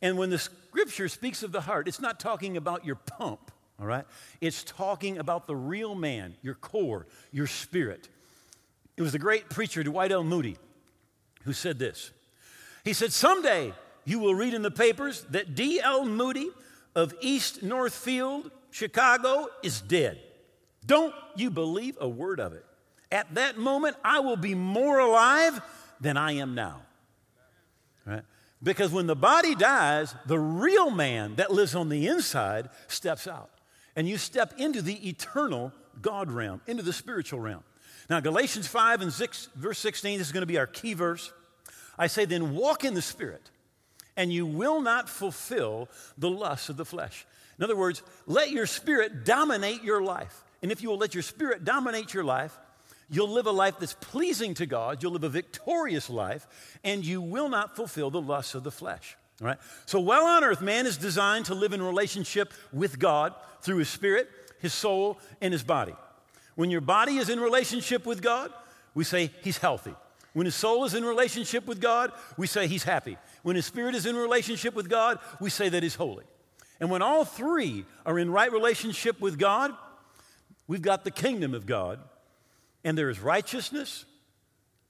And 0.00 0.16
when 0.16 0.30
the 0.30 0.38
scripture 0.38 1.08
speaks 1.08 1.42
of 1.42 1.52
the 1.52 1.60
heart, 1.60 1.88
it's 1.88 2.00
not 2.00 2.18
talking 2.18 2.56
about 2.56 2.86
your 2.86 2.94
pump, 2.94 3.50
all 3.78 3.86
right? 3.86 4.06
It's 4.40 4.64
talking 4.64 5.18
about 5.18 5.46
the 5.46 5.56
real 5.56 5.94
man, 5.94 6.36
your 6.40 6.54
core, 6.54 7.06
your 7.32 7.46
spirit. 7.46 8.08
It 8.96 9.02
was 9.02 9.12
the 9.12 9.18
great 9.18 9.50
preacher 9.50 9.82
Dwight 9.82 10.12
L. 10.12 10.24
Moody 10.24 10.56
who 11.44 11.52
said 11.52 11.78
this. 11.78 12.12
He 12.84 12.94
said, 12.94 13.12
Someday 13.12 13.74
you 14.04 14.18
will 14.18 14.34
read 14.34 14.54
in 14.54 14.62
the 14.62 14.70
papers 14.70 15.24
that 15.30 15.54
D.L. 15.54 16.06
Moody 16.06 16.50
of 16.94 17.14
East 17.20 17.62
Northfield, 17.62 18.50
Chicago, 18.70 19.46
is 19.62 19.80
dead. 19.80 20.20
Don't 20.84 21.14
you 21.36 21.50
believe 21.50 21.96
a 22.00 22.08
word 22.08 22.40
of 22.40 22.52
it. 22.52 22.64
At 23.12 23.34
that 23.34 23.58
moment, 23.58 23.96
I 24.04 24.20
will 24.20 24.36
be 24.36 24.54
more 24.54 24.98
alive 24.98 25.60
than 26.00 26.16
I 26.16 26.32
am 26.32 26.54
now. 26.54 26.82
Right? 28.06 28.22
Because 28.62 28.92
when 28.92 29.06
the 29.06 29.16
body 29.16 29.54
dies, 29.54 30.14
the 30.26 30.38
real 30.38 30.90
man 30.90 31.36
that 31.36 31.50
lives 31.50 31.74
on 31.74 31.88
the 31.88 32.06
inside 32.06 32.68
steps 32.88 33.26
out. 33.26 33.50
And 33.96 34.08
you 34.08 34.18
step 34.18 34.54
into 34.58 34.82
the 34.82 35.08
eternal 35.08 35.72
God 36.00 36.30
realm, 36.30 36.60
into 36.66 36.82
the 36.82 36.92
spiritual 36.92 37.40
realm. 37.40 37.64
Now, 38.08 38.20
Galatians 38.20 38.66
5 38.66 39.02
and 39.02 39.12
6, 39.12 39.48
verse 39.54 39.78
16, 39.78 40.18
this 40.18 40.28
is 40.28 40.32
going 40.32 40.42
to 40.42 40.46
be 40.46 40.58
our 40.58 40.66
key 40.66 40.94
verse. 40.94 41.32
I 41.98 42.06
say, 42.06 42.24
then 42.24 42.54
walk 42.54 42.84
in 42.84 42.94
the 42.94 43.02
Spirit, 43.02 43.50
and 44.20 44.30
you 44.30 44.44
will 44.44 44.82
not 44.82 45.08
fulfill 45.08 45.88
the 46.18 46.28
lusts 46.28 46.68
of 46.68 46.76
the 46.76 46.84
flesh. 46.84 47.24
In 47.56 47.64
other 47.64 47.74
words, 47.74 48.02
let 48.26 48.50
your 48.50 48.66
spirit 48.66 49.24
dominate 49.24 49.82
your 49.82 50.02
life. 50.02 50.44
And 50.60 50.70
if 50.70 50.82
you 50.82 50.90
will 50.90 50.98
let 50.98 51.14
your 51.14 51.22
spirit 51.22 51.64
dominate 51.64 52.12
your 52.12 52.22
life, 52.22 52.58
you'll 53.08 53.30
live 53.30 53.46
a 53.46 53.50
life 53.50 53.76
that's 53.80 53.94
pleasing 53.94 54.52
to 54.54 54.66
God, 54.66 55.02
you'll 55.02 55.12
live 55.12 55.24
a 55.24 55.30
victorious 55.30 56.10
life, 56.10 56.46
and 56.84 57.02
you 57.02 57.22
will 57.22 57.48
not 57.48 57.76
fulfill 57.76 58.10
the 58.10 58.20
lusts 58.20 58.54
of 58.54 58.62
the 58.62 58.70
flesh. 58.70 59.16
Right? 59.40 59.56
So 59.86 59.98
while 60.00 60.24
on 60.24 60.44
earth, 60.44 60.60
man 60.60 60.84
is 60.84 60.98
designed 60.98 61.46
to 61.46 61.54
live 61.54 61.72
in 61.72 61.80
relationship 61.80 62.52
with 62.74 62.98
God 62.98 63.32
through 63.62 63.78
his 63.78 63.88
spirit, 63.88 64.28
his 64.60 64.74
soul, 64.74 65.18
and 65.40 65.54
his 65.54 65.62
body. 65.62 65.94
When 66.56 66.68
your 66.68 66.82
body 66.82 67.16
is 67.16 67.30
in 67.30 67.40
relationship 67.40 68.04
with 68.04 68.20
God, 68.20 68.52
we 68.92 69.04
say 69.04 69.30
he's 69.42 69.56
healthy. 69.56 69.94
When 70.32 70.46
his 70.46 70.54
soul 70.54 70.84
is 70.84 70.94
in 70.94 71.04
relationship 71.04 71.66
with 71.66 71.80
God, 71.80 72.12
we 72.36 72.46
say 72.46 72.66
he's 72.66 72.84
happy. 72.84 73.18
When 73.42 73.56
his 73.56 73.66
spirit 73.66 73.94
is 73.94 74.06
in 74.06 74.16
relationship 74.16 74.74
with 74.74 74.88
God, 74.88 75.18
we 75.40 75.50
say 75.50 75.68
that 75.68 75.82
he's 75.82 75.96
holy. 75.96 76.24
And 76.78 76.90
when 76.90 77.02
all 77.02 77.24
three 77.24 77.84
are 78.06 78.18
in 78.18 78.30
right 78.30 78.50
relationship 78.50 79.20
with 79.20 79.38
God, 79.38 79.74
We've 80.70 80.80
got 80.80 81.02
the 81.02 81.10
kingdom 81.10 81.52
of 81.52 81.66
God, 81.66 81.98
and 82.84 82.96
there 82.96 83.10
is 83.10 83.18
righteousness, 83.18 84.04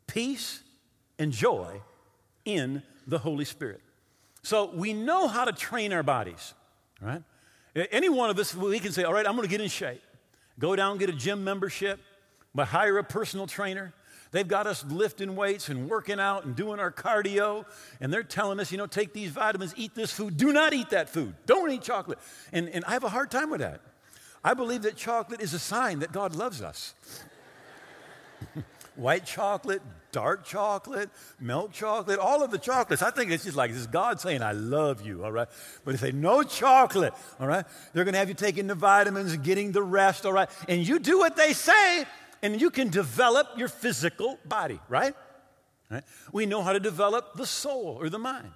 peace, 0.07 0.63
and 1.19 1.33
joy 1.33 1.81
in 2.45 2.83
the 3.07 3.17
Holy 3.17 3.47
Spirit. 3.47 3.81
So 4.43 4.73
we 4.75 4.93
know 4.93 5.27
how 5.27 5.47
to 5.47 5.53
train 5.53 5.95
our 5.95 6.03
bodies, 6.03 6.53
right? 7.01 7.23
Any 7.75 8.11
one 8.11 8.29
of 8.29 8.39
us, 8.39 8.55
we 8.55 8.79
can 8.79 8.93
say, 8.93 9.05
all 9.05 9.15
right, 9.15 9.27
I'm 9.27 9.35
going 9.37 9.49
to 9.49 9.51
get 9.51 9.63
in 9.63 9.71
shape. 9.71 10.03
Go 10.59 10.77
down, 10.77 10.99
get 10.99 11.09
a 11.09 11.15
gym 11.15 11.45
membership, 11.45 11.99
but 12.55 12.69
hire 12.69 12.99
a 12.99 13.05
personal 13.05 13.47
trainer. 13.47 13.95
They've 14.33 14.47
got 14.47 14.67
us 14.67 14.85
lifting 14.85 15.35
weights 15.35 15.69
and 15.69 15.89
working 15.89 16.21
out 16.21 16.45
and 16.45 16.55
doing 16.55 16.79
our 16.79 16.93
cardio, 16.93 17.65
and 18.01 18.13
they're 18.13 18.23
telling 18.23 18.61
us, 18.61 18.71
you 18.71 18.79
know, 18.79 18.87
take 18.87 19.13
these 19.13 19.31
vitamins, 19.31 19.75
eat 19.77 19.95
this 19.95 20.13
food. 20.13 20.37
Do 20.37 20.53
not 20.53 20.73
eat 20.73 20.91
that 20.91 21.09
food. 21.09 21.35
Don't 21.47 21.71
eat 21.71 21.83
chocolate. 21.83 22.19
And, 22.53 22.69
and 22.69 22.85
I 22.85 22.93
have 22.93 23.05
a 23.05 23.09
hard 23.09 23.31
time 23.31 23.51
with 23.51 23.61
that. 23.61 23.81
I 24.45 24.55
believe 24.55 24.83
that 24.83 24.97
chocolate 24.97 25.41
is 25.41 25.53
a 25.53 25.59
sign 25.59 25.99
that 25.99 26.13
God 26.13 26.35
loves 26.35 26.63
us. 26.63 26.95
White 28.97 29.25
chocolate, 29.25 29.83
dark 30.13 30.45
chocolate, 30.45 31.11
milk 31.41 31.73
chocolate, 31.73 32.19
all 32.19 32.43
of 32.43 32.51
the 32.51 32.59
chocolates. 32.59 33.03
I 33.03 33.11
think 33.11 33.31
it's 33.31 33.45
just 33.45 33.57
like 33.57 33.71
this 33.71 33.81
is 33.81 33.87
God 33.87 34.21
saying, 34.21 34.43
I 34.43 34.53
love 34.53 35.05
you, 35.05 35.25
all 35.25 35.33
right? 35.33 35.49
But 35.85 35.95
if 35.95 36.01
they 36.01 36.13
no 36.13 36.43
chocolate, 36.43 37.15
all 37.39 37.47
right, 37.47 37.65
they're 37.93 38.05
going 38.05 38.15
to 38.15 38.19
have 38.19 38.29
you 38.29 38.35
taking 38.35 38.67
the 38.67 38.75
vitamins 38.75 39.37
getting 39.39 39.73
the 39.73 39.83
rest, 39.83 40.27
all 40.27 40.33
right? 40.33 40.49
And 40.69 40.87
you 40.87 40.99
do 40.99 41.19
what 41.19 41.37
they 41.37 41.53
say, 41.53 42.05
and 42.43 42.61
you 42.61 42.71
can 42.71 42.89
develop 42.89 43.49
your 43.57 43.69
physical 43.69 44.39
body, 44.45 44.81
right? 44.89 45.15
right? 45.91 46.05
We 46.33 46.47
know 46.47 46.63
how 46.63 46.73
to 46.73 46.81
develop 46.81 47.35
the 47.35 47.47
soul 47.47 47.97
or 48.01 48.09
the 48.09 48.19
mind. 48.19 48.51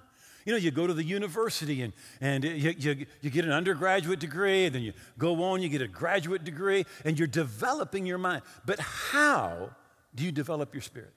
You 0.45 0.53
know, 0.53 0.57
you 0.57 0.69
go 0.69 0.85
to 0.85 0.93
the 0.93 1.03
university 1.03 1.81
and, 1.81 1.93
and 2.21 2.43
you, 2.43 2.75
you, 2.77 3.05
you 3.21 3.29
get 3.31 3.45
an 3.45 3.51
undergraduate 3.51 4.19
degree, 4.19 4.65
and 4.65 4.75
then 4.75 4.83
you 4.83 4.93
go 5.17 5.43
on, 5.43 5.63
you 5.63 5.69
get 5.69 5.81
a 5.81 5.87
graduate 5.87 6.43
degree, 6.43 6.85
and 7.03 7.17
you're 7.17 7.27
developing 7.27 8.05
your 8.05 8.19
mind. 8.19 8.43
But 8.63 8.79
how 8.79 9.71
do 10.13 10.23
you 10.23 10.31
develop 10.31 10.73
your 10.73 10.83
spirit? 10.83 11.13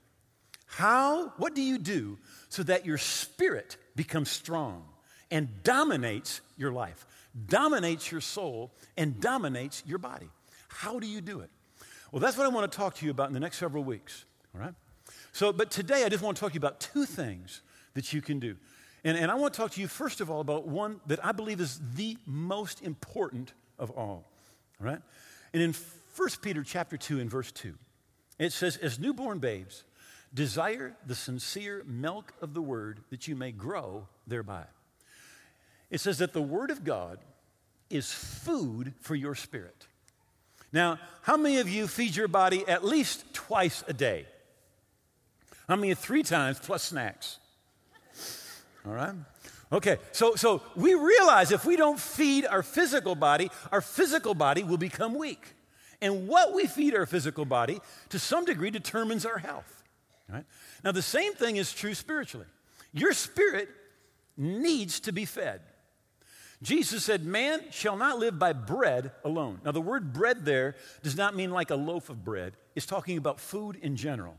How, 0.67 1.29
what 1.37 1.55
do 1.55 1.63
you 1.63 1.79
do 1.79 2.19
so 2.49 2.63
that 2.65 2.87
your 2.87 2.99
spirit 2.99 3.77
becomes 3.97 4.31
strong 4.31 4.85
and 5.31 5.63
dominates 5.63 6.41
your 6.57 6.73
life, 6.73 7.07
dominates 7.47 8.11
your 8.11 8.23
soul, 8.23 8.73
and 8.97 9.21
dominates 9.21 9.83
your 9.87 9.99
body? 9.99 10.29
How 10.69 10.99
do 10.99 11.07
you 11.07 11.21
do 11.21 11.41
it? 11.41 11.51
Well, 12.11 12.21
that's 12.21 12.37
what 12.37 12.47
I 12.47 12.49
want 12.49 12.71
to 12.71 12.77
talk 12.77 12.95
to 12.97 13.05
you 13.05 13.11
about 13.11 13.29
in 13.29 13.35
the 13.35 13.41
next 13.41 13.59
several 13.59 13.85
weeks, 13.85 14.25
all 14.55 14.61
right? 14.61 14.75
So, 15.33 15.53
but 15.53 15.71
today 15.71 16.05
I 16.05 16.09
just 16.09 16.23
want 16.23 16.37
to 16.37 16.41
talk 16.41 16.53
to 16.53 16.55
you 16.55 16.61
about 16.61 16.81
two 16.81 17.05
things 17.05 17.61
that 17.95 18.13
you 18.13 18.23
can 18.23 18.39
do. 18.39 18.57
And, 19.05 19.17
and 19.17 19.31
I 19.31 19.35
want 19.35 19.55
to 19.55 19.57
talk 19.59 19.73
to 19.73 19.81
you, 19.81 19.89
first 19.89 20.21
of 20.21 20.31
all, 20.31 20.41
about 20.41 20.67
one 20.67 21.01
that 21.07 21.25
I 21.25 21.33
believe 21.33 21.61
is 21.61 21.81
the 21.95 22.17
most 22.27 22.83
important 22.83 23.53
of 23.79 23.91
all, 23.91 23.99
all. 23.99 24.25
Right? 24.81 25.01
And 25.53 25.63
in 25.63 25.75
1 26.17 26.29
Peter 26.43 26.63
chapter 26.63 26.97
2 26.97 27.21
and 27.21 27.31
verse 27.31 27.53
2, 27.53 27.75
it 28.39 28.53
says, 28.53 28.77
As 28.77 28.99
newborn 28.99 29.39
babes, 29.39 29.85
desire 30.33 30.97
the 31.07 31.15
sincere 31.15 31.85
milk 31.87 32.33
of 32.41 32.55
the 32.55 32.63
word 32.63 33.01
that 33.11 33.29
you 33.29 33.37
may 33.37 33.53
grow 33.53 34.07
thereby. 34.27 34.65
It 35.91 36.01
says 36.01 36.19
that 36.19 36.33
the 36.33 36.43
word 36.43 36.71
of 36.71 36.85
God 36.85 37.19
is 37.91 38.13
food 38.13 38.95
for 39.01 39.15
your 39.15 39.35
spirit. 39.35 39.87
Now, 40.73 40.99
how 41.23 41.37
many 41.37 41.59
of 41.59 41.69
you 41.69 41.87
feed 41.87 42.15
your 42.15 42.29
body 42.29 42.67
at 42.67 42.85
least 42.85 43.33
twice 43.33 43.83
a 43.89 43.93
day? 43.93 44.27
How 45.69 45.77
many 45.77 45.95
three 45.95 46.23
times 46.23 46.59
plus 46.59 46.83
snacks? 46.83 47.39
All 48.87 48.93
right? 48.93 49.15
Okay, 49.71 49.99
so, 50.13 50.35
so 50.35 50.63
we 50.77 50.95
realize 50.95 51.53
if 51.53 51.65
we 51.65 51.77
don't 51.77 52.01
feed 52.01 52.47
our 52.47 52.63
physical 52.63 53.15
body, 53.15 53.51
our 53.71 53.83
physical 53.83 54.35
body 54.35 54.63
will 54.63 54.79
become 54.79 55.15
weak. 55.15 55.55
And 56.01 56.29
what 56.29 56.55
we 56.55 56.67
feed 56.67 56.95
our 56.95 57.07
physical 57.07 57.45
body, 57.45 57.81
to 58.11 58.19
some 58.19 58.45
degree, 58.45 58.71
determines 58.71 59.27
our 59.27 59.39
health. 59.39 59.83
Right? 60.29 60.45
Now, 60.85 60.93
the 60.93 61.03
same 61.03 61.35
thing 61.35 61.57
is 61.57 61.73
true 61.73 61.95
spiritually. 61.95 62.47
Your 62.93 63.13
spirit 63.13 63.69
needs 64.37 65.01
to 65.01 65.13
be 65.13 65.25
fed. 65.25 65.61
Jesus 66.63 67.05
said, 67.05 67.25
Man 67.25 67.61
shall 67.71 67.97
not 67.97 68.19
live 68.19 68.39
by 68.39 68.53
bread 68.53 69.13
alone. 69.25 69.61
Now, 69.65 69.73
the 69.73 69.81
word 69.81 70.13
bread 70.13 70.45
there 70.45 70.75
does 71.03 71.17
not 71.17 71.37
mean 71.37 71.51
like 71.51 71.71
a 71.71 71.77
loaf 71.77 72.11
of 72.11 72.25
bread, 72.25 72.55
it's 72.75 72.87
talking 72.87 73.17
about 73.17 73.41
food 73.41 73.79
in 73.81 73.97
general. 73.97 74.37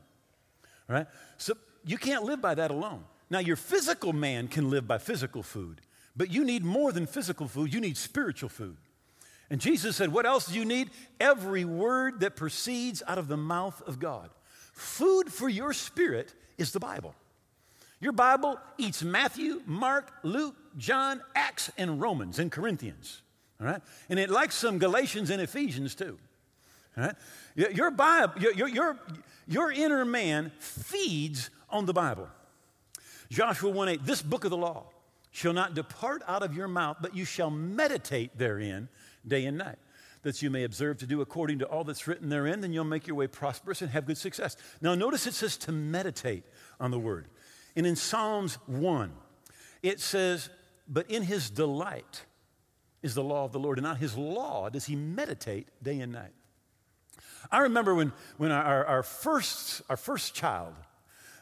Right? 0.88 1.08
So 1.38 1.54
you 1.86 1.98
can't 1.98 2.24
live 2.24 2.42
by 2.42 2.56
that 2.56 2.72
alone. 2.72 3.06
Now, 3.30 3.40
your 3.40 3.56
physical 3.56 4.12
man 4.12 4.48
can 4.48 4.70
live 4.70 4.88
by 4.88 4.98
physical 4.98 5.44
food, 5.44 5.82
but 6.16 6.32
you 6.32 6.44
need 6.44 6.64
more 6.64 6.92
than 6.92 7.06
physical 7.06 7.48
food, 7.48 7.74
you 7.74 7.80
need 7.80 7.96
spiritual 7.96 8.50
food. 8.50 8.78
And 9.50 9.62
Jesus 9.62 9.96
said, 9.96 10.12
What 10.12 10.26
else 10.26 10.48
do 10.48 10.58
you 10.58 10.66
need? 10.66 10.90
Every 11.20 11.64
word 11.66 12.20
that 12.20 12.36
proceeds 12.36 13.02
out 13.08 13.18
of 13.18 13.28
the 13.28 13.38
mouth 13.38 13.82
of 13.88 14.00
God. 14.00 14.30
Food 14.74 15.32
for 15.32 15.50
your 15.50 15.74
spirit 15.74 16.34
is 16.58 16.72
the 16.72 16.80
Bible. 16.80 17.16
Your 18.00 18.14
Bible 18.14 18.60
eats 18.78 19.04
Matthew, 19.04 19.62
Mark, 19.66 20.12
Luke, 20.24 20.56
John, 20.78 21.22
Acts, 21.36 21.72
and 21.78 22.02
Romans 22.02 22.40
and 22.40 22.52
Corinthians. 22.52 23.22
All 23.60 23.68
right? 23.68 23.82
And 24.10 24.20
it 24.20 24.30
likes 24.30 24.56
some 24.56 24.78
Galatians 24.78 25.30
and 25.30 25.42
Ephesians 25.42 25.96
too. 25.96 26.18
All 26.98 27.04
right? 27.04 27.16
Your 27.56 27.92
Bible, 27.92 28.34
your, 28.42 28.68
your, 28.68 28.98
your 29.48 29.72
inner 29.72 30.06
man 30.06 30.52
feeds 30.60 31.50
on 31.70 31.86
the 31.86 31.94
Bible. 31.94 32.28
Joshua 33.30 33.70
1 33.70 33.90
8, 33.90 34.06
this 34.06 34.22
book 34.22 34.44
of 34.44 34.50
the 34.50 34.58
law 34.58 34.86
shall 35.32 35.54
not 35.54 35.76
depart 35.76 36.24
out 36.28 36.42
of 36.42 36.56
your 36.56 36.68
mouth, 36.68 36.98
but 37.02 37.16
you 37.16 37.26
shall 37.26 37.52
meditate 37.52 38.38
therein 38.38 38.90
day 39.28 39.46
and 39.46 39.58
night, 39.58 39.78
that 40.24 40.42
you 40.42 40.50
may 40.50 40.64
observe 40.64 40.98
to 40.98 41.06
do 41.06 41.22
according 41.22 41.60
to 41.60 41.66
all 41.66 41.84
that's 41.84 42.08
written 42.08 42.30
therein, 42.30 42.62
then 42.62 42.74
you'll 42.74 42.84
make 42.84 43.06
your 43.06 43.16
way 43.16 43.28
prosperous 43.28 43.82
and 43.82 43.92
have 43.92 44.06
good 44.06 44.18
success. 44.18 44.58
Now, 44.82 44.96
notice 44.96 45.28
it 45.28 45.34
says 45.34 45.58
to 45.58 45.72
meditate 45.72 46.44
on 46.80 46.92
the 46.92 47.00
word. 47.00 47.28
And 47.76 47.86
in 47.86 47.96
Psalms 47.96 48.56
1, 48.66 49.12
it 49.84 50.00
says, 50.00 50.50
But 50.90 51.10
in 51.10 51.24
his 51.24 51.50
delight 51.50 52.26
is 53.02 53.14
the 53.16 53.24
law 53.24 53.46
of 53.46 53.52
the 53.52 53.60
Lord, 53.60 53.78
and 53.78 53.88
on 53.88 53.96
his 53.96 54.18
law 54.18 54.70
does 54.70 54.86
he 54.86 54.96
meditate 54.96 55.68
day 55.82 56.00
and 56.00 56.12
night. 56.12 56.34
I 57.52 57.60
remember 57.60 57.96
when, 57.96 58.12
when 58.38 58.52
our, 58.52 58.86
our, 58.86 59.04
first, 59.04 59.82
our 59.90 59.96
first 59.96 60.34
child, 60.34 60.74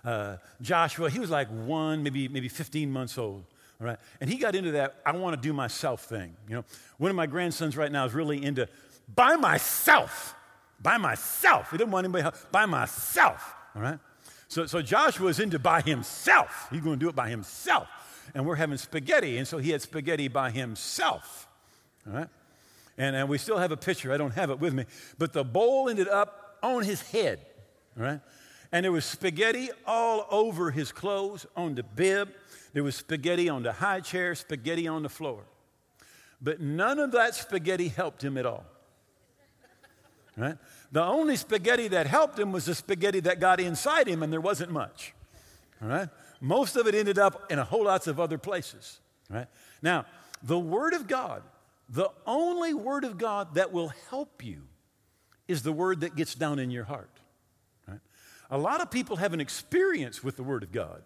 uh, 0.06 0.38
Joshua, 0.62 1.10
he 1.10 1.20
was 1.20 1.30
like 1.30 1.48
one, 1.50 2.04
maybe, 2.04 2.28
maybe 2.28 2.50
15 2.50 2.92
months 2.92 3.18
old. 3.18 3.46
All 3.80 3.88
right. 3.88 3.98
And 4.22 4.30
he 4.30 4.38
got 4.38 4.56
into 4.56 4.72
that, 4.72 4.96
I 5.06 5.12
want 5.12 5.36
to 5.36 5.42
do 5.42 5.54
myself 5.54 6.04
thing. 6.06 6.36
You 6.48 6.58
know, 6.58 6.66
one 6.98 7.10
of 7.10 7.16
my 7.16 7.28
grandsons 7.28 7.78
right 7.78 7.92
now 7.92 8.06
is 8.06 8.14
really 8.14 8.44
into 8.44 8.68
by 9.14 9.36
myself. 9.36 10.36
By 10.80 10.98
myself. 10.98 11.72
He 11.72 11.78
didn't 11.78 11.92
want 11.92 12.06
anybody 12.06 12.24
help. 12.24 12.36
By 12.52 12.66
myself. 12.66 13.56
All 13.76 13.82
right. 13.82 14.00
So, 14.48 14.66
so 14.66 14.82
Joshua 14.82 15.28
is 15.28 15.40
into 15.40 15.60
by 15.60 15.82
himself. 15.82 16.68
He's 16.72 16.82
going 16.82 16.98
to 16.98 17.00
do 17.00 17.10
it 17.10 17.16
by 17.16 17.30
himself. 17.30 17.88
And 18.38 18.46
we're 18.46 18.54
having 18.54 18.78
spaghetti. 18.78 19.40
And 19.40 19.48
so 19.48 19.58
he 19.58 19.72
had 19.72 19.82
spaghetti 19.82 20.28
by 20.28 20.52
himself. 20.52 21.48
All 22.06 22.14
right. 22.14 22.28
And, 22.96 23.16
and 23.16 23.28
we 23.28 23.40
still 23.40 23.58
have 23.58 23.72
a 23.72 23.78
picture. 23.78 24.14
I 24.14 24.18
don't 24.18 24.36
have 24.36 24.52
it 24.52 24.60
with 24.60 24.76
me. 24.76 24.86
But 25.18 25.34
the 25.34 25.44
bowl 25.44 25.90
ended 25.90 26.08
up 26.08 26.56
on 26.62 26.84
his 26.84 27.02
head. 27.02 27.40
All 27.98 28.04
right. 28.04 28.20
And 28.72 28.86
there 28.86 28.92
was 28.92 29.06
spaghetti 29.06 29.70
all 29.88 30.28
over 30.30 30.70
his 30.70 30.92
clothes, 30.92 31.48
on 31.56 31.74
the 31.74 31.82
bib. 31.82 32.30
There 32.74 32.84
was 32.84 32.96
spaghetti 32.96 33.50
on 33.50 33.64
the 33.64 33.72
high 33.72 34.02
chair, 34.02 34.36
spaghetti 34.36 34.88
on 34.88 35.02
the 35.02 35.10
floor. 35.10 35.44
But 36.40 36.62
none 36.62 37.00
of 37.00 37.14
that 37.14 37.34
spaghetti 37.34 37.88
helped 37.88 38.24
him 38.24 38.38
at 38.38 38.46
all. 38.46 38.66
Right? 40.36 40.60
The 40.92 41.04
only 41.04 41.38
spaghetti 41.38 41.88
that 41.88 42.06
helped 42.06 42.38
him 42.38 42.52
was 42.52 42.66
the 42.66 42.76
spaghetti 42.76 43.20
that 43.22 43.40
got 43.40 43.60
inside 43.60 44.08
him, 44.08 44.22
and 44.22 44.32
there 44.32 44.40
wasn't 44.40 44.70
much. 44.70 45.16
All 45.82 45.88
right? 45.88 46.10
Most 46.42 46.76
of 46.76 46.88
it 46.88 46.96
ended 46.96 47.18
up 47.18 47.52
in 47.52 47.60
a 47.60 47.64
whole 47.64 47.86
lots 47.86 48.08
of 48.08 48.20
other 48.20 48.38
places. 48.38 49.00
Right? 49.30 49.48
Now, 49.82 50.06
the 50.44 50.60
Word 50.60 50.94
of 50.94 51.08
God, 51.08 51.44
the 51.90 52.10
only 52.26 52.74
Word 52.74 53.04
of 53.04 53.18
God 53.18 53.56
that 53.56 53.72
will 53.72 53.92
help 54.10 54.44
you 54.44 54.64
is 55.48 55.64
the 55.64 55.72
Word 55.72 56.02
that 56.02 56.16
gets 56.16 56.36
down 56.36 56.60
in 56.60 56.70
your 56.70 56.84
heart. 56.84 57.10
Right? 57.88 58.00
A 58.52 58.58
lot 58.58 58.82
of 58.82 58.92
people 58.92 59.18
have 59.18 59.34
an 59.34 59.42
experience 59.42 60.24
with 60.24 60.36
the 60.36 60.44
Word 60.44 60.64
of 60.64 60.72
God, 60.72 61.02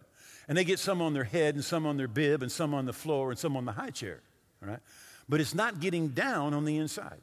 and 0.48 0.58
they 0.58 0.64
get 0.64 0.80
some 0.80 1.02
on 1.02 1.14
their 1.14 1.24
head, 1.24 1.56
and 1.56 1.64
some 1.64 1.86
on 1.86 1.98
their 1.98 2.08
bib, 2.08 2.42
and 2.42 2.52
some 2.52 2.74
on 2.74 2.86
the 2.86 2.94
floor, 2.94 3.30
and 3.30 3.40
some 3.40 3.56
on 3.56 3.66
the 3.66 3.72
high 3.72 3.92
chair. 3.92 4.22
Right? 4.60 4.80
But 5.30 5.40
it's 5.40 5.56
not 5.56 5.80
getting 5.80 6.10
down 6.10 6.54
on 6.54 6.66
the 6.66 6.78
inside. 6.78 7.22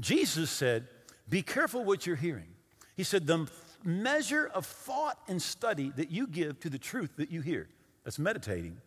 Jesus 0.00 0.50
said, 0.50 0.86
Be 1.28 1.42
careful 1.42 1.84
what 1.84 2.06
you're 2.06 2.16
hearing. 2.16 2.48
He 2.96 3.04
said, 3.04 3.26
The 3.26 3.48
measure 3.84 4.50
of 4.54 4.66
thought 4.66 5.18
and 5.28 5.40
study 5.40 5.92
that 5.96 6.10
you 6.10 6.26
give 6.26 6.60
to 6.60 6.70
the 6.70 6.78
truth 6.78 7.16
that 7.16 7.30
you 7.30 7.40
hear, 7.40 7.68
that's 8.04 8.18
meditating, 8.18 8.78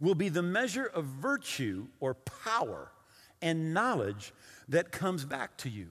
will 0.00 0.14
be 0.14 0.28
the 0.28 0.42
measure 0.42 0.86
of 0.86 1.04
virtue 1.04 1.86
or 2.00 2.14
power 2.14 2.90
and 3.40 3.72
knowledge 3.72 4.32
that 4.68 4.92
comes 4.92 5.24
back 5.24 5.56
to 5.58 5.68
you. 5.68 5.88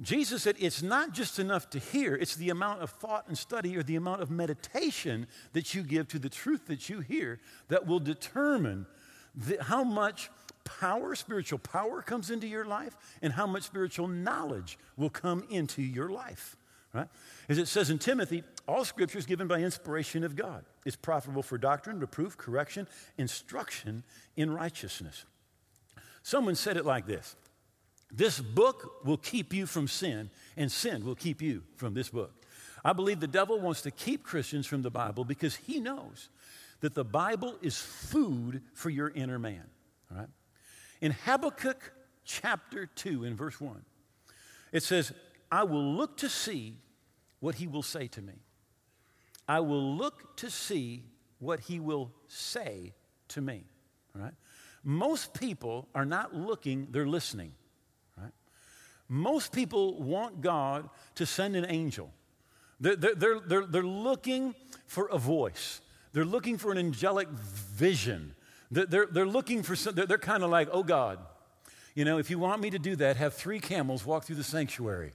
Jesus 0.00 0.44
said 0.44 0.56
it's 0.58 0.82
not 0.82 1.12
just 1.12 1.38
enough 1.38 1.68
to 1.70 1.78
hear, 1.78 2.14
it's 2.14 2.36
the 2.36 2.50
amount 2.50 2.80
of 2.80 2.90
thought 2.90 3.28
and 3.28 3.36
study 3.36 3.76
or 3.76 3.82
the 3.82 3.96
amount 3.96 4.22
of 4.22 4.30
meditation 4.30 5.26
that 5.52 5.74
you 5.74 5.82
give 5.82 6.08
to 6.08 6.18
the 6.18 6.28
truth 6.28 6.66
that 6.68 6.88
you 6.88 7.00
hear 7.00 7.38
that 7.68 7.86
will 7.86 8.00
determine 8.00 8.86
the, 9.34 9.62
how 9.62 9.84
much 9.84 10.30
power, 10.64 11.14
spiritual 11.14 11.58
power 11.58 12.02
comes 12.02 12.30
into 12.30 12.46
your 12.46 12.64
life 12.64 12.96
and 13.20 13.32
how 13.32 13.46
much 13.46 13.64
spiritual 13.64 14.08
knowledge 14.08 14.78
will 14.96 15.10
come 15.10 15.44
into 15.50 15.82
your 15.82 16.08
life. 16.08 16.56
Right? 16.92 17.08
As 17.48 17.58
it 17.58 17.68
says 17.68 17.90
in 17.90 17.98
Timothy, 17.98 18.42
all 18.66 18.84
scripture 18.84 19.18
is 19.18 19.26
given 19.26 19.46
by 19.46 19.60
inspiration 19.60 20.24
of 20.24 20.34
God. 20.34 20.64
It's 20.84 20.96
profitable 20.96 21.42
for 21.42 21.56
doctrine, 21.56 22.00
reproof, 22.00 22.36
correction, 22.36 22.88
instruction 23.16 24.02
in 24.36 24.52
righteousness. 24.52 25.24
Someone 26.22 26.56
said 26.56 26.76
it 26.76 26.84
like 26.84 27.06
this 27.06 27.36
This 28.10 28.40
book 28.40 29.04
will 29.04 29.16
keep 29.16 29.52
you 29.52 29.66
from 29.66 29.86
sin, 29.86 30.30
and 30.56 30.70
sin 30.70 31.04
will 31.04 31.14
keep 31.14 31.40
you 31.40 31.62
from 31.76 31.94
this 31.94 32.10
book. 32.10 32.32
I 32.84 32.92
believe 32.92 33.20
the 33.20 33.26
devil 33.26 33.60
wants 33.60 33.82
to 33.82 33.90
keep 33.90 34.24
Christians 34.24 34.66
from 34.66 34.82
the 34.82 34.90
Bible 34.90 35.24
because 35.24 35.54
he 35.54 35.80
knows 35.80 36.28
that 36.80 36.94
the 36.94 37.04
Bible 37.04 37.56
is 37.62 37.78
food 37.78 38.62
for 38.72 38.90
your 38.90 39.10
inner 39.10 39.38
man. 39.38 39.64
All 40.10 40.18
right? 40.18 40.28
In 41.00 41.12
Habakkuk 41.12 41.92
chapter 42.24 42.86
2, 42.86 43.24
in 43.24 43.36
verse 43.36 43.60
1, 43.60 43.84
it 44.72 44.82
says, 44.82 45.12
I 45.50 45.64
will 45.64 45.94
look 45.94 46.16
to 46.18 46.28
see 46.28 46.76
what 47.40 47.56
he 47.56 47.66
will 47.66 47.82
say 47.82 48.06
to 48.08 48.22
me. 48.22 48.34
I 49.48 49.60
will 49.60 49.96
look 49.96 50.36
to 50.36 50.50
see 50.50 51.04
what 51.38 51.60
he 51.60 51.80
will 51.80 52.12
say 52.28 52.94
to 53.28 53.40
me. 53.40 53.64
All 54.14 54.22
right? 54.22 54.34
Most 54.84 55.34
people 55.34 55.88
are 55.94 56.04
not 56.04 56.34
looking, 56.34 56.88
they're 56.90 57.06
listening. 57.06 57.52
Right? 58.16 58.32
Most 59.08 59.52
people 59.52 60.00
want 60.00 60.40
God 60.40 60.88
to 61.16 61.26
send 61.26 61.56
an 61.56 61.66
angel. 61.68 62.12
They're, 62.78 62.96
they're, 62.96 63.40
they're, 63.40 63.66
they're 63.66 63.82
looking 63.82 64.54
for 64.86 65.06
a 65.08 65.18
voice, 65.18 65.80
they're 66.12 66.24
looking 66.24 66.58
for 66.58 66.72
an 66.72 66.78
angelic 66.78 67.28
vision. 67.28 68.34
They're, 68.72 69.06
they're 69.06 69.26
looking 69.26 69.64
for 69.64 69.74
some, 69.74 69.96
they're, 69.96 70.06
they're 70.06 70.16
kind 70.16 70.44
of 70.44 70.50
like, 70.50 70.68
oh 70.70 70.84
God, 70.84 71.18
you 71.96 72.04
know, 72.04 72.18
if 72.18 72.30
you 72.30 72.38
want 72.38 72.62
me 72.62 72.70
to 72.70 72.78
do 72.78 72.94
that, 72.96 73.16
have 73.16 73.34
three 73.34 73.58
camels 73.58 74.06
walk 74.06 74.24
through 74.24 74.36
the 74.36 74.44
sanctuary. 74.44 75.12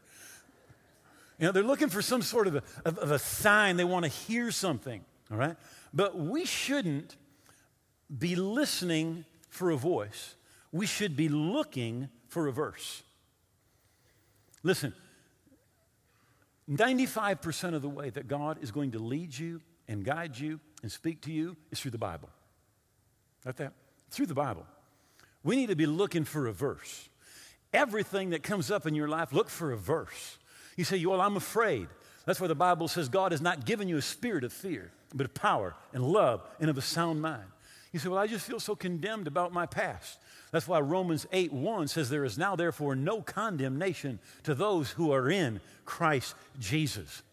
You 1.40 1.48
know, 1.48 1.52
they're 1.52 1.64
looking 1.64 1.90
for 1.90 2.02
some 2.02 2.22
sort 2.22 2.48
of 2.48 2.56
a, 2.56 2.64
of, 2.86 2.98
of 2.98 3.12
a 3.12 3.20
sign. 3.20 3.78
They 3.78 3.84
want 3.84 4.04
to 4.04 4.10
hear 4.10 4.52
something, 4.52 5.04
all 5.32 5.38
right? 5.38 5.58
But 5.94 6.18
we 6.18 6.46
shouldn't 6.46 7.16
be 8.16 8.36
listening 8.36 9.26
for 9.50 9.72
a 9.72 9.78
voice. 9.78 10.36
We 10.72 10.86
should 10.86 11.16
be 11.16 11.30
looking 11.30 12.10
for 12.28 12.48
a 12.48 12.52
verse. 12.52 13.04
Listen, 14.64 14.94
95% 16.70 17.76
of 17.76 17.82
the 17.82 17.90
way 17.90 18.10
that 18.10 18.28
God 18.28 18.58
is 18.62 18.72
going 18.72 18.92
to 18.92 19.00
lead 19.00 19.38
you 19.38 19.62
and 19.88 20.04
guide 20.04 20.38
you 20.38 20.60
and 20.82 20.92
speak 20.92 21.22
to 21.22 21.32
you 21.32 21.56
is 21.72 21.80
through 21.80 21.92
the 21.92 21.98
Bible. 21.98 22.30
Not 23.46 23.58
that? 23.58 23.74
Through 24.10 24.26
the 24.28 24.34
Bible. 24.34 24.66
We 25.44 25.56
need 25.56 25.70
to 25.70 25.76
be 25.76 25.86
looking 25.86 26.24
for 26.24 26.48
a 26.48 26.54
verse. 26.54 27.10
Everything 27.72 28.32
that 28.32 28.42
comes 28.42 28.72
up 28.72 28.88
in 28.88 28.96
your 28.96 29.08
life, 29.08 29.32
look 29.32 29.50
for 29.50 29.72
a 29.72 29.78
verse. 29.78 30.40
You 30.76 30.84
say, 30.84 31.04
Well, 31.06 31.22
I'm 31.22 31.38
afraid. 31.38 31.88
That's 32.26 32.42
why 32.42 32.48
the 32.48 32.56
Bible 32.56 32.88
says 32.88 33.08
God 33.08 33.32
has 33.32 33.42
not 33.42 33.66
given 33.66 33.88
you 33.88 33.98
a 33.98 34.02
spirit 34.02 34.44
of 34.44 34.52
fear, 34.52 34.92
but 35.14 35.26
of 35.26 35.34
power 35.34 35.76
and 35.94 36.04
love 36.04 36.42
and 36.60 36.70
of 36.70 36.78
a 36.78 36.82
sound 36.82 37.22
mind. 37.22 37.46
You 37.92 38.00
say, 38.00 38.10
Well, 38.10 38.20
I 38.20 38.28
just 38.28 38.46
feel 38.46 38.60
so 38.60 38.76
condemned 38.76 39.28
about 39.28 39.54
my 39.54 39.66
past. 39.66 40.20
That's 40.52 40.68
why 40.68 40.80
Romans 40.80 41.28
8 41.32 41.54
1 41.54 41.88
says, 41.88 42.10
There 42.10 42.26
is 42.26 42.38
now, 42.38 42.56
therefore, 42.56 42.96
no 42.96 43.22
condemnation 43.22 44.20
to 44.44 44.56
those 44.56 44.92
who 44.92 45.12
are 45.12 45.30
in 45.30 45.62
Christ 45.86 46.36
Jesus. 46.60 47.24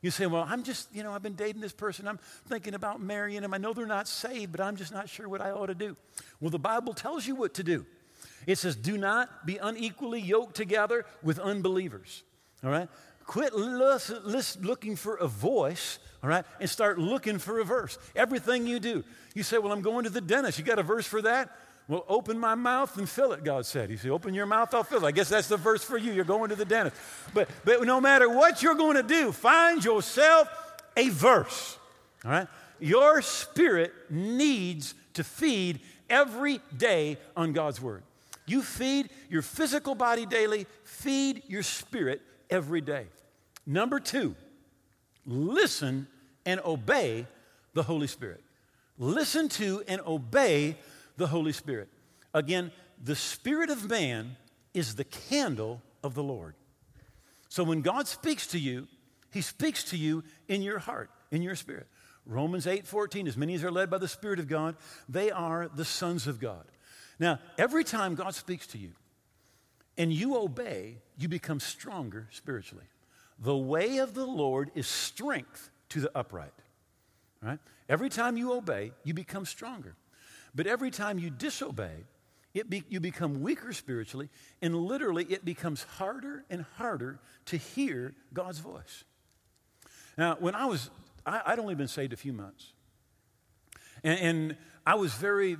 You 0.00 0.10
say, 0.10 0.26
Well, 0.26 0.46
I'm 0.48 0.62
just, 0.62 0.94
you 0.94 1.02
know, 1.02 1.12
I've 1.12 1.22
been 1.22 1.34
dating 1.34 1.60
this 1.60 1.72
person. 1.72 2.06
I'm 2.06 2.20
thinking 2.48 2.74
about 2.74 3.00
marrying 3.00 3.42
them. 3.42 3.52
I 3.52 3.58
know 3.58 3.72
they're 3.72 3.86
not 3.86 4.08
saved, 4.08 4.52
but 4.52 4.60
I'm 4.60 4.76
just 4.76 4.92
not 4.92 5.08
sure 5.08 5.28
what 5.28 5.40
I 5.40 5.50
ought 5.50 5.66
to 5.66 5.74
do. 5.74 5.96
Well, 6.40 6.50
the 6.50 6.58
Bible 6.58 6.94
tells 6.94 7.26
you 7.26 7.34
what 7.34 7.54
to 7.54 7.62
do. 7.62 7.84
It 8.46 8.58
says, 8.58 8.76
Do 8.76 8.96
not 8.96 9.44
be 9.44 9.56
unequally 9.56 10.20
yoked 10.20 10.54
together 10.54 11.04
with 11.22 11.38
unbelievers. 11.38 12.22
All 12.64 12.70
right? 12.70 12.88
Quit 13.26 13.54
looking 13.54 14.94
for 14.94 15.16
a 15.16 15.26
voice, 15.26 15.98
all 16.22 16.30
right, 16.30 16.44
and 16.60 16.70
start 16.70 16.98
looking 16.98 17.38
for 17.38 17.58
a 17.58 17.64
verse. 17.64 17.98
Everything 18.14 18.66
you 18.66 18.78
do. 18.78 19.02
You 19.34 19.42
say, 19.42 19.58
Well, 19.58 19.72
I'm 19.72 19.82
going 19.82 20.04
to 20.04 20.10
the 20.10 20.20
dentist. 20.20 20.58
You 20.58 20.64
got 20.64 20.78
a 20.78 20.84
verse 20.84 21.06
for 21.06 21.20
that? 21.22 21.50
Well, 21.88 22.04
open 22.08 22.38
my 22.38 22.54
mouth 22.54 22.96
and 22.98 23.08
fill 23.08 23.32
it, 23.32 23.44
God 23.44 23.64
said. 23.64 23.90
He 23.90 23.96
said, 23.96 24.10
Open 24.12 24.32
your 24.32 24.46
mouth, 24.46 24.72
I'll 24.74 24.84
fill 24.84 25.04
it. 25.04 25.08
I 25.08 25.10
guess 25.10 25.28
that's 25.28 25.48
the 25.48 25.56
verse 25.56 25.84
for 25.84 25.98
you. 25.98 26.12
You're 26.12 26.24
going 26.24 26.50
to 26.50 26.56
the 26.56 26.64
dentist. 26.64 26.96
But, 27.34 27.48
but 27.64 27.84
no 27.84 28.00
matter 28.00 28.28
what 28.28 28.62
you're 28.62 28.74
going 28.74 28.96
to 28.96 29.02
do, 29.02 29.32
find 29.32 29.84
yourself 29.84 30.48
a 30.96 31.08
verse. 31.08 31.78
All 32.24 32.30
right? 32.30 32.48
Your 32.78 33.22
spirit 33.22 33.92
needs 34.10 34.94
to 35.14 35.24
feed 35.24 35.80
every 36.08 36.60
day 36.76 37.18
on 37.36 37.52
God's 37.52 37.80
word. 37.80 38.02
You 38.46 38.62
feed 38.62 39.10
your 39.28 39.42
physical 39.42 39.94
body 39.94 40.26
daily, 40.26 40.66
feed 40.84 41.42
your 41.48 41.62
spirit 41.62 42.22
every 42.50 42.80
day. 42.80 43.06
Number 43.66 44.00
two, 44.00 44.34
listen 45.24 46.06
and 46.44 46.60
obey 46.64 47.26
the 47.74 47.82
Holy 47.82 48.06
Spirit. 48.06 48.42
Listen 48.98 49.48
to 49.50 49.82
and 49.88 50.00
obey 50.06 50.76
the 51.16 51.26
Holy 51.26 51.52
Spirit. 51.52 51.88
Again, 52.32 52.72
the 53.02 53.16
Spirit 53.16 53.70
of 53.70 53.88
man 53.88 54.36
is 54.72 54.94
the 54.94 55.04
candle 55.04 55.82
of 56.02 56.14
the 56.14 56.22
Lord. 56.22 56.54
So 57.48 57.64
when 57.64 57.82
God 57.82 58.06
speaks 58.06 58.46
to 58.48 58.58
you, 58.58 58.86
he 59.32 59.40
speaks 59.40 59.84
to 59.84 59.96
you 59.96 60.24
in 60.48 60.62
your 60.62 60.78
heart, 60.78 61.10
in 61.30 61.42
your 61.42 61.56
spirit. 61.56 61.86
Romans 62.24 62.66
8 62.66 62.86
14, 62.86 63.28
as 63.28 63.36
many 63.36 63.54
as 63.54 63.64
are 63.64 63.70
led 63.70 63.90
by 63.90 63.98
the 63.98 64.08
Spirit 64.08 64.38
of 64.38 64.48
God, 64.48 64.76
they 65.08 65.30
are 65.30 65.68
the 65.68 65.84
sons 65.84 66.26
of 66.26 66.40
God. 66.40 66.64
Now, 67.18 67.38
every 67.56 67.84
time 67.84 68.14
God 68.14 68.34
speaks 68.34 68.66
to 68.68 68.78
you 68.78 68.92
and 69.98 70.12
you 70.12 70.36
obey, 70.36 70.98
you 71.18 71.28
become 71.28 71.60
stronger 71.60 72.28
spiritually. 72.30 72.84
The 73.38 73.56
way 73.56 73.98
of 73.98 74.14
the 74.14 74.26
Lord 74.26 74.70
is 74.74 74.86
strength 74.86 75.70
to 75.90 76.00
the 76.00 76.10
upright. 76.16 76.52
Right? 77.42 77.58
Every 77.88 78.08
time 78.08 78.36
you 78.36 78.52
obey, 78.52 78.92
you 79.04 79.14
become 79.14 79.44
stronger. 79.44 79.94
But 80.54 80.66
every 80.66 80.90
time 80.90 81.18
you 81.18 81.30
disobey, 81.30 82.04
be, 82.68 82.84
you 82.88 83.00
become 83.00 83.42
weaker 83.42 83.72
spiritually, 83.72 84.30
and 84.62 84.74
literally 84.74 85.24
it 85.24 85.44
becomes 85.44 85.82
harder 85.82 86.44
and 86.48 86.64
harder 86.76 87.20
to 87.46 87.56
hear 87.56 88.14
God's 88.32 88.58
voice. 88.58 89.04
Now, 90.16 90.36
when 90.40 90.54
I 90.54 90.64
was, 90.64 90.90
I, 91.26 91.50
would 91.50 91.58
only 91.58 91.74
been 91.74 91.88
saved 91.88 92.14
a 92.14 92.16
few 92.16 92.32
months. 92.32 92.72
And, 94.02 94.18
and 94.20 94.56
I 94.86 94.94
was 94.94 95.12
very, 95.12 95.58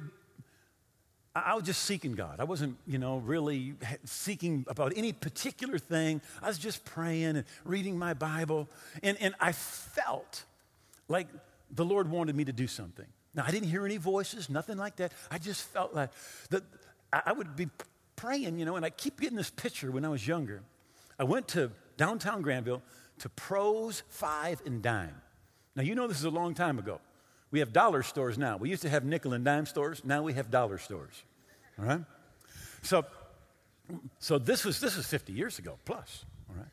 I 1.45 1.55
was 1.55 1.65
just 1.65 1.83
seeking 1.83 2.13
God. 2.13 2.41
I 2.41 2.45
wasn't, 2.45 2.77
you 2.87 2.99
know, 2.99 3.19
really 3.19 3.75
seeking 4.05 4.65
about 4.69 4.95
any 4.97 5.13
particular 5.13 5.79
thing. 5.79 6.23
I 6.43 6.49
was 6.49 6.57
just 6.57 6.85
praying 6.85 7.37
and 7.37 7.45
reading 7.65 7.99
my 7.99 8.15
Bible. 8.15 8.69
And, 9.03 9.19
and 9.21 9.35
I 9.39 9.53
felt 9.53 10.45
like 11.09 11.27
the 11.71 11.85
Lord 11.85 12.11
wanted 12.11 12.37
me 12.37 12.45
to 12.45 12.53
do 12.53 12.67
something. 12.67 13.07
Now, 13.35 13.45
I 13.47 13.51
didn't 13.51 13.69
hear 13.69 13.85
any 13.85 13.99
voices, 13.99 14.49
nothing 14.49 14.79
like 14.79 14.97
that. 14.97 15.13
I 15.31 15.39
just 15.39 15.63
felt 15.63 15.95
like 15.95 16.11
that 16.51 16.63
I 17.13 17.33
would 17.33 17.55
be 17.55 17.69
praying, 18.17 18.59
you 18.59 18.65
know, 18.65 18.77
and 18.77 18.85
I 18.85 18.91
keep 18.91 19.21
getting 19.21 19.37
this 19.37 19.51
picture 19.51 19.91
when 19.91 20.05
I 20.05 20.09
was 20.09 20.27
younger. 20.27 20.63
I 21.19 21.25
went 21.25 21.49
to 21.49 21.71
downtown 21.99 22.41
Grandville 22.41 22.83
to 23.19 23.29
Pros, 23.29 24.03
Five, 24.09 24.63
and 24.65 24.83
Dime. 24.83 25.21
Now, 25.75 25.83
you 25.83 25.95
know 25.95 26.07
this 26.07 26.19
is 26.19 26.25
a 26.25 26.31
long 26.31 26.55
time 26.55 26.79
ago. 26.79 27.01
We 27.51 27.61
have 27.61 27.73
dollar 27.73 28.03
stores 28.03 28.39
now. 28.39 28.57
We 28.57 28.71
used 28.71 28.83
to 28.83 28.89
have 28.89 29.05
nickel 29.05 29.33
and 29.33 29.45
dime 29.45 29.67
stores. 29.67 30.03
Now 30.05 30.23
we 30.23 30.33
have 30.35 30.51
dollar 30.51 30.79
stores. 30.79 31.23
All 31.79 31.85
right? 31.85 32.01
So, 32.83 33.05
so 34.19 34.39
this 34.39 34.65
was 34.65 34.81
this 34.81 34.97
was 34.97 35.07
50 35.07 35.33
years 35.33 35.59
ago 35.59 35.79
plus. 35.85 36.25
All 36.49 36.57
right? 36.57 36.67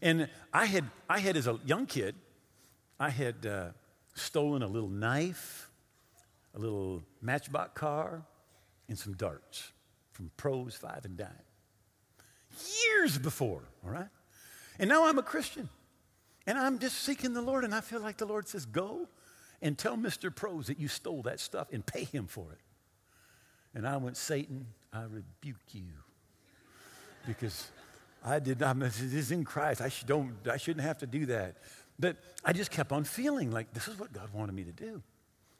And 0.00 0.28
I 0.52 0.66
had 0.66 0.84
I 1.08 1.18
had 1.18 1.36
as 1.36 1.46
a 1.46 1.58
young 1.64 1.86
kid, 1.86 2.14
I 3.00 3.10
had 3.10 3.46
uh, 3.46 3.68
stolen 4.14 4.62
a 4.62 4.68
little 4.68 4.88
knife, 4.88 5.70
a 6.54 6.58
little 6.58 7.02
matchbox 7.20 7.72
car, 7.74 8.22
and 8.88 8.98
some 8.98 9.14
darts 9.14 9.72
from 10.12 10.30
pros, 10.36 10.74
five, 10.74 11.04
and 11.04 11.16
dime. 11.16 11.28
Years 12.86 13.18
before, 13.18 13.62
all 13.84 13.90
right? 13.90 14.08
And 14.78 14.88
now 14.88 15.06
I'm 15.06 15.18
a 15.18 15.22
Christian. 15.22 15.68
And 16.46 16.58
I'm 16.58 16.78
just 16.78 16.98
seeking 16.98 17.34
the 17.34 17.40
Lord, 17.40 17.64
and 17.64 17.74
I 17.74 17.80
feel 17.80 18.00
like 18.00 18.16
the 18.16 18.26
Lord 18.26 18.48
says, 18.48 18.66
Go 18.66 19.08
and 19.62 19.78
tell 19.78 19.96
Mr. 19.96 20.34
Pros 20.34 20.66
that 20.66 20.78
you 20.78 20.88
stole 20.88 21.22
that 21.22 21.40
stuff 21.40 21.68
and 21.72 21.86
pay 21.86 22.04
him 22.04 22.26
for 22.26 22.52
it. 22.52 22.58
And 23.74 23.86
I 23.86 23.96
went, 23.96 24.16
Satan, 24.16 24.66
I 24.92 25.04
rebuke 25.04 25.56
you. 25.72 25.84
Because 27.26 27.70
I 28.24 28.40
did 28.40 28.60
not, 28.60 28.78
this 28.78 29.00
is 29.00 29.30
in 29.30 29.44
Christ. 29.44 29.80
I, 29.80 29.88
should 29.88 30.08
don't, 30.08 30.34
I 30.50 30.56
shouldn't 30.56 30.84
have 30.84 30.98
to 30.98 31.06
do 31.06 31.26
that. 31.26 31.56
But 31.98 32.16
I 32.44 32.52
just 32.52 32.70
kept 32.70 32.92
on 32.92 33.04
feeling 33.04 33.50
like 33.52 33.72
this 33.72 33.86
is 33.86 33.98
what 33.98 34.12
God 34.12 34.28
wanted 34.34 34.54
me 34.54 34.64
to 34.64 34.72
do. 34.72 35.00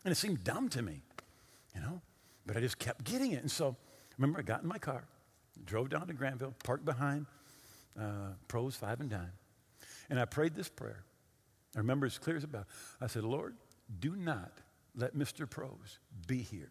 And 0.04 0.10
it 0.10 0.16
seemed 0.16 0.42
dumb 0.42 0.68
to 0.70 0.82
me, 0.82 1.00
you 1.74 1.80
know? 1.80 2.00
But 2.44 2.56
I 2.56 2.60
just 2.60 2.78
kept 2.80 3.04
getting 3.04 3.32
it. 3.32 3.42
And 3.42 3.50
so, 3.50 3.76
remember, 4.18 4.40
I 4.40 4.42
got 4.42 4.62
in 4.62 4.68
my 4.68 4.78
car, 4.78 5.04
drove 5.64 5.90
down 5.90 6.08
to 6.08 6.12
Grandville, 6.12 6.54
parked 6.64 6.84
behind 6.84 7.26
uh, 7.98 8.32
Pros, 8.48 8.74
Five 8.74 9.00
and 9.00 9.08
Dime. 9.08 9.32
And 10.10 10.18
I 10.18 10.24
prayed 10.24 10.56
this 10.56 10.68
prayer. 10.68 11.04
I 11.76 11.78
remember 11.78 12.06
as 12.06 12.18
clear 12.18 12.36
as 12.36 12.44
a 12.44 12.48
bell. 12.48 12.66
I 13.00 13.06
said, 13.06 13.22
Lord, 13.22 13.54
do 14.00 14.16
not 14.16 14.52
let 14.96 15.14
Mr. 15.14 15.48
Pros 15.48 15.98
be 16.26 16.38
here. 16.38 16.70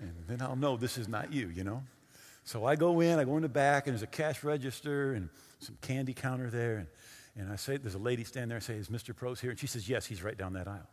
And 0.00 0.12
then 0.26 0.42
I'll 0.42 0.56
know 0.56 0.76
this 0.76 0.98
is 0.98 1.08
not 1.08 1.32
you, 1.32 1.48
you 1.48 1.64
know? 1.64 1.82
So 2.44 2.64
I 2.64 2.76
go 2.76 3.00
in, 3.00 3.18
I 3.18 3.24
go 3.24 3.36
in 3.36 3.42
the 3.42 3.48
back, 3.48 3.86
and 3.86 3.94
there's 3.94 4.02
a 4.02 4.06
cash 4.06 4.42
register 4.42 5.12
and 5.14 5.28
some 5.60 5.76
candy 5.80 6.12
counter 6.12 6.50
there. 6.50 6.78
And, 6.78 6.86
and 7.36 7.52
I 7.52 7.56
say, 7.56 7.76
there's 7.76 7.94
a 7.94 7.98
lady 7.98 8.24
standing 8.24 8.48
there. 8.48 8.58
I 8.58 8.60
say, 8.60 8.74
is 8.74 8.88
Mr. 8.88 9.14
Pros 9.14 9.40
here? 9.40 9.50
And 9.50 9.58
she 9.58 9.66
says, 9.66 9.88
yes, 9.88 10.06
he's 10.06 10.22
right 10.22 10.36
down 10.36 10.54
that 10.54 10.66
aisle. 10.66 10.88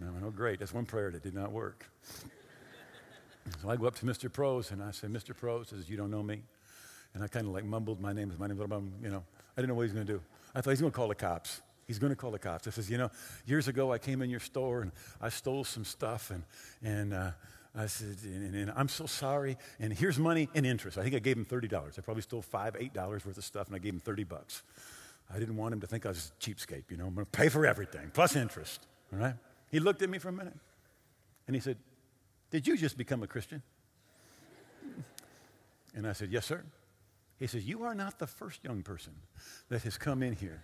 And 0.00 0.08
I 0.08 0.12
went, 0.12 0.24
oh, 0.24 0.30
great. 0.30 0.58
That's 0.58 0.72
one 0.72 0.86
prayer 0.86 1.10
that 1.10 1.22
did 1.22 1.34
not 1.34 1.52
work. 1.52 1.86
so 3.62 3.68
I 3.68 3.76
go 3.76 3.86
up 3.86 3.94
to 3.96 4.06
Mr. 4.06 4.32
Pros, 4.32 4.70
and 4.70 4.82
I 4.82 4.90
say, 4.90 5.06
Mr. 5.06 5.36
Pros, 5.36 5.68
says, 5.68 5.88
you 5.90 5.96
don't 5.96 6.10
know 6.10 6.22
me? 6.22 6.42
And 7.14 7.22
I 7.22 7.28
kind 7.28 7.46
of 7.46 7.52
like 7.52 7.64
mumbled, 7.64 8.00
my 8.00 8.14
name 8.14 8.32
my 8.38 8.46
name, 8.46 8.58
you 9.02 9.10
know. 9.10 9.22
I 9.54 9.60
didn't 9.60 9.68
know 9.68 9.74
what 9.74 9.82
he 9.82 9.86
was 9.88 9.92
going 9.92 10.06
to 10.06 10.12
do. 10.14 10.22
I 10.54 10.62
thought 10.62 10.70
he's 10.70 10.80
going 10.80 10.92
to 10.92 10.96
call 10.96 11.08
the 11.08 11.14
cops. 11.14 11.60
He's 11.92 11.98
going 11.98 12.10
to 12.10 12.16
call 12.16 12.30
the 12.30 12.38
cops. 12.38 12.66
I 12.66 12.70
says, 12.70 12.88
you 12.88 12.96
know, 12.96 13.10
years 13.44 13.68
ago 13.68 13.92
I 13.92 13.98
came 13.98 14.22
in 14.22 14.30
your 14.30 14.40
store 14.40 14.80
and 14.80 14.92
I 15.20 15.28
stole 15.28 15.62
some 15.62 15.84
stuff 15.84 16.30
and, 16.30 16.42
and 16.82 17.12
uh, 17.12 17.32
I 17.74 17.84
said, 17.84 18.16
and, 18.24 18.54
and, 18.54 18.72
I'm 18.74 18.88
so 18.88 19.04
sorry. 19.04 19.58
And 19.78 19.92
here's 19.92 20.18
money 20.18 20.48
and 20.54 20.64
interest. 20.64 20.96
I 20.96 21.02
think 21.02 21.14
I 21.14 21.18
gave 21.18 21.36
him 21.36 21.44
$30. 21.44 21.98
I 21.98 22.00
probably 22.00 22.22
stole 22.22 22.40
five, 22.40 22.76
eight 22.80 22.94
dollars 22.94 23.26
worth 23.26 23.36
of 23.36 23.44
stuff 23.44 23.66
and 23.66 23.76
I 23.76 23.78
gave 23.78 23.92
him 23.92 24.00
30 24.00 24.24
bucks. 24.24 24.62
I 25.30 25.38
didn't 25.38 25.58
want 25.58 25.74
him 25.74 25.80
to 25.82 25.86
think 25.86 26.06
I 26.06 26.08
was 26.08 26.32
a 26.34 26.42
cheapskate, 26.42 26.84
you 26.88 26.96
know. 26.96 27.04
I'm 27.04 27.14
going 27.14 27.26
to 27.26 27.30
pay 27.30 27.50
for 27.50 27.66
everything, 27.66 28.10
plus 28.14 28.36
interest, 28.36 28.86
all 29.12 29.18
right? 29.18 29.34
He 29.70 29.78
looked 29.78 30.00
at 30.00 30.08
me 30.08 30.16
for 30.16 30.30
a 30.30 30.32
minute 30.32 30.56
and 31.46 31.54
he 31.54 31.60
said, 31.60 31.76
Did 32.50 32.66
you 32.66 32.78
just 32.78 32.96
become 32.96 33.22
a 33.22 33.26
Christian? 33.26 33.62
And 35.94 36.06
I 36.06 36.14
said, 36.14 36.30
Yes, 36.32 36.46
sir. 36.46 36.64
He 37.38 37.46
says, 37.46 37.68
You 37.68 37.82
are 37.82 37.94
not 37.94 38.18
the 38.18 38.26
first 38.26 38.64
young 38.64 38.82
person 38.82 39.12
that 39.68 39.82
has 39.82 39.98
come 39.98 40.22
in 40.22 40.32
here 40.32 40.62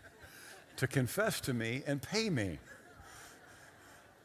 to 0.79 0.87
confess 0.87 1.41
to 1.43 1.53
me 1.53 1.83
and 1.87 2.01
pay 2.01 2.31
me. 2.31 2.59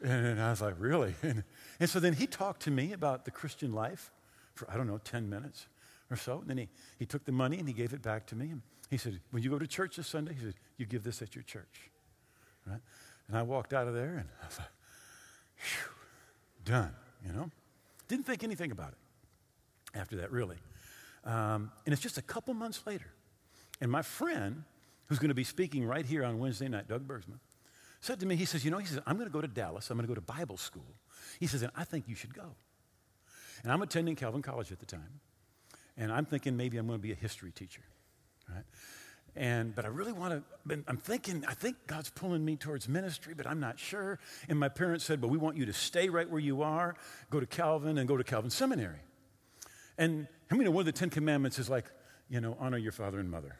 And 0.02 0.40
I 0.40 0.50
was 0.50 0.60
like, 0.60 0.74
Really? 0.78 1.14
And, 1.22 1.44
and 1.80 1.90
so 1.90 1.98
then 2.00 2.14
he 2.14 2.26
talked 2.26 2.62
to 2.62 2.70
me 2.70 2.92
about 2.92 3.24
the 3.24 3.30
Christian 3.30 3.72
life 3.72 4.12
for, 4.54 4.70
I 4.70 4.76
don't 4.76 4.86
know, 4.86 4.98
10 4.98 5.28
minutes 5.28 5.66
or 6.10 6.16
so. 6.16 6.38
And 6.38 6.48
then 6.48 6.58
he, 6.58 6.68
he 6.98 7.06
took 7.06 7.24
the 7.24 7.32
money 7.32 7.58
and 7.58 7.66
he 7.66 7.74
gave 7.74 7.92
it 7.92 8.00
back 8.02 8.26
to 8.26 8.36
me. 8.36 8.50
And 8.50 8.62
he 8.88 8.96
said, 8.96 9.20
When 9.32 9.42
you 9.42 9.50
go 9.50 9.58
to 9.58 9.66
church 9.66 9.96
this 9.96 10.06
Sunday, 10.06 10.34
he 10.34 10.40
said, 10.40 10.54
You 10.76 10.86
give 10.86 11.02
this 11.02 11.20
at 11.22 11.34
your 11.34 11.42
church. 11.42 11.90
Right? 12.66 12.80
And 13.28 13.36
I 13.36 13.42
walked 13.42 13.72
out 13.72 13.88
of 13.88 13.94
there 13.94 14.16
and 14.16 14.28
I 14.42 14.46
thought, 14.46 14.70
Phew, 15.56 15.90
done, 16.64 16.94
you 17.26 17.32
know? 17.32 17.50
Didn't 18.06 18.26
think 18.26 18.44
anything 18.44 18.70
about 18.70 18.92
it 18.92 19.98
after 19.98 20.16
that, 20.16 20.30
really. 20.30 20.58
Um, 21.24 21.72
and 21.84 21.92
it's 21.92 22.02
just 22.02 22.18
a 22.18 22.22
couple 22.22 22.54
months 22.54 22.82
later. 22.86 23.12
And 23.80 23.90
my 23.90 24.02
friend, 24.02 24.64
who's 25.06 25.18
going 25.18 25.28
to 25.28 25.34
be 25.34 25.44
speaking 25.44 25.84
right 25.84 26.04
here 26.04 26.24
on 26.24 26.38
Wednesday 26.38 26.68
night, 26.68 26.88
Doug 26.88 27.06
Bergsman, 27.06 27.38
said 28.00 28.20
to 28.20 28.26
me, 28.26 28.36
he 28.36 28.44
says, 28.44 28.64
You 28.64 28.70
know, 28.70 28.78
he 28.78 28.86
says, 28.86 29.00
I'm 29.06 29.16
going 29.16 29.28
to 29.28 29.32
go 29.32 29.40
to 29.40 29.48
Dallas. 29.48 29.90
I'm 29.90 29.96
going 29.96 30.06
to 30.06 30.08
go 30.08 30.14
to 30.14 30.20
Bible 30.20 30.56
school. 30.56 30.94
He 31.40 31.46
says, 31.46 31.62
And 31.62 31.72
I 31.74 31.84
think 31.84 32.08
you 32.08 32.14
should 32.14 32.34
go. 32.34 32.54
And 33.62 33.72
I'm 33.72 33.82
attending 33.82 34.14
Calvin 34.14 34.42
College 34.42 34.72
at 34.72 34.78
the 34.78 34.86
time. 34.86 35.20
And 35.96 36.12
I'm 36.12 36.24
thinking 36.26 36.56
maybe 36.56 36.76
I'm 36.76 36.86
going 36.86 36.98
to 36.98 37.02
be 37.02 37.12
a 37.12 37.16
history 37.16 37.52
teacher, 37.52 37.82
right? 38.48 38.64
And, 39.36 39.74
but 39.74 39.84
I 39.84 39.88
really 39.88 40.12
want 40.12 40.44
to, 40.68 40.84
I'm 40.86 40.96
thinking, 40.96 41.44
I 41.48 41.54
think 41.54 41.76
God's 41.86 42.10
pulling 42.10 42.44
me 42.44 42.56
towards 42.56 42.88
ministry, 42.88 43.34
but 43.34 43.46
I'm 43.48 43.58
not 43.58 43.78
sure. 43.78 44.20
And 44.48 44.58
my 44.58 44.68
parents 44.68 45.04
said, 45.04 45.20
Well, 45.20 45.30
we 45.30 45.38
want 45.38 45.56
you 45.56 45.66
to 45.66 45.72
stay 45.72 46.08
right 46.08 46.28
where 46.28 46.40
you 46.40 46.62
are, 46.62 46.94
go 47.30 47.40
to 47.40 47.46
Calvin, 47.46 47.98
and 47.98 48.06
go 48.06 48.16
to 48.16 48.24
Calvin 48.24 48.50
Seminary. 48.50 49.00
And 49.98 50.28
I 50.50 50.56
mean, 50.56 50.72
one 50.72 50.82
of 50.82 50.86
the 50.86 50.92
Ten 50.92 51.10
Commandments 51.10 51.58
is 51.58 51.68
like, 51.68 51.86
you 52.28 52.40
know, 52.40 52.56
honor 52.60 52.78
your 52.78 52.92
father 52.92 53.18
and 53.18 53.30
mother. 53.30 53.56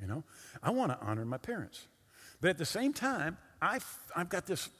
You 0.00 0.06
know, 0.06 0.24
I 0.62 0.70
want 0.70 0.92
to 0.92 0.98
honor 1.04 1.24
my 1.24 1.38
parents. 1.38 1.86
But 2.40 2.50
at 2.50 2.58
the 2.58 2.64
same 2.64 2.92
time, 2.92 3.36
I've, 3.60 3.86
I've 4.16 4.28
got 4.28 4.46
this 4.46 4.70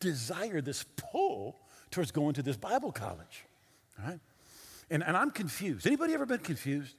desire, 0.00 0.60
this 0.60 0.84
pull 0.96 1.56
towards 1.90 2.10
going 2.10 2.34
to 2.34 2.42
this 2.42 2.56
Bible 2.56 2.92
college. 2.92 3.44
Right? 4.02 4.18
And, 4.90 5.04
and 5.04 5.16
I'm 5.16 5.30
confused. 5.30 5.86
Anybody 5.86 6.14
ever 6.14 6.26
been 6.26 6.38
confused? 6.38 6.96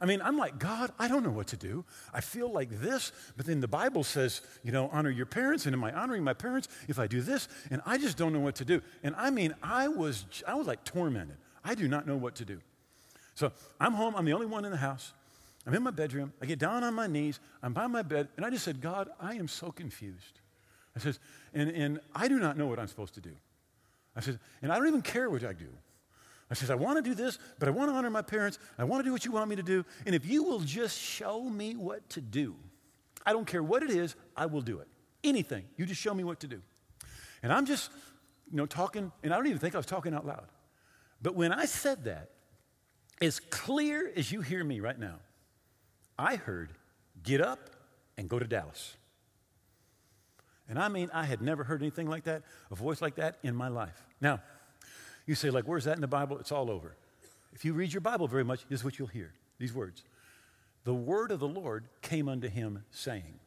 I 0.00 0.06
mean, 0.06 0.22
I'm 0.22 0.38
like, 0.38 0.58
God, 0.58 0.92
I 0.98 1.08
don't 1.08 1.24
know 1.24 1.30
what 1.30 1.48
to 1.48 1.56
do. 1.56 1.84
I 2.14 2.20
feel 2.20 2.50
like 2.50 2.70
this, 2.70 3.10
but 3.36 3.46
then 3.46 3.60
the 3.60 3.68
Bible 3.68 4.04
says, 4.04 4.42
you 4.62 4.70
know, 4.70 4.88
honor 4.92 5.10
your 5.10 5.26
parents, 5.26 5.66
and 5.66 5.74
am 5.74 5.82
I 5.82 5.92
honoring 5.92 6.22
my 6.22 6.34
parents 6.34 6.68
if 6.86 7.00
I 7.00 7.08
do 7.08 7.20
this? 7.20 7.48
And 7.70 7.82
I 7.84 7.98
just 7.98 8.16
don't 8.16 8.32
know 8.32 8.40
what 8.40 8.54
to 8.56 8.64
do. 8.64 8.80
And 9.02 9.16
I 9.16 9.30
mean, 9.30 9.54
I 9.60 9.88
was, 9.88 10.24
I 10.46 10.54
was 10.54 10.68
like 10.68 10.84
tormented. 10.84 11.36
I 11.64 11.74
do 11.74 11.88
not 11.88 12.06
know 12.06 12.16
what 12.16 12.36
to 12.36 12.44
do. 12.44 12.60
So 13.34 13.52
I'm 13.80 13.92
home. 13.92 14.14
I'm 14.16 14.24
the 14.24 14.32
only 14.32 14.46
one 14.46 14.64
in 14.64 14.70
the 14.70 14.78
house. 14.78 15.12
I'm 15.68 15.74
in 15.74 15.82
my 15.82 15.90
bedroom. 15.90 16.32
I 16.40 16.46
get 16.46 16.58
down 16.58 16.82
on 16.82 16.94
my 16.94 17.06
knees. 17.06 17.40
I'm 17.62 17.74
by 17.74 17.86
my 17.88 18.00
bed, 18.00 18.28
and 18.38 18.46
I 18.46 18.48
just 18.48 18.64
said, 18.64 18.80
God, 18.80 19.10
I 19.20 19.34
am 19.34 19.46
so 19.46 19.70
confused. 19.70 20.40
I 20.96 20.98
says, 20.98 21.20
and, 21.52 21.68
and 21.68 22.00
I 22.14 22.26
do 22.26 22.38
not 22.38 22.56
know 22.56 22.66
what 22.66 22.78
I'm 22.78 22.86
supposed 22.86 23.12
to 23.14 23.20
do. 23.20 23.32
I 24.16 24.20
says, 24.20 24.38
and 24.62 24.72
I 24.72 24.78
don't 24.78 24.88
even 24.88 25.02
care 25.02 25.28
what 25.28 25.44
I 25.44 25.52
do. 25.52 25.68
I 26.50 26.54
says, 26.54 26.70
I 26.70 26.74
want 26.74 26.96
to 26.96 27.02
do 27.02 27.14
this, 27.14 27.38
but 27.58 27.68
I 27.68 27.70
want 27.70 27.90
to 27.90 27.94
honor 27.94 28.08
my 28.08 28.22
parents. 28.22 28.58
I 28.78 28.84
want 28.84 29.00
to 29.00 29.04
do 29.04 29.12
what 29.12 29.26
you 29.26 29.30
want 29.30 29.50
me 29.50 29.56
to 29.56 29.62
do. 29.62 29.84
And 30.06 30.14
if 30.14 30.24
you 30.24 30.42
will 30.42 30.60
just 30.60 30.98
show 30.98 31.42
me 31.42 31.76
what 31.76 32.08
to 32.10 32.22
do, 32.22 32.56
I 33.26 33.34
don't 33.34 33.46
care 33.46 33.62
what 33.62 33.82
it 33.82 33.90
is, 33.90 34.16
I 34.34 34.46
will 34.46 34.62
do 34.62 34.78
it. 34.78 34.88
Anything. 35.22 35.64
You 35.76 35.84
just 35.84 36.00
show 36.00 36.14
me 36.14 36.24
what 36.24 36.40
to 36.40 36.46
do. 36.46 36.62
And 37.42 37.52
I'm 37.52 37.66
just, 37.66 37.90
you 38.50 38.56
know, 38.56 38.64
talking, 38.64 39.12
and 39.22 39.34
I 39.34 39.36
don't 39.36 39.46
even 39.46 39.58
think 39.58 39.74
I 39.74 39.78
was 39.78 39.84
talking 39.84 40.14
out 40.14 40.24
loud. 40.24 40.46
But 41.20 41.34
when 41.34 41.52
I 41.52 41.66
said 41.66 42.04
that, 42.04 42.30
as 43.20 43.38
clear 43.38 44.10
as 44.16 44.32
you 44.32 44.40
hear 44.40 44.64
me 44.64 44.80
right 44.80 44.98
now, 44.98 45.16
I 46.18 46.36
heard, 46.36 46.72
get 47.22 47.40
up 47.40 47.70
and 48.16 48.28
go 48.28 48.38
to 48.38 48.46
Dallas. 48.46 48.96
And 50.68 50.78
I 50.78 50.88
mean, 50.88 51.10
I 51.14 51.24
had 51.24 51.40
never 51.40 51.64
heard 51.64 51.80
anything 51.80 52.08
like 52.08 52.24
that, 52.24 52.42
a 52.70 52.74
voice 52.74 53.00
like 53.00 53.14
that 53.16 53.38
in 53.42 53.54
my 53.54 53.68
life. 53.68 54.04
Now, 54.20 54.40
you 55.26 55.34
say, 55.34 55.50
like, 55.50 55.64
where's 55.64 55.84
that 55.84 55.94
in 55.94 56.00
the 56.00 56.06
Bible? 56.06 56.38
It's 56.38 56.52
all 56.52 56.70
over. 56.70 56.96
If 57.52 57.64
you 57.64 57.72
read 57.72 57.92
your 57.92 58.00
Bible 58.00 58.26
very 58.28 58.44
much, 58.44 58.66
this 58.68 58.80
is 58.80 58.84
what 58.84 58.98
you'll 58.98 59.08
hear 59.08 59.32
these 59.58 59.72
words 59.72 60.04
The 60.84 60.94
word 60.94 61.30
of 61.30 61.40
the 61.40 61.48
Lord 61.48 61.84
came 62.02 62.28
unto 62.28 62.48
him 62.48 62.84
saying, 62.90 63.38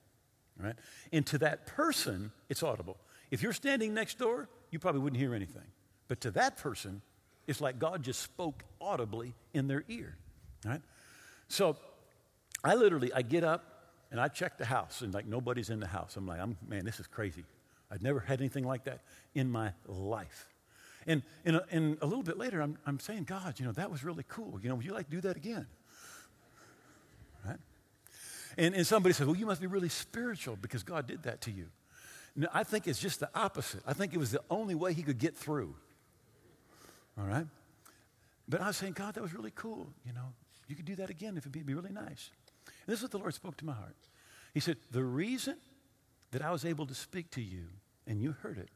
right? 0.57 0.75
And 1.11 1.25
to 1.27 1.37
that 1.39 1.67
person, 1.67 2.31
it's 2.49 2.63
audible. 2.63 2.97
If 3.29 3.41
you're 3.41 3.53
standing 3.53 3.93
next 3.93 4.17
door, 4.17 4.49
you 4.71 4.79
probably 4.79 5.01
wouldn't 5.01 5.19
hear 5.19 5.33
anything. 5.33 5.67
But 6.07 6.21
to 6.21 6.31
that 6.31 6.57
person, 6.57 7.01
it's 7.47 7.61
like 7.61 7.79
God 7.79 8.03
just 8.03 8.21
spoke 8.21 8.63
audibly 8.79 9.33
in 9.53 9.67
their 9.67 9.83
ear, 9.87 10.17
right? 10.65 10.81
So 11.47 11.77
I 12.63 12.75
literally, 12.75 13.11
I 13.13 13.21
get 13.21 13.43
up 13.43 13.63
and 14.11 14.19
I 14.19 14.27
check 14.27 14.57
the 14.57 14.65
house 14.65 15.01
and 15.01 15.13
like 15.13 15.25
nobody's 15.25 15.69
in 15.69 15.79
the 15.79 15.87
house. 15.87 16.15
I'm 16.15 16.27
like, 16.27 16.39
I'm, 16.39 16.57
man, 16.67 16.85
this 16.85 16.99
is 16.99 17.07
crazy. 17.07 17.43
I've 17.89 18.01
never 18.01 18.19
had 18.19 18.39
anything 18.39 18.65
like 18.65 18.85
that 18.85 19.01
in 19.35 19.51
my 19.51 19.73
life. 19.87 20.47
And, 21.07 21.23
and, 21.45 21.55
a, 21.57 21.65
and 21.71 21.97
a 22.01 22.05
little 22.05 22.23
bit 22.23 22.37
later, 22.37 22.61
I'm, 22.61 22.77
I'm 22.85 22.99
saying, 22.99 23.23
God, 23.23 23.59
you 23.59 23.65
know, 23.65 23.71
that 23.73 23.89
was 23.89 24.03
really 24.03 24.23
cool. 24.27 24.59
You 24.61 24.69
know, 24.69 24.75
would 24.75 24.85
you 24.85 24.93
like 24.93 25.09
to 25.09 25.11
do 25.11 25.21
that 25.21 25.35
again? 25.35 25.65
Right? 27.45 27.57
And, 28.57 28.75
and 28.75 28.85
somebody 28.85 29.13
says, 29.13 29.25
well, 29.25 29.35
you 29.35 29.45
must 29.45 29.61
be 29.61 29.67
really 29.67 29.89
spiritual 29.89 30.55
because 30.55 30.83
God 30.83 31.07
did 31.07 31.23
that 31.23 31.41
to 31.41 31.51
you. 31.51 31.67
No, 32.35 32.47
I 32.53 32.63
think 32.63 32.87
it's 32.87 32.99
just 32.99 33.19
the 33.19 33.29
opposite. 33.33 33.81
I 33.85 33.93
think 33.93 34.13
it 34.13 34.17
was 34.17 34.31
the 34.31 34.41
only 34.49 34.75
way 34.75 34.93
he 34.93 35.01
could 35.01 35.17
get 35.17 35.35
through. 35.35 35.75
All 37.17 37.25
right? 37.25 37.47
But 38.47 38.61
I 38.61 38.67
was 38.67 38.77
saying, 38.77 38.93
God, 38.93 39.15
that 39.15 39.21
was 39.21 39.33
really 39.33 39.51
cool. 39.53 39.89
You 40.05 40.13
know, 40.13 40.33
you 40.67 40.75
could 40.75 40.85
do 40.85 40.95
that 40.95 41.09
again 41.09 41.35
if 41.35 41.43
it'd 41.43 41.51
be 41.65 41.73
really 41.73 41.91
nice. 41.91 42.29
And 42.85 42.93
this 42.93 42.99
is 42.99 43.03
what 43.03 43.11
the 43.11 43.17
Lord 43.19 43.33
spoke 43.33 43.57
to 43.57 43.65
my 43.65 43.73
heart. 43.73 43.95
He 44.53 44.59
said, 44.59 44.77
The 44.91 45.03
reason 45.03 45.57
that 46.31 46.41
I 46.41 46.51
was 46.51 46.65
able 46.65 46.85
to 46.87 46.95
speak 46.95 47.31
to 47.31 47.41
you 47.41 47.65
and 48.07 48.21
you 48.21 48.35
heard 48.41 48.57
it 48.57 48.69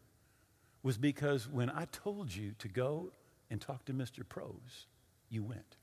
was 0.84 0.98
because 0.98 1.48
when 1.48 1.70
I 1.70 1.86
told 1.92 2.34
you 2.34 2.54
to 2.60 2.68
go 2.68 3.12
and 3.50 3.60
talk 3.60 3.86
to 3.86 3.94
Mr. 3.94 4.28
Prose, 4.28 4.86
you 5.30 5.44
went. 5.44 5.78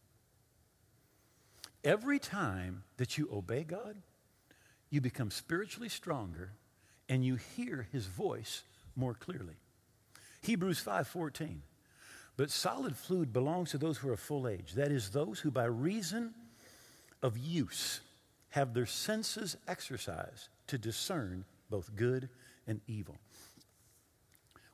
Every 1.85 2.19
time 2.19 2.85
that 2.99 3.19
you 3.19 3.29
obey 3.33 3.65
God, 3.65 3.97
you 4.91 5.01
become 5.01 5.31
spiritually 5.31 5.89
stronger 5.89 6.53
and 7.09 7.25
you 7.25 7.37
hear 7.37 7.89
his 7.91 8.07
voice 8.07 8.63
more 8.95 9.15
clearly. 9.15 9.57
Hebrews 10.43 10.81
5:14. 10.81 11.63
But 12.37 12.51
solid 12.51 12.97
food 12.97 13.33
belongs 13.33 13.71
to 13.71 13.79
those 13.79 13.99
who 13.99 14.09
are 14.09 14.17
full 14.17 14.49
age, 14.49 14.73
that 14.73 14.91
is 14.91 15.11
those 15.11 15.41
who 15.41 15.51
by 15.51 15.65
reason 15.65 16.35
of 17.23 17.37
use 17.37 18.01
have 18.53 18.75
their 18.75 18.87
senses 18.87 19.57
exercised 19.67 20.49
to 20.67 20.79
discern 20.79 21.45
both 21.71 21.95
good 21.97 22.29
and 22.67 22.81
evil. 22.87 23.17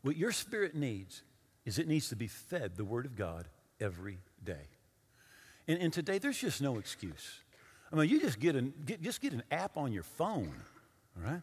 What 0.03 0.17
your 0.17 0.33
spirit 0.33 0.75
needs 0.75 1.23
is 1.65 1.79
it 1.79 1.87
needs 1.87 2.09
to 2.09 2.17
be 2.17 2.27
fed 2.27 2.77
the 2.77 2.85
Word 2.85 3.07
of 3.07 3.17
God 3.17 3.47
every 3.81 4.19
day. 4.43 4.67
And, 5.69 5.81
and 5.81 5.93
today, 5.93 6.19
there's 6.19 6.39
just 6.39 6.61
no 6.61 6.79
excuse. 6.79 7.41
I 7.93 7.97
mean, 7.97 8.09
you 8.09 8.21
just 8.21 8.41
get, 8.41 8.57
an, 8.57 8.75
get, 8.85 9.01
just 9.01 9.21
get 9.21 9.33
an 9.33 9.45
app 9.51 9.77
on 9.77 9.93
your 9.93 10.03
phone, 10.03 10.53
all 11.17 11.31
right? 11.31 11.43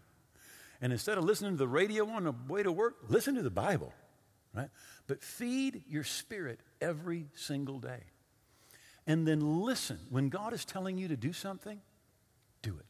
And 0.82 0.92
instead 0.92 1.18
of 1.18 1.24
listening 1.24 1.52
to 1.52 1.58
the 1.58 1.68
radio 1.68 2.08
on 2.10 2.26
the 2.26 2.34
way 2.50 2.64
to 2.64 2.72
work, 2.72 2.96
listen 3.08 3.36
to 3.36 3.44
the 3.44 3.50
Bible, 3.50 3.94
right? 4.54 4.70
But 5.08 5.24
feed 5.24 5.84
your 5.88 6.04
spirit 6.04 6.60
every 6.82 7.28
single 7.36 7.80
day. 7.80 8.04
And 9.08 9.26
then 9.28 9.62
listen. 9.62 10.00
When 10.10 10.30
God 10.30 10.52
is 10.52 10.66
telling 10.66 10.98
you 10.98 11.08
to 11.08 11.16
do 11.16 11.32
something, 11.32 11.80
do 12.66 12.76
it. 12.78 12.86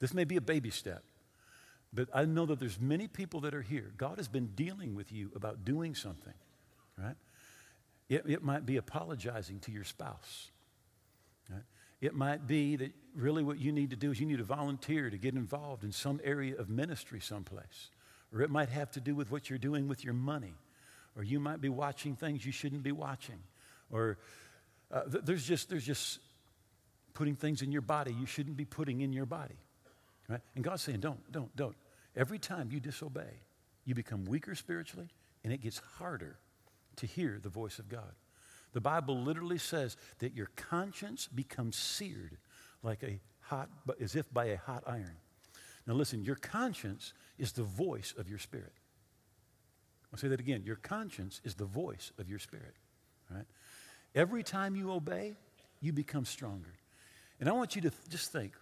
This 0.00 0.12
may 0.14 0.24
be 0.24 0.36
a 0.36 0.40
baby 0.40 0.70
step, 0.70 1.02
but 1.92 2.08
I 2.14 2.24
know 2.24 2.46
that 2.46 2.58
there's 2.58 2.80
many 2.80 3.06
people 3.06 3.40
that 3.40 3.54
are 3.54 3.62
here. 3.62 3.92
God 3.96 4.16
has 4.18 4.28
been 4.28 4.48
dealing 4.54 4.94
with 4.94 5.12
you 5.12 5.30
about 5.34 5.64
doing 5.64 5.94
something, 5.94 6.34
right? 6.96 7.16
It, 8.08 8.24
it 8.26 8.42
might 8.42 8.66
be 8.66 8.76
apologizing 8.76 9.60
to 9.60 9.70
your 9.70 9.84
spouse. 9.84 10.50
Right? 11.48 11.62
It 12.00 12.14
might 12.14 12.46
be 12.46 12.76
that 12.76 12.92
really 13.14 13.44
what 13.44 13.58
you 13.58 13.72
need 13.72 13.90
to 13.90 13.96
do 13.96 14.10
is 14.10 14.18
you 14.18 14.26
need 14.26 14.38
to 14.38 14.44
volunteer 14.44 15.10
to 15.10 15.16
get 15.16 15.34
involved 15.34 15.84
in 15.84 15.92
some 15.92 16.20
area 16.24 16.56
of 16.56 16.68
ministry 16.68 17.20
someplace. 17.20 17.90
Or 18.32 18.42
it 18.42 18.50
might 18.50 18.68
have 18.68 18.90
to 18.92 19.00
do 19.00 19.14
with 19.14 19.30
what 19.30 19.48
you're 19.48 19.60
doing 19.60 19.86
with 19.86 20.04
your 20.04 20.14
money. 20.14 20.54
Or 21.16 21.22
you 21.22 21.38
might 21.38 21.60
be 21.60 21.68
watching 21.68 22.16
things 22.16 22.44
you 22.44 22.52
shouldn't 22.52 22.82
be 22.82 22.92
watching. 22.92 23.38
Or 23.90 24.18
uh, 24.90 25.02
th- 25.02 25.24
there's, 25.24 25.44
just, 25.44 25.68
there's 25.68 25.86
just 25.86 26.18
putting 27.14 27.36
things 27.36 27.62
in 27.62 27.72
your 27.72 27.82
body 27.82 28.14
you 28.18 28.26
shouldn't 28.26 28.56
be 28.56 28.64
putting 28.64 29.00
in 29.00 29.12
your 29.12 29.26
body. 29.26 29.56
Right? 30.28 30.40
And 30.54 30.62
God's 30.62 30.82
saying, 30.82 31.00
don't, 31.00 31.20
don't, 31.32 31.54
don't. 31.56 31.76
Every 32.16 32.38
time 32.38 32.70
you 32.70 32.80
disobey, 32.80 33.42
you 33.84 33.94
become 33.94 34.24
weaker 34.24 34.54
spiritually, 34.54 35.08
and 35.42 35.52
it 35.52 35.60
gets 35.60 35.78
harder 35.98 36.38
to 36.96 37.06
hear 37.06 37.40
the 37.42 37.48
voice 37.48 37.78
of 37.78 37.88
God. 37.88 38.12
The 38.72 38.80
Bible 38.80 39.20
literally 39.20 39.58
says 39.58 39.96
that 40.18 40.34
your 40.34 40.50
conscience 40.54 41.26
becomes 41.26 41.76
seared 41.76 42.36
like 42.82 43.02
a 43.02 43.20
hot, 43.40 43.68
as 44.00 44.14
if 44.14 44.32
by 44.32 44.46
a 44.46 44.56
hot 44.56 44.84
iron. 44.86 45.16
Now 45.86 45.94
listen, 45.94 46.22
your 46.22 46.36
conscience 46.36 47.12
is 47.38 47.52
the 47.52 47.64
voice 47.64 48.14
of 48.16 48.28
your 48.28 48.38
spirit. 48.38 48.72
I'll 50.12 50.18
say 50.18 50.28
that 50.28 50.40
again. 50.40 50.62
Your 50.64 50.76
conscience 50.76 51.40
is 51.44 51.54
the 51.54 51.64
voice 51.64 52.12
of 52.18 52.28
your 52.28 52.38
spirit. 52.38 52.74
Right? 53.30 53.46
Every 54.14 54.42
time 54.42 54.76
you 54.76 54.92
obey, 54.92 55.34
you 55.80 55.92
become 55.92 56.24
stronger. 56.24 56.74
And 57.40 57.48
I 57.48 57.52
want 57.52 57.74
you 57.74 57.82
to 57.82 57.90
just 58.08 58.30
think 58.32 58.52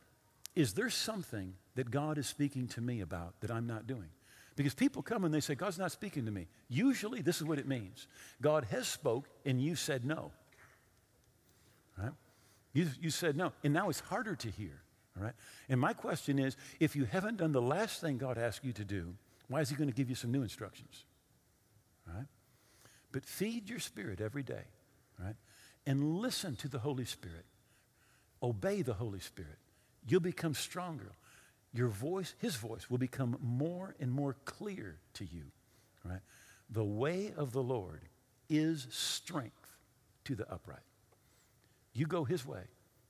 is 0.54 0.74
there 0.74 0.90
something 0.90 1.54
that 1.76 1.90
God 1.90 2.18
is 2.18 2.26
speaking 2.26 2.66
to 2.68 2.80
me 2.80 3.00
about 3.00 3.40
that 3.40 3.50
I'm 3.50 3.66
not 3.66 3.86
doing? 3.86 4.08
Because 4.56 4.74
people 4.74 5.02
come 5.02 5.24
and 5.24 5.32
they 5.32 5.38
say, 5.38 5.54
God's 5.54 5.78
not 5.78 5.92
speaking 5.92 6.24
to 6.24 6.32
me. 6.32 6.48
Usually, 6.68 7.22
this 7.22 7.36
is 7.36 7.44
what 7.44 7.60
it 7.60 7.68
means 7.68 8.08
God 8.40 8.64
has 8.70 8.88
spoke 8.88 9.28
and 9.44 9.60
you 9.62 9.76
said 9.76 10.04
no. 10.04 10.32
Right? 11.96 12.10
You, 12.72 12.88
you 13.00 13.10
said 13.10 13.36
no. 13.36 13.52
And 13.62 13.72
now 13.72 13.88
it's 13.88 14.00
harder 14.00 14.34
to 14.34 14.50
hear. 14.50 14.82
All 15.16 15.24
right? 15.24 15.34
And 15.68 15.80
my 15.80 15.92
question 15.92 16.38
is 16.38 16.56
if 16.80 16.96
you 16.96 17.04
haven't 17.04 17.36
done 17.36 17.52
the 17.52 17.62
last 17.62 18.00
thing 18.00 18.18
God 18.18 18.36
asked 18.36 18.64
you 18.64 18.72
to 18.72 18.84
do, 18.84 19.14
why 19.46 19.60
is 19.60 19.70
He 19.70 19.76
going 19.76 19.90
to 19.90 19.94
give 19.94 20.08
you 20.08 20.16
some 20.16 20.32
new 20.32 20.42
instructions? 20.42 21.04
All 22.08 22.16
right? 22.16 22.26
But 23.12 23.24
feed 23.24 23.70
your 23.70 23.78
spirit 23.78 24.20
every 24.20 24.42
day. 24.42 24.64
Right? 25.20 25.36
And 25.86 26.18
listen 26.18 26.56
to 26.56 26.68
the 26.68 26.80
Holy 26.80 27.04
Spirit. 27.04 27.44
Obey 28.42 28.82
the 28.82 28.94
Holy 28.94 29.20
Spirit. 29.20 29.58
You'll 30.06 30.20
become 30.20 30.54
stronger. 30.54 31.12
Your 31.72 31.88
voice, 31.88 32.34
his 32.38 32.56
voice, 32.56 32.88
will 32.88 32.98
become 32.98 33.36
more 33.42 33.94
and 34.00 34.10
more 34.10 34.36
clear 34.44 34.98
to 35.14 35.24
you. 35.24 35.44
Right? 36.04 36.20
The 36.70 36.84
way 36.84 37.32
of 37.36 37.52
the 37.52 37.62
Lord 37.62 38.02
is 38.48 38.86
strength 38.90 39.76
to 40.24 40.34
the 40.34 40.50
upright. 40.50 40.80
You 41.92 42.06
go 42.06 42.24
his 42.24 42.46
way, 42.46 42.62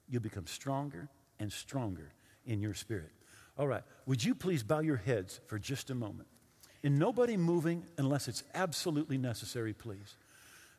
you'll 0.08 0.22
become 0.22 0.46
stronger 0.46 1.08
and 1.38 1.52
stronger 1.52 2.12
in 2.46 2.60
your 2.60 2.74
spirit. 2.74 3.10
All 3.58 3.66
right, 3.66 3.82
would 4.06 4.24
you 4.24 4.34
please 4.34 4.62
bow 4.62 4.80
your 4.80 4.96
heads 4.96 5.40
for 5.46 5.58
just 5.58 5.90
a 5.90 5.94
moment? 5.94 6.28
And 6.84 6.98
nobody 6.98 7.36
moving 7.36 7.84
unless 7.98 8.28
it's 8.28 8.44
absolutely 8.54 9.18
necessary, 9.18 9.72
please. 9.72 10.14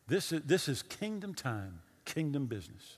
This 0.08 0.32
is, 0.32 0.42
this 0.44 0.70
is 0.70 0.82
kingdom 0.82 1.36
time, 1.36 1.82
kingdom 2.06 2.46
business. 2.46 2.98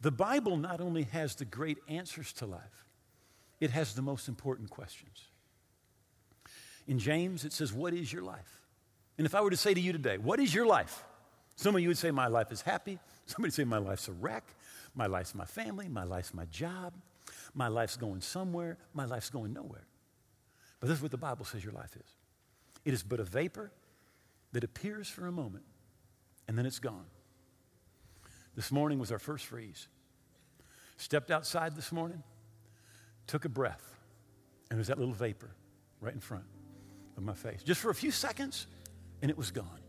The 0.00 0.10
Bible 0.10 0.56
not 0.56 0.80
only 0.80 1.04
has 1.04 1.34
the 1.34 1.44
great 1.44 1.78
answers 1.88 2.32
to 2.34 2.46
life, 2.46 2.84
it 3.60 3.70
has 3.70 3.94
the 3.94 4.02
most 4.02 4.28
important 4.28 4.70
questions. 4.70 5.24
In 6.86 6.98
James, 6.98 7.44
it 7.44 7.52
says, 7.52 7.72
What 7.72 7.94
is 7.94 8.12
your 8.12 8.22
life? 8.22 8.60
And 9.18 9.26
if 9.26 9.34
I 9.34 9.40
were 9.40 9.50
to 9.50 9.56
say 9.56 9.72
to 9.74 9.80
you 9.80 9.92
today, 9.92 10.18
What 10.18 10.38
is 10.38 10.54
your 10.54 10.66
life? 10.66 11.04
Some 11.56 11.74
of 11.74 11.80
you 11.80 11.88
would 11.88 11.98
say, 11.98 12.10
My 12.10 12.26
life 12.26 12.52
is 12.52 12.60
happy. 12.60 12.98
Somebody 13.26 13.48
would 13.48 13.54
say, 13.54 13.64
My 13.64 13.78
life's 13.78 14.08
a 14.08 14.12
wreck. 14.12 14.44
My 14.94 15.06
life's 15.06 15.34
my 15.34 15.44
family. 15.44 15.88
My 15.88 16.04
life's 16.04 16.34
my 16.34 16.44
job. 16.46 16.94
My 17.54 17.68
life's 17.68 17.96
going 17.96 18.20
somewhere. 18.20 18.78
My 18.94 19.04
life's 19.04 19.30
going 19.30 19.52
nowhere. 19.52 19.86
But 20.80 20.88
this 20.88 20.98
is 20.98 21.02
what 21.02 21.10
the 21.10 21.16
Bible 21.16 21.44
says 21.44 21.64
your 21.64 21.72
life 21.72 21.96
is 21.96 22.14
it 22.84 22.94
is 22.94 23.02
but 23.02 23.18
a 23.18 23.24
vapor 23.24 23.72
that 24.52 24.62
appears 24.62 25.08
for 25.08 25.26
a 25.26 25.32
moment 25.32 25.64
and 26.46 26.56
then 26.56 26.66
it's 26.66 26.78
gone. 26.78 27.06
This 28.56 28.72
morning 28.72 28.98
was 28.98 29.12
our 29.12 29.18
first 29.18 29.44
freeze. 29.44 29.86
Stepped 30.96 31.30
outside 31.30 31.76
this 31.76 31.92
morning, 31.92 32.22
took 33.26 33.44
a 33.44 33.50
breath, 33.50 33.94
and 34.70 34.78
there's 34.78 34.86
that 34.86 34.98
little 34.98 35.12
vapor 35.12 35.50
right 36.00 36.14
in 36.14 36.20
front 36.20 36.44
of 37.18 37.22
my 37.22 37.34
face. 37.34 37.62
Just 37.62 37.82
for 37.82 37.90
a 37.90 37.94
few 37.94 38.10
seconds, 38.10 38.66
and 39.20 39.30
it 39.30 39.36
was 39.36 39.50
gone. 39.50 39.80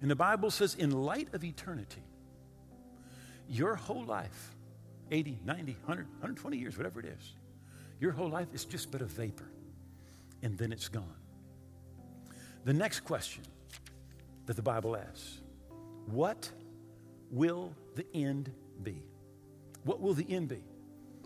And 0.00 0.10
the 0.10 0.16
Bible 0.16 0.50
says, 0.50 0.74
in 0.74 0.90
light 0.90 1.32
of 1.34 1.44
eternity, 1.44 2.02
your 3.48 3.76
whole 3.76 4.04
life, 4.04 4.56
80, 5.12 5.38
90, 5.44 5.72
100, 5.84 6.06
120 6.06 6.56
years, 6.56 6.76
whatever 6.76 6.98
it 6.98 7.06
is, 7.06 7.34
your 8.00 8.10
whole 8.10 8.28
life 8.28 8.48
is 8.52 8.64
just 8.64 8.90
but 8.90 9.02
a 9.02 9.06
vapor, 9.06 9.50
and 10.42 10.58
then 10.58 10.72
it's 10.72 10.88
gone. 10.88 11.14
The 12.64 12.72
next 12.72 13.00
question 13.00 13.44
that 14.46 14.56
the 14.56 14.62
Bible 14.62 14.96
asks 14.96 15.40
what 16.06 16.50
will 17.30 17.74
the 17.94 18.06
end 18.14 18.50
be? 18.82 19.02
What 19.84 20.00
will 20.00 20.14
the 20.14 20.26
end 20.28 20.48
be? 20.48 20.62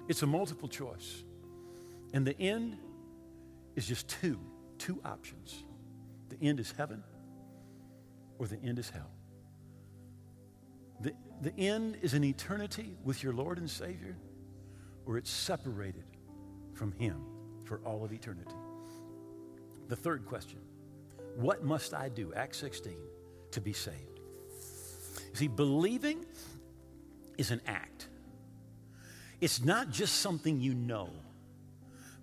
It's 0.08 0.22
a 0.22 0.26
multiple 0.26 0.68
choice. 0.68 1.24
And 2.12 2.26
the 2.26 2.38
end 2.38 2.76
is 3.76 3.86
just 3.86 4.08
two, 4.08 4.38
two 4.78 5.00
options. 5.04 5.64
The 6.28 6.36
end 6.46 6.60
is 6.60 6.72
heaven 6.76 7.02
or 8.38 8.46
the 8.46 8.58
end 8.62 8.78
is 8.78 8.90
hell. 8.90 9.10
The, 11.00 11.12
the 11.40 11.56
end 11.58 11.98
is 12.02 12.14
an 12.14 12.24
eternity 12.24 12.96
with 13.04 13.22
your 13.22 13.32
Lord 13.32 13.58
and 13.58 13.68
Savior, 13.68 14.16
or 15.06 15.16
it's 15.16 15.30
separated 15.30 16.04
from 16.74 16.92
Him 16.92 17.20
for 17.64 17.80
all 17.84 18.04
of 18.04 18.12
eternity. 18.12 18.54
The 19.88 19.96
third 19.96 20.26
question 20.26 20.58
What 21.36 21.64
must 21.64 21.94
I 21.94 22.08
do? 22.08 22.32
Acts 22.34 22.58
16 22.58 22.94
to 23.52 23.60
be 23.60 23.72
saved. 23.72 24.11
See, 25.34 25.48
believing 25.48 26.24
is 27.38 27.50
an 27.50 27.60
act. 27.66 28.08
It's 29.40 29.64
not 29.64 29.90
just 29.90 30.16
something 30.16 30.60
you 30.60 30.74
know, 30.74 31.10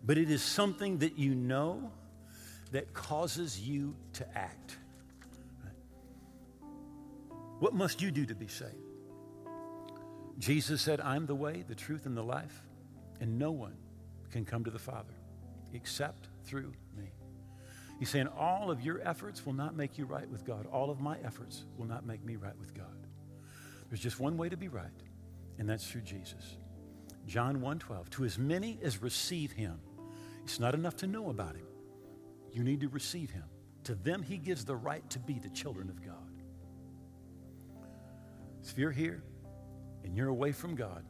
but 0.05 0.17
it 0.17 0.29
is 0.29 0.41
something 0.41 0.99
that 0.99 1.17
you 1.17 1.35
know 1.35 1.91
that 2.71 2.93
causes 2.93 3.59
you 3.59 3.95
to 4.13 4.37
act. 4.37 4.77
What 7.59 7.73
must 7.73 8.01
you 8.01 8.11
do 8.11 8.25
to 8.25 8.35
be 8.35 8.47
saved? 8.47 8.75
Jesus 10.37 10.81
said, 10.81 11.01
I'm 11.01 11.25
the 11.25 11.35
way, 11.35 11.65
the 11.67 11.75
truth, 11.75 12.05
and 12.05 12.15
the 12.15 12.23
life, 12.23 12.63
and 13.19 13.37
no 13.37 13.51
one 13.51 13.75
can 14.31 14.45
come 14.45 14.63
to 14.63 14.71
the 14.71 14.79
Father 14.79 15.13
except 15.73 16.29
through 16.45 16.71
me. 16.97 17.11
He's 17.99 18.09
saying, 18.09 18.27
All 18.27 18.71
of 18.71 18.81
your 18.81 19.01
efforts 19.05 19.45
will 19.45 19.53
not 19.53 19.75
make 19.75 19.97
you 19.97 20.05
right 20.05 20.27
with 20.29 20.45
God. 20.45 20.65
All 20.71 20.89
of 20.89 21.01
my 21.01 21.17
efforts 21.25 21.65
will 21.77 21.85
not 21.85 22.05
make 22.05 22.23
me 22.23 22.37
right 22.37 22.57
with 22.57 22.73
God. 22.73 22.98
There's 23.89 24.01
just 24.01 24.19
one 24.19 24.37
way 24.37 24.49
to 24.49 24.57
be 24.57 24.67
right, 24.67 24.91
and 25.57 25.67
that's 25.67 25.85
through 25.89 26.01
Jesus. 26.01 26.57
John 27.25 27.61
1:12. 27.61 28.09
To 28.11 28.25
as 28.25 28.37
many 28.37 28.79
as 28.81 29.01
receive 29.01 29.51
him, 29.51 29.79
it's 30.43 30.59
not 30.59 30.73
enough 30.73 30.95
to 30.97 31.07
know 31.07 31.29
about 31.29 31.55
him. 31.55 31.67
You 32.51 32.63
need 32.63 32.81
to 32.81 32.89
receive 32.89 33.31
him. 33.31 33.45
To 33.83 33.95
them 33.95 34.21
he 34.21 34.37
gives 34.37 34.65
the 34.65 34.75
right 34.75 35.07
to 35.11 35.19
be 35.19 35.39
the 35.39 35.49
children 35.49 35.89
of 35.89 36.03
God. 36.03 36.15
If 38.63 38.77
you're 38.77 38.91
here 38.91 39.23
and 40.03 40.15
you're 40.15 40.27
away 40.27 40.51
from 40.51 40.75
God, 40.75 41.03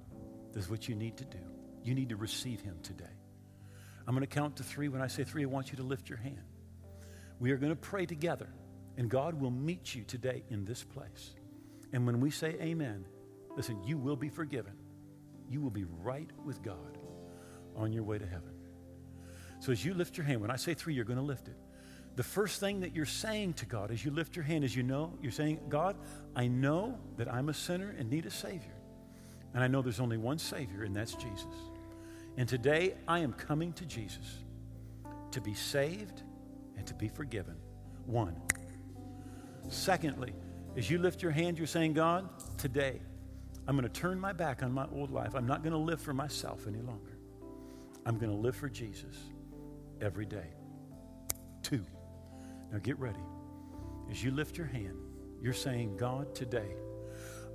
this 0.54 0.66
is 0.66 0.70
what 0.70 0.88
you 0.88 0.96
need 0.96 1.18
to 1.18 1.26
do. 1.26 1.40
You 1.84 1.94
need 1.94 2.10
to 2.10 2.16
receive 2.16 2.62
him 2.62 2.78
today. 2.82 3.06
I'm 4.08 4.16
going 4.16 4.26
to 4.26 4.28
count 4.28 4.56
to 4.58 4.64
three. 4.64 4.88
When 4.88 5.02
I 5.02 5.08
say 5.08 5.24
three, 5.24 5.44
I 5.44 5.48
want 5.48 5.72
you 5.72 5.78
to 5.78 5.84
lift 5.84 6.10
your 6.10 6.18
hand. 6.18 6.44
We 7.40 7.52
are 7.52 7.58
going 7.58 7.72
to 7.72 7.76
pray 7.76 8.06
together, 8.06 8.50
and 8.98 9.10
God 9.10 9.40
will 9.40 9.52
meet 9.52 9.94
you 9.94 10.04
today 10.04 10.44
in 10.50 10.66
this 10.66 10.84
place. 10.84 11.36
And 11.94 12.06
when 12.06 12.20
we 12.20 12.30
say 12.30 12.56
amen, 12.62 13.06
listen, 13.56 13.84
you 13.84 13.98
will 13.98 14.16
be 14.16 14.30
forgiven. 14.30 14.74
You 15.50 15.62
will 15.62 15.72
be 15.72 15.86
right 15.86 16.30
with 16.46 16.62
God 16.62 16.98
on 17.76 17.92
your 17.92 18.04
way 18.04 18.20
to 18.20 18.26
heaven. 18.26 18.54
So 19.60 19.72
as 19.72 19.84
you 19.84 19.94
lift 19.94 20.18
your 20.18 20.26
hand, 20.26 20.42
when 20.42 20.52
I 20.52 20.56
say 20.56 20.74
three, 20.74 20.94
you're 20.94 21.06
going 21.06 21.20
to 21.20 21.26
lift 21.26 21.48
it. 21.48 21.58
The 22.16 22.24
first 22.24 22.60
thing 22.60 22.82
that 22.82 22.96
you're 22.96 23.06
saying 23.06 23.54
to 23.54 23.66
God 23.66 23.92
as 23.92 24.04
you 24.04 24.12
lift 24.12 24.36
your 24.36 24.44
hand 24.44 24.64
is 24.64 24.76
you 24.76 24.84
know, 24.84 25.18
you're 25.22 25.32
saying, 25.32 25.60
God, 25.70 25.96
I 26.36 26.48
know 26.48 26.98
that 27.18 27.32
I'm 27.32 27.50
a 27.50 27.54
sinner 27.54 27.96
and 27.98 28.10
need 28.10 28.26
a 28.26 28.32
Savior. 28.32 28.76
And 29.54 29.64
I 29.64 29.68
know 29.68 29.82
there's 29.82 30.00
only 30.00 30.18
one 30.18 30.38
Savior, 30.38 30.84
and 30.84 30.96
that's 30.96 31.14
Jesus. 31.14 31.46
And 32.38 32.48
today 32.48 32.96
I 33.08 33.20
am 33.20 33.34
coming 33.34 33.74
to 33.74 33.86
Jesus 33.86 34.44
to 35.32 35.42
be 35.42 35.54
saved 35.54 36.24
and 36.78 36.86
to 36.88 36.94
be 36.94 37.08
forgiven. 37.08 37.56
One. 38.06 38.36
Secondly, 39.70 40.34
as 40.78 40.90
you 40.90 40.98
lift 40.98 41.22
your 41.22 41.32
hand, 41.32 41.58
you're 41.58 41.68
saying, 41.68 41.94
God, 41.94 42.30
today 42.58 43.00
I'm 43.68 43.76
going 43.76 43.88
to 43.88 44.00
turn 44.00 44.20
my 44.20 44.34
back 44.34 44.64
on 44.64 44.72
my 44.72 44.88
old 44.94 45.12
life. 45.12 45.36
I'm 45.36 45.46
not 45.46 45.62
going 45.62 45.74
to 45.74 45.80
live 45.80 46.02
for 46.02 46.14
myself 46.14 46.66
any 46.68 46.82
longer. 46.82 47.18
I'm 48.06 48.18
going 48.18 48.32
to 48.32 48.38
live 48.38 48.56
for 48.56 48.70
Jesus 48.70 49.16
every 50.02 50.26
day. 50.26 50.48
Two. 51.62 51.86
Now 52.72 52.80
get 52.80 52.98
ready. 52.98 53.20
As 54.10 54.24
you 54.24 54.32
lift 54.32 54.58
your 54.58 54.68
hand, 54.68 54.98
you're 55.42 55.54
saying, 55.54 55.98
God, 55.98 56.34
today, 56.34 56.74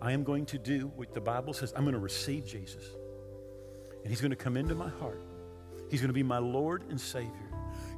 I 0.01 0.13
am 0.13 0.23
going 0.23 0.47
to 0.47 0.59
do 0.59 0.93
what 0.95 1.15
the 1.15 1.21
Bible 1.21 1.53
says. 1.53 1.73
I'm 1.75 1.83
going 1.83 1.95
to 1.95 1.99
receive 2.01 2.47
Jesus. 2.47 2.85
And 4.03 4.09
He's 4.09 4.21
going 4.21 4.31
to 4.31 4.37
come 4.37 4.57
into 4.57 4.75
my 4.75 4.89
heart. 4.89 5.23
He's 5.91 6.01
going 6.01 6.11
to 6.11 6.15
be 6.15 6.23
my 6.23 6.39
Lord 6.39 6.85
and 6.91 7.01
Savior. 7.01 7.44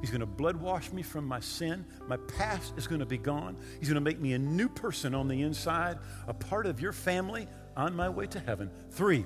He's 0.01 0.09
going 0.09 0.21
to 0.21 0.25
blood 0.25 0.57
wash 0.57 0.91
me 0.91 1.01
from 1.01 1.25
my 1.25 1.39
sin. 1.39 1.85
My 2.07 2.17
past 2.17 2.73
is 2.77 2.87
going 2.87 2.99
to 2.99 3.05
be 3.05 3.17
gone. 3.17 3.57
He's 3.79 3.89
going 3.89 3.95
to 3.95 4.01
make 4.01 4.19
me 4.19 4.33
a 4.33 4.39
new 4.39 4.69
person 4.69 5.15
on 5.15 5.27
the 5.27 5.41
inside, 5.41 5.97
a 6.27 6.33
part 6.33 6.65
of 6.65 6.79
your 6.79 6.93
family 6.93 7.47
on 7.75 7.95
my 7.95 8.09
way 8.09 8.27
to 8.27 8.39
heaven. 8.39 8.69
Three, 8.91 9.25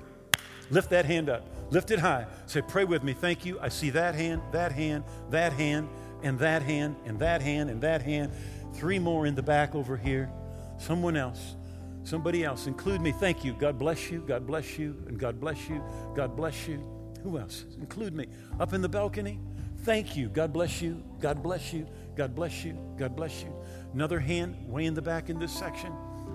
lift 0.70 0.90
that 0.90 1.04
hand 1.04 1.28
up. 1.28 1.46
Lift 1.70 1.90
it 1.90 1.98
high. 1.98 2.26
Say, 2.46 2.62
pray 2.62 2.84
with 2.84 3.02
me. 3.02 3.12
Thank 3.12 3.44
you. 3.44 3.58
I 3.60 3.68
see 3.68 3.90
that 3.90 4.14
hand, 4.14 4.42
that 4.52 4.72
hand, 4.72 5.04
that 5.30 5.52
hand 5.52 5.88
and 6.22 6.38
that 6.38 6.62
hand, 6.62 6.96
and 7.04 7.18
that 7.18 7.42
hand, 7.42 7.70
and 7.70 7.80
that 7.82 8.02
hand. 8.02 8.32
Three 8.74 8.98
more 8.98 9.26
in 9.26 9.34
the 9.34 9.42
back 9.42 9.74
over 9.74 9.96
here. 9.96 10.30
Someone 10.78 11.16
else. 11.16 11.56
Somebody 12.04 12.44
else. 12.44 12.66
Include 12.66 13.00
me. 13.00 13.12
Thank 13.12 13.44
you. 13.44 13.54
God 13.54 13.78
bless 13.78 14.10
you. 14.10 14.20
God 14.26 14.46
bless 14.46 14.78
you. 14.78 14.96
And 15.06 15.18
God 15.18 15.40
bless 15.40 15.68
you. 15.68 15.82
God 16.14 16.36
bless 16.36 16.66
you. 16.66 16.82
Who 17.22 17.38
else? 17.38 17.64
Include 17.78 18.14
me. 18.14 18.26
Up 18.58 18.72
in 18.72 18.82
the 18.82 18.88
balcony. 18.88 19.38
Thank 19.82 20.16
you. 20.16 20.28
God 20.28 20.52
bless 20.52 20.80
you. 20.80 21.02
God 21.20 21.42
bless 21.42 21.72
you. 21.72 21.86
God 22.16 22.34
bless 22.34 22.64
you. 22.64 22.78
God 22.96 23.16
bless 23.16 23.42
you. 23.42 23.52
Another 23.94 24.20
hand 24.20 24.56
way 24.68 24.84
in 24.84 24.94
the 24.94 25.02
back 25.02 25.28
in 25.28 25.38
this 25.38 25.52
section. 25.52 25.92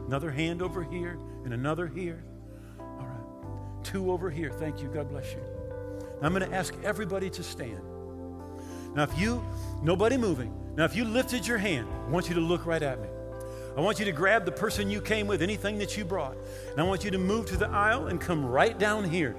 Another 0.08 0.32
hand 0.32 0.62
over 0.62 0.84
here 0.84 1.18
and 1.46 1.54
another 1.54 1.88
here. 1.88 2.24
All 2.80 3.06
right. 3.06 3.84
Two 3.84 4.12
over 4.12 4.30
here. 4.30 4.52
Thank 4.52 4.82
you. 4.82 4.90
God 4.90 5.10
bless 5.10 5.32
you. 5.32 5.42
I'm 6.22 6.34
going 6.34 6.50
to 6.50 6.56
ask 6.56 6.74
everybody 6.84 7.30
to 7.30 7.44
stand. 7.44 7.82
Now, 8.96 9.04
if 9.04 9.18
you, 9.20 9.44
nobody 9.82 10.18
moving, 10.18 10.54
now 10.76 10.86
if 10.86 10.96
you 10.96 11.06
lifted 11.06 11.46
your 11.46 11.58
hand, 11.58 11.88
I 12.08 12.10
want 12.10 12.28
you 12.30 12.36
to 12.36 12.42
look 12.42 12.66
right 12.66 12.82
at 12.82 13.00
me. 13.00 13.08
I 13.78 13.82
want 13.82 14.00
you 14.00 14.06
to 14.06 14.12
grab 14.12 14.44
the 14.44 14.52
person 14.52 14.90
you 14.90 15.00
came 15.00 15.28
with, 15.28 15.44
anything 15.44 15.78
that 15.78 15.96
you 15.96 16.04
brought, 16.04 16.36
and 16.72 16.82
I 16.82 16.84
want 16.84 17.04
you 17.04 17.12
to 17.12 17.20
move 17.20 17.46
to 17.48 17.58
the 17.58 17.70
aisle 17.70 18.08
and 18.08 18.20
come 18.20 18.44
right 18.44 18.78
down 18.78 19.08
here. 19.08 19.36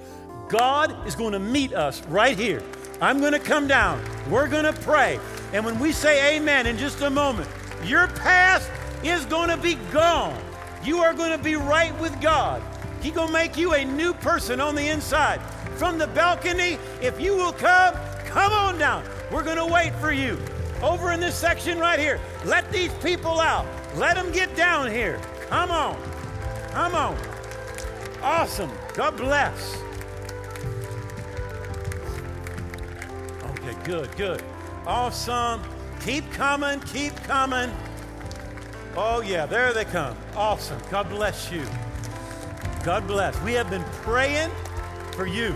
God 0.49 1.07
is 1.09 1.17
going 1.17 1.33
to 1.33 1.41
meet 1.41 1.75
us 1.75 2.03
right 2.07 2.39
here. 2.39 2.63
I'm 3.01 3.21
going 3.21 3.33
to 3.33 3.39
come 3.39 3.67
down. 3.67 4.03
We're 4.29 4.49
going 4.49 4.65
to 4.65 4.73
pray. 4.73 5.21
And 5.53 5.65
when 5.65 5.79
we 5.79 5.93
say 5.93 6.37
amen 6.37 6.67
in 6.67 6.77
just 6.77 7.01
a 7.01 7.11
moment, 7.11 7.49
your 7.85 8.09
past 8.09 8.71
is 9.05 9.25
going 9.27 9.49
to 9.51 9.57
be 9.57 9.77
gone. 9.93 10.39
You 10.85 10.99
are 10.99 11.15
going 11.15 11.37
to 11.37 11.43
be 11.43 11.55
right 11.55 11.99
with 12.01 12.21
God. 12.21 12.63
He's 13.01 13.13
going 13.13 13.29
to 13.29 13.33
make 13.33 13.57
you 13.57 13.75
a 13.75 13.85
new 13.85 14.13
person 14.15 14.61
on 14.61 14.75
the 14.75 14.89
inside. 14.89 15.41
From 15.77 15.99
the 15.99 16.09
balcony, 16.09 16.79
if 17.01 17.21
you 17.21 17.37
will 17.37 17.53
come, 17.53 17.95
come 18.27 18.53
on 18.53 18.79
down. 18.79 19.05
We're 19.31 19.45
going 19.45 19.57
to 19.57 19.67
wait 19.67 19.95
for 19.97 20.13
you. 20.13 20.39
Over 20.83 21.13
in 21.13 21.21
this 21.21 21.37
section 21.37 21.79
right 21.79 21.99
here, 21.99 22.21
let 22.45 22.71
these 22.73 22.93
people 22.95 23.41
out. 23.41 23.67
Let 23.97 24.17
them 24.17 24.31
get 24.33 24.55
down 24.57 24.91
here. 24.91 25.21
Come 25.49 25.71
on. 25.71 26.01
Come 26.73 26.95
on. 26.95 27.17
Awesome. 28.23 28.71
God 28.95 29.17
bless. 29.17 29.81
Good, 33.89 34.15
good. 34.19 34.43
Awesome. 34.87 35.63
Keep 36.05 36.31
coming, 36.33 36.79
keep 36.81 37.17
coming. 37.23 37.75
Oh, 38.95 39.23
yeah, 39.23 39.47
there 39.47 39.73
they 39.73 39.87
come. 39.87 40.15
Awesome. 40.37 40.79
God 40.91 41.09
bless 41.09 41.51
you. 41.51 41.65
God 42.85 43.07
bless. 43.07 43.41
We 43.41 43.55
have 43.55 43.71
been 43.71 43.85
praying 44.03 44.51
for 45.13 45.27
you. 45.27 45.55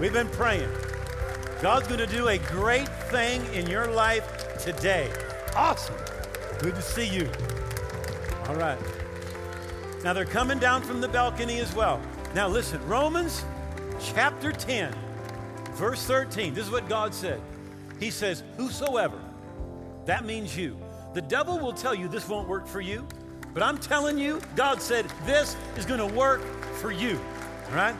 We've 0.00 0.14
been 0.14 0.28
praying. 0.28 0.70
God's 1.60 1.86
going 1.86 2.00
to 2.00 2.06
do 2.06 2.28
a 2.28 2.38
great 2.38 2.88
thing 2.88 3.44
in 3.52 3.66
your 3.66 3.86
life 3.86 4.56
today. 4.58 5.12
Awesome. 5.54 5.96
Good 6.60 6.74
to 6.74 6.82
see 6.82 7.06
you. 7.06 7.28
All 8.48 8.54
right. 8.54 8.78
Now 10.02 10.14
they're 10.14 10.24
coming 10.24 10.58
down 10.58 10.80
from 10.80 11.02
the 11.02 11.08
balcony 11.08 11.58
as 11.60 11.74
well. 11.74 12.00
Now 12.34 12.48
listen, 12.48 12.84
Romans 12.88 13.44
chapter 14.00 14.52
10, 14.52 14.94
verse 15.74 16.04
13. 16.04 16.54
This 16.54 16.66
is 16.66 16.70
what 16.70 16.88
God 16.88 17.14
said. 17.14 17.40
He 17.98 18.10
says, 18.10 18.42
Whosoever, 18.56 19.18
that 20.06 20.24
means 20.24 20.56
you. 20.56 20.76
The 21.14 21.22
devil 21.22 21.58
will 21.58 21.72
tell 21.72 21.94
you 21.94 22.08
this 22.08 22.28
won't 22.28 22.48
work 22.48 22.66
for 22.66 22.80
you, 22.80 23.06
but 23.54 23.62
I'm 23.62 23.78
telling 23.78 24.18
you, 24.18 24.40
God 24.56 24.80
said 24.80 25.06
this 25.24 25.56
is 25.76 25.84
going 25.84 26.00
to 26.00 26.16
work 26.16 26.42
for 26.80 26.90
you. 26.90 27.20
All 27.68 27.76
right? 27.76 27.94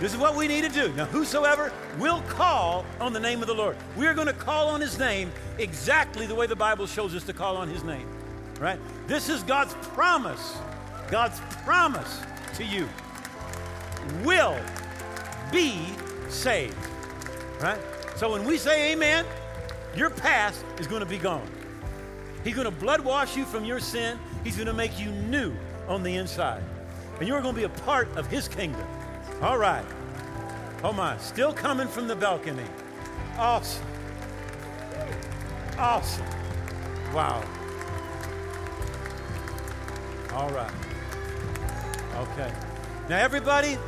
This 0.00 0.12
is 0.12 0.18
what 0.18 0.34
we 0.34 0.48
need 0.48 0.62
to 0.62 0.68
do. 0.68 0.92
Now, 0.94 1.04
whosoever 1.04 1.72
will 1.98 2.20
call 2.22 2.84
on 3.00 3.12
the 3.12 3.20
name 3.20 3.40
of 3.40 3.46
the 3.46 3.54
Lord, 3.54 3.76
we 3.96 4.06
are 4.06 4.14
going 4.14 4.26
to 4.26 4.32
call 4.32 4.68
on 4.68 4.80
his 4.80 4.98
name 4.98 5.30
exactly 5.58 6.26
the 6.26 6.34
way 6.34 6.46
the 6.46 6.56
Bible 6.56 6.86
shows 6.86 7.14
us 7.14 7.22
to 7.24 7.32
call 7.32 7.56
on 7.56 7.68
his 7.68 7.84
name. 7.84 8.08
Right? 8.60 8.78
This 9.06 9.28
is 9.28 9.42
God's 9.44 9.74
promise. 9.74 10.56
God's 11.10 11.40
promise 11.64 12.20
to 12.56 12.64
you 12.64 12.88
will 14.24 14.58
be 15.52 15.78
saved. 16.28 16.76
Right? 17.60 17.78
So 18.16 18.32
when 18.32 18.44
we 18.44 18.58
say 18.58 18.92
amen, 18.92 19.24
your 19.96 20.10
past 20.10 20.64
is 20.78 20.86
going 20.86 21.00
to 21.00 21.06
be 21.06 21.18
gone. 21.18 21.48
He's 22.42 22.54
going 22.54 22.66
to 22.66 22.70
blood 22.70 23.00
wash 23.00 23.36
you 23.36 23.44
from 23.44 23.64
your 23.64 23.80
sin. 23.80 24.18
He's 24.42 24.56
going 24.56 24.66
to 24.66 24.74
make 24.74 24.98
you 24.98 25.10
new 25.10 25.54
on 25.88 26.02
the 26.02 26.16
inside. 26.16 26.62
And 27.18 27.28
you're 27.28 27.40
going 27.40 27.54
to 27.54 27.60
be 27.60 27.64
a 27.64 27.80
part 27.84 28.14
of 28.16 28.26
his 28.26 28.48
kingdom. 28.48 28.86
All 29.40 29.56
right. 29.56 29.84
Oh 30.82 30.92
my, 30.92 31.16
still 31.18 31.52
coming 31.52 31.88
from 31.88 32.08
the 32.08 32.16
balcony. 32.16 32.66
Awesome. 33.38 33.86
Awesome. 35.78 36.26
Wow. 37.14 37.42
All 40.34 40.50
right. 40.50 40.70
Okay. 42.16 42.52
Now, 43.08 43.18
everybody, 43.18 43.78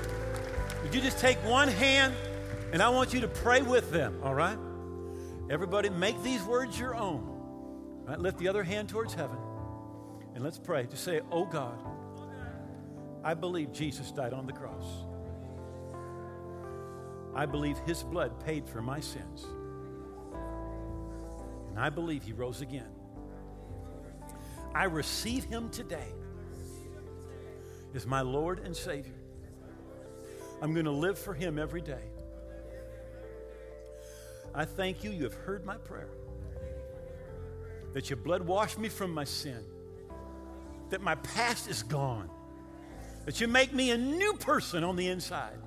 would 0.87 0.95
you 0.95 1.01
just 1.01 1.19
take 1.19 1.37
one 1.39 1.67
hand 1.67 2.15
and 2.73 2.81
I 2.81 2.91
want 2.91 3.13
you 3.13 3.23
to 3.23 3.27
pray 3.29 3.61
with 3.61 3.91
them, 3.91 4.21
all 4.23 4.37
right? 4.37 4.57
Everybody, 5.51 5.89
make 5.89 6.23
these 6.23 6.41
words 6.45 6.79
your 6.79 6.95
own. 6.95 8.05
Right, 8.05 8.21
lift 8.21 8.39
the 8.39 8.47
other 8.47 8.63
hand 8.63 8.89
towards 8.89 9.13
heaven. 9.13 9.37
And 10.37 10.45
let's 10.45 10.61
pray. 10.61 10.87
Just 10.87 11.03
say, 11.03 11.23
Oh 11.33 11.45
God, 11.45 11.77
I 13.25 13.35
believe 13.35 13.73
Jesus 13.73 14.13
died 14.13 14.33
on 14.33 14.47
the 14.47 14.53
cross. 14.53 14.85
I 17.35 17.47
believe 17.47 17.79
his 17.79 18.05
blood 18.05 18.39
paid 18.45 18.69
for 18.69 18.81
my 18.81 19.01
sins. 19.01 19.45
And 21.71 21.81
I 21.81 21.91
believe 21.91 22.23
he 22.23 22.33
rose 22.33 22.61
again. 22.61 22.93
I 24.73 24.85
receive 24.85 25.43
him 25.47 25.69
today 25.69 26.13
as 27.93 28.07
my 28.07 28.21
Lord 28.21 28.61
and 28.61 28.77
Savior. 28.77 29.16
I'm 30.63 30.73
going 30.73 30.87
to 30.87 30.91
live 30.91 31.19
for 31.19 31.35
him 31.35 31.59
every 31.59 31.81
day. 31.81 32.03
I 34.55 34.65
thank 34.65 35.05
you, 35.05 35.11
you 35.11 35.25
have 35.25 35.35
heard 35.35 35.67
my 35.67 35.77
prayer. 35.77 36.09
That 37.93 38.09
your 38.09 38.17
blood 38.17 38.43
washed 38.43 38.79
me 38.79 38.89
from 38.89 39.13
my 39.13 39.25
sin. 39.25 39.63
That 40.91 41.03
my 41.03 41.15
past 41.17 41.69
is 41.69 41.83
gone. 41.83 42.31
That 43.27 43.41
you 43.41 43.49
make 43.49 43.75
me 43.75 43.91
a 43.91 43.99
new 43.99 44.35
person 44.35 44.85
on 44.85 44.97
the 44.97 45.09
inside. 45.09 45.59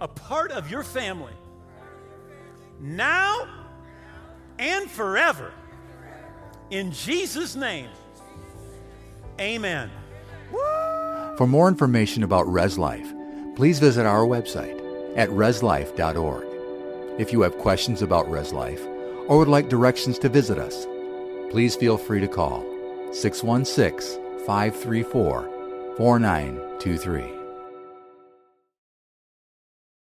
A 0.00 0.08
part 0.08 0.52
of 0.52 0.70
your 0.70 0.82
family. 0.82 1.32
Now 2.80 3.48
and 4.58 4.90
forever. 4.90 5.52
In 6.70 6.92
Jesus' 6.92 7.56
name. 7.56 7.88
Amen. 9.40 9.90
For 11.36 11.46
more 11.46 11.68
information 11.68 12.22
about 12.22 12.50
Res 12.50 12.78
Life, 12.78 13.12
please 13.56 13.78
visit 13.78 14.06
our 14.06 14.24
website 14.24 14.80
at 15.18 15.28
reslife.org. 15.28 16.44
If 17.20 17.30
you 17.30 17.42
have 17.42 17.58
questions 17.58 18.00
about 18.00 18.30
Res 18.30 18.54
Life 18.54 18.82
or 19.28 19.36
would 19.36 19.48
like 19.48 19.68
directions 19.68 20.18
to 20.20 20.30
visit 20.30 20.56
us, 20.56 20.86
please 21.50 21.76
feel 21.76 21.98
free 21.98 22.20
to 22.20 22.28
call 22.28 22.64
616 23.12 24.18
534 24.46 25.94
4923. 25.98 27.45